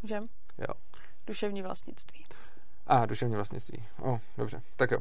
[0.02, 0.24] Můžem?
[0.58, 0.74] Jo.
[1.28, 2.26] Duševní vlastnictví.
[2.88, 3.84] A, duševní vlastnictví.
[4.02, 4.98] O, dobře, tak jo.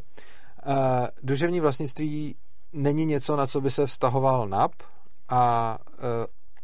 [0.66, 0.74] Uh,
[1.23, 2.36] duševní vlastnictví
[2.73, 4.73] není něco, na co by se vztahoval NAP,
[5.28, 6.05] a, uh,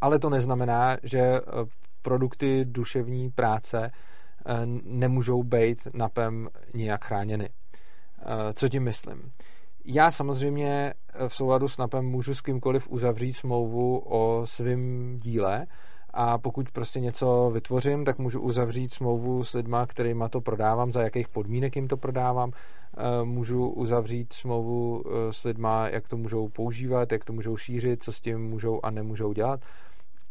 [0.00, 1.68] ale to neznamená, že uh,
[2.02, 4.54] produkty duševní práce uh,
[4.84, 7.48] nemůžou být NAPem nijak chráněny.
[8.54, 9.30] Co tím myslím?
[9.84, 10.94] Já samozřejmě
[11.28, 15.64] v souladu s NAPem můžu s kýmkoliv uzavřít smlouvu o svém díle,
[16.14, 21.02] a pokud prostě něco vytvořím, tak můžu uzavřít smlouvu s lidma, kterýma to prodávám, za
[21.02, 22.52] jakých podmínek jim to prodávám.
[22.96, 28.02] Eh, Můžu uzavřít smlouvu eh, s lidma, jak to můžou používat, jak to můžou šířit,
[28.02, 29.60] co s tím můžou a nemůžou dělat.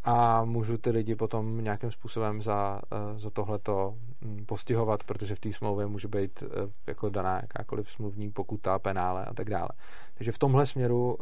[0.03, 5.39] A můžu ty lidi potom nějakým způsobem za, eh, za tohleto hm, postihovat, protože v
[5.39, 6.43] té smlouvě může být
[6.87, 9.69] jako daná jakákoliv smluvní pokuta, penále a tak dále.
[10.13, 11.17] Takže v tomhle směru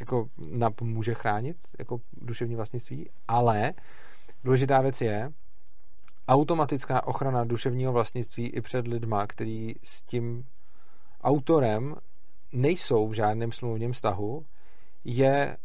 [0.00, 3.72] jako NAP může chránit jako duševní vlastnictví, ale
[4.44, 5.32] důležitá věc je
[6.28, 10.44] automatická ochrana duševního vlastnictví i před lidma, který s tím
[11.22, 11.94] autorem
[12.52, 14.44] nejsou v žádném smluvním vztahu,
[15.04, 15.56] je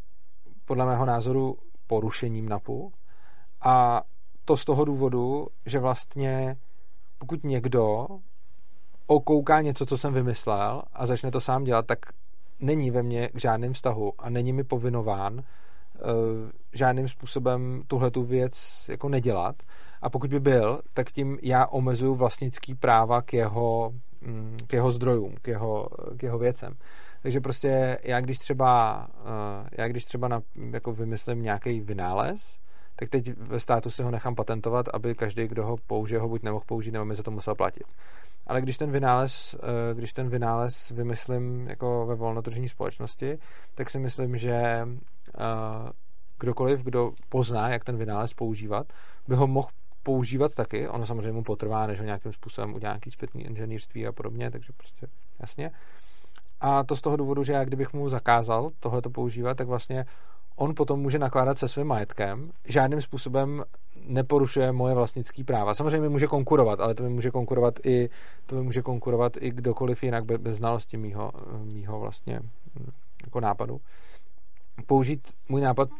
[0.65, 1.57] podle mého názoru
[1.87, 2.93] porušením NAPu
[3.61, 4.03] a
[4.45, 6.57] to z toho důvodu, že vlastně
[7.17, 8.07] pokud někdo
[9.07, 11.99] okouká něco, co jsem vymyslel a začne to sám dělat, tak
[12.59, 15.41] není ve mně k žádném vztahu a není mi povinován uh,
[16.73, 19.55] žádným způsobem tuhle tu věc jako nedělat.
[20.05, 24.91] A pokud by byl, tak tím já omezuju vlastnický práva k jeho, mm, k jeho
[24.91, 25.87] zdrojům, k jeho,
[26.17, 26.73] k jeho věcem.
[27.21, 30.41] Takže prostě já když třeba, uh, já když třeba na,
[30.71, 32.57] jako vymyslím nějaký vynález,
[32.95, 36.43] tak teď ve státu si ho nechám patentovat, aby každý, kdo ho použije, ho buď
[36.43, 37.83] nemohl použít, nebo mi za to musel platit.
[38.47, 43.37] Ale když ten vynález, eh, když ten vynález vymyslím jako ve volnotržní společnosti,
[43.75, 45.91] tak si myslím, že eh,
[46.39, 48.93] kdokoliv, kdo pozná, jak ten vynález používat,
[49.27, 49.67] by ho mohl
[50.05, 50.87] používat taky.
[50.87, 54.73] Ono samozřejmě mu potrvá, než ho nějakým způsobem udělá nějaký zpětný inženýrství a podobně, takže
[54.77, 55.07] prostě
[55.39, 55.71] jasně.
[56.61, 60.05] A to z toho důvodu, že já kdybych mu zakázal tohleto používat, tak vlastně
[60.55, 63.63] on potom může nakládat se svým majetkem, žádným způsobem
[64.07, 65.73] neporušuje moje vlastnické práva.
[65.73, 68.09] Samozřejmě může konkurovat, ale to mi může konkurovat i,
[68.45, 71.31] to mi může konkurovat i kdokoliv jinak bez, bez znalosti mýho,
[71.73, 72.39] mýho vlastně
[72.79, 72.91] hm,
[73.25, 73.81] jako nápadu.
[74.85, 75.97] Použít můj nápad uh,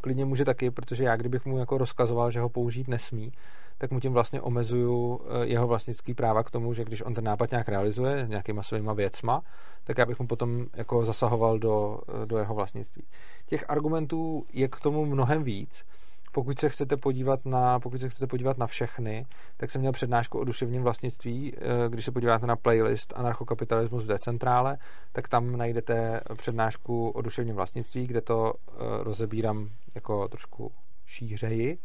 [0.00, 3.32] klidně může taky, protože já kdybych mu jako rozkazoval, že ho použít nesmí,
[3.78, 7.24] tak mu tím vlastně omezuju eh, jeho vlastnický práva k tomu, že když on ten
[7.24, 9.42] nápad nějak realizuje nějakýma svýma věcma,
[9.84, 13.02] tak já bych mu potom jako zasahoval do, eh, do jeho vlastnictví.
[13.46, 15.84] Těch argumentů je k tomu mnohem víc,
[16.30, 19.26] pokud se chcete podívat na, pokud se chcete podívat na všechny,
[19.56, 21.54] tak jsem měl přednášku o duševním vlastnictví.
[21.56, 24.78] Eh, když se podíváte na playlist Anarchokapitalismus v decentrále,
[25.12, 28.72] tak tam najdete přednášku o duševním vlastnictví, kde to eh,
[29.04, 30.72] rozebírám jako trošku
[31.06, 31.78] šířeji.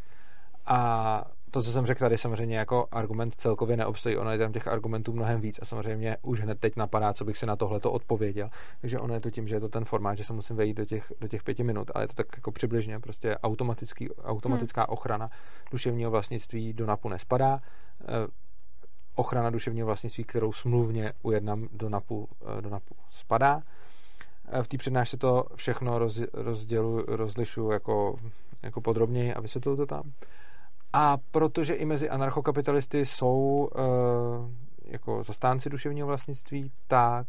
[0.66, 4.18] A to, co jsem řekl tady, samozřejmě jako argument celkově neobstojí.
[4.18, 7.38] Ono je tam těch argumentů mnohem víc a samozřejmě už hned teď napadá, co bych
[7.38, 8.50] si na tohle to odpověděl.
[8.82, 10.86] Takže ono je to tím, že je to ten formát, že se musím vejít do
[10.86, 14.94] těch, do těch pěti minut, ale je to tak jako přibližně prostě automatický, automatická hmm.
[14.94, 15.30] ochrana
[15.72, 17.60] duševního vlastnictví do NAPu nespadá.
[18.02, 18.28] Eh,
[19.16, 23.62] ochrana duševního vlastnictví, kterou smluvně ujednám do NAPu, eh, do NAPu spadá.
[24.48, 28.16] Eh, v té přednášce to všechno roz, rozdělu, rozlišu jako,
[28.64, 30.12] jako podrobněji a vysvětluju to tam.
[30.94, 33.82] A protože i mezi anarchokapitalisty jsou uh,
[34.86, 37.28] jako zastánci duševního vlastnictví, tak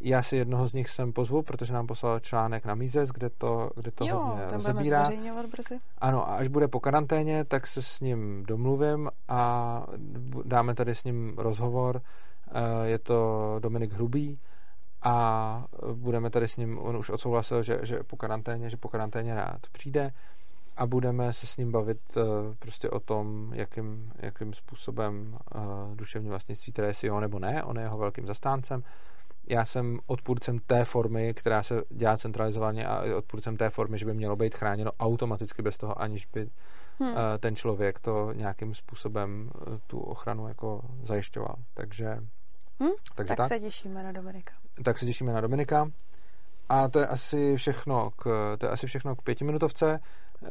[0.00, 3.70] já si jednoho z nich sem pozvu, protože nám poslal článek na Mises, kde to,
[3.76, 5.02] kde to jo, hodně rozebírá.
[5.02, 5.78] brzy.
[5.98, 9.82] Ano, a až bude po karanténě, tak se s ním domluvím a
[10.44, 12.00] dáme tady s ním rozhovor.
[12.52, 14.40] Eh, je to Dominik Hrubý
[15.02, 19.34] a budeme tady s ním, on už odsouhlasil, že, že po karanténě, že po karanténě
[19.34, 20.10] rád přijde
[20.78, 22.24] a budeme se s ním bavit uh,
[22.58, 27.76] prostě o tom, jakým, jakým způsobem uh, duševní vlastnictví, které si jo nebo ne, on
[27.76, 28.82] je jeho velkým zastáncem.
[29.48, 34.14] Já jsem odpůrcem té formy, která se dělá centralizovaně a odpůrcem té formy, že by
[34.14, 36.50] mělo být chráněno automaticky bez toho, aniž by
[37.00, 37.10] hmm.
[37.10, 41.54] uh, ten člověk to nějakým způsobem uh, tu ochranu jako zajišťoval.
[41.74, 42.08] Takže,
[42.80, 42.90] hmm?
[43.14, 44.54] takže tak, tak se těšíme na Dominika.
[44.84, 45.90] Tak se těšíme na Dominika.
[46.68, 50.00] A to je asi všechno k, to je asi všechno k pětiminutovce.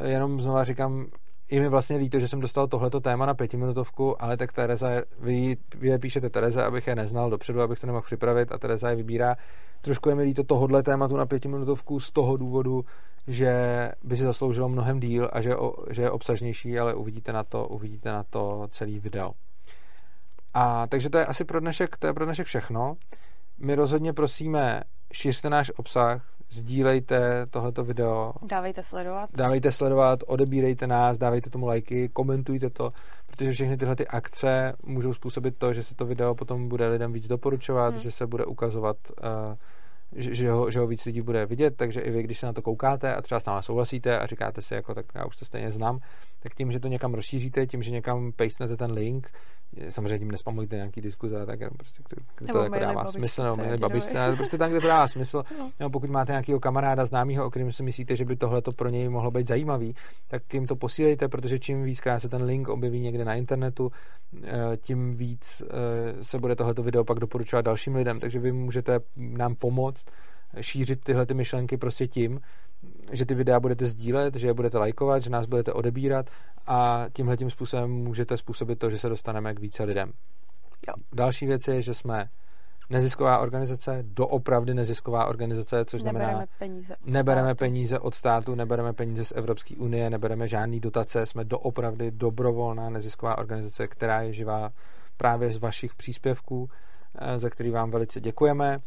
[0.04, 1.06] Jenom znova říkám,
[1.50, 4.90] i mi vlastně líto, že jsem dostal tohleto téma na pětiminutovku, ale tak Tereza,
[5.20, 8.90] vy, vy je píšete Tereza, abych je neznal dopředu, abych to nemohl připravit a Tereza
[8.90, 9.36] je vybírá.
[9.82, 12.86] Trošku je mi líto tohohle tématu na pětiminutovku z toho důvodu,
[13.28, 13.52] že
[14.04, 15.56] by si zasloužilo mnohem díl a že,
[15.90, 19.32] že je obsažnější, ale uvidíte na to, uvidíte na to celý video.
[20.54, 22.98] A takže to je asi pro dnešek, to je pro dnešek všechno.
[23.58, 24.82] My rozhodně prosíme,
[25.14, 28.34] šiřte náš obsah, sdílejte tohleto video.
[28.48, 29.30] Dávejte sledovat.
[29.34, 32.94] Dávejte sledovat, odebírejte nás, dávejte tomu lajky, komentujte to,
[33.28, 37.14] protože všechny tyhle ty akce můžou způsobit to, že se to video potom bude lidem
[37.14, 38.02] víc doporučovat, hmm.
[38.02, 39.56] že se bude ukazovat uh,
[40.16, 42.54] že, že, ho, že ho víc lidí bude vidět, takže i vy, když se na
[42.54, 45.46] to koukáte a třeba s námi souhlasíte a říkáte si, jako tak já už to
[45.46, 46.00] stejně znám,
[46.40, 49.32] tak tím, že to někam rozšíříte, tím, že někam pastnete ten link,
[49.90, 52.04] samozřejmě tím nespamujte nějaký diskuze, tak jenom prostě,
[52.38, 55.44] kde to jako dává smysl, nebo měli babičce, ale prostě tam, kde to dává smysl,
[55.60, 55.72] no.
[55.80, 58.90] nebo pokud máte nějakého kamaráda známého, o kterém si myslíte, že by tohle to pro
[58.90, 59.96] něj mohlo být zajímavý,
[60.28, 63.92] tak jim to posílejte, protože čím víckrát se ten link objeví někde na internetu,
[64.44, 69.00] eh, tím víc eh, se bude tohleto video pak doporučovat dalším lidem, takže vy můžete
[69.16, 70.06] nám pomoct
[70.62, 72.40] šířit tyhle ty myšlenky prostě tím,
[73.12, 76.30] že ty videa budete sdílet, že je budete lajkovat, že nás budete odebírat
[76.68, 80.12] a tímhle tím způsobem můžete způsobit to, že se dostaneme k více lidem.
[80.88, 80.94] Jo.
[81.16, 82.30] Další věc je, že jsme
[82.90, 87.58] nezisková organizace, doopravdy nezisková organizace, což nebereme znamená, peníze od nebereme státu.
[87.58, 93.38] peníze od státu, nebereme peníze z Evropské unie, nebereme žádný dotace, jsme doopravdy dobrovolná nezisková
[93.38, 94.72] organizace, která je živá
[95.18, 96.70] právě z vašich příspěvků,
[97.16, 98.80] eh, za který vám velice děkujeme.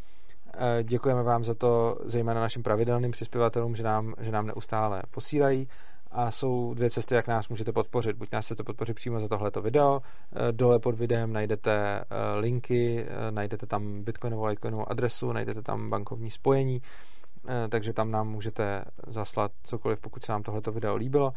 [0.55, 5.69] Eh, děkujeme vám za to, zejména našim pravidelným přispěvatelům, že nám, že nám neustále posílají.
[6.13, 8.17] A jsou dvě cesty, jak nás můžete podpořit.
[8.17, 10.03] Buď nás chcete podpořit přímo za tohleto video,
[10.33, 12.05] eh, dole pod videem najdete eh,
[12.41, 16.83] linky, najdete tam bitcoinovou, litecoinovou adresu, najdete tam bankovní spojení,
[17.69, 21.33] takže tam nám můžete zaslat cokoliv, pokud se vám tohleto video líbilo.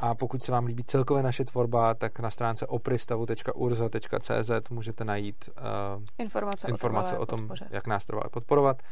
[0.00, 5.50] A pokud se vám líbí celkově naše tvorba, tak na stránce opristavu.urza.cz můžete najít
[5.96, 7.68] uh, informace, informace o, o tom, podpoře.
[7.70, 8.82] jak nás trvalé podporovat.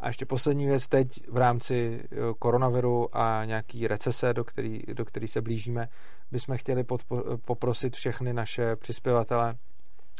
[0.00, 5.04] A ještě poslední věc teď v rámci eh, koronaviru a nějaký recese, do který, do
[5.04, 5.88] který se blížíme,
[6.30, 9.54] bychom chtěli podpo- poprosit všechny naše přispěvatele,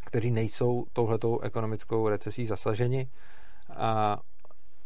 [0.04, 3.08] kteří nejsou touhletou ekonomickou recesí zasaženi.
[3.76, 4.18] A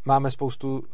[0.05, 0.85] máme spoustu uh,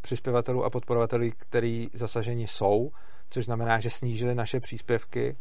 [0.00, 2.90] přispěvatelů a podporovatelů, kteří zasaženi jsou,
[3.34, 5.36] což znamená, že snížili naše příspěvky,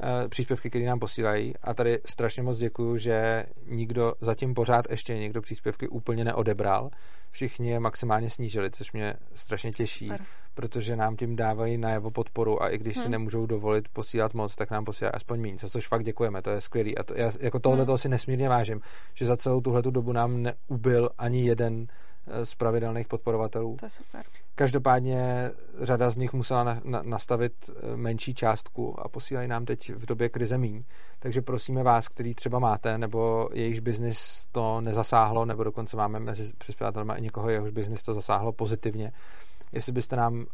[0.00, 1.54] eh, příspěvky, které nám posílají.
[1.62, 6.90] A tady strašně moc děkuju, že nikdo zatím pořád ještě někdo příspěvky úplně neodebral.
[7.30, 10.26] Všichni je maximálně snížili, což mě strašně těší, Super.
[10.54, 13.02] protože nám tím dávají najevo podporu a i když hmm.
[13.02, 16.50] si nemůžou dovolit posílat moc, tak nám posílají aspoň méně, za což fakt děkujeme, to
[16.50, 16.98] je skvělý.
[16.98, 17.98] A to, já jako tohle hmm.
[17.98, 18.80] si nesmírně vážím,
[19.14, 21.86] že za celou tuhle dobu nám neubil ani jeden
[22.44, 23.76] z pravidelných podporovatelů.
[23.76, 24.24] To je super.
[24.54, 25.50] Každopádně
[25.80, 30.06] řada z nich musela na, na, nastavit eh, menší částku a posílají nám teď v
[30.06, 30.84] době krize míň.
[31.18, 36.52] Takže prosíme vás, který třeba máte, nebo jejichž biznis to nezasáhlo, nebo dokonce máme mezi
[36.58, 39.12] přispěvatelmi i někoho, jehož biznis to zasáhlo pozitivně,
[39.72, 40.46] jestli byste nám uh,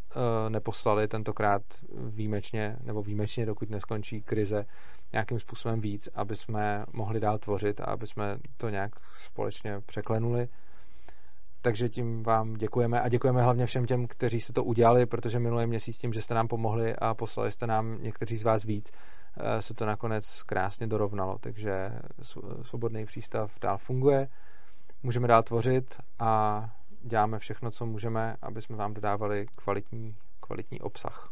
[0.49, 4.67] neposlali tentokrát výjimečně, nebo výjimečně, dokud neskončí krize,
[5.13, 8.93] nějakým způsobem víc, aby jsme mohli dál tvořit a aby jsme to nějak
[9.25, 10.49] společně překlenuli.
[11.65, 15.67] Takže tím vám děkujeme a děkujeme hlavně všem těm, kteří se to udělali, protože minulý
[15.67, 18.91] měsíc tím, že jste nám pomohli a poslali jste nám někteří z vás víc,
[19.37, 21.39] eh, se to nakonec krásně dorovnalo.
[21.39, 21.93] Takže
[22.63, 24.29] svobodný přístav dál funguje,
[25.03, 26.65] můžeme dál tvořit a
[27.03, 31.31] děláme všechno, co můžeme, aby jsme vám dodávali kvalitní, kvalitní obsah.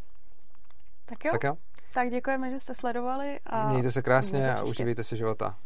[1.04, 1.32] Tak jo.
[1.32, 1.56] Tak jo.
[1.94, 3.40] Tak děkujeme, že jste sledovali.
[3.46, 5.56] A Mějte se krásně a užívejte si života.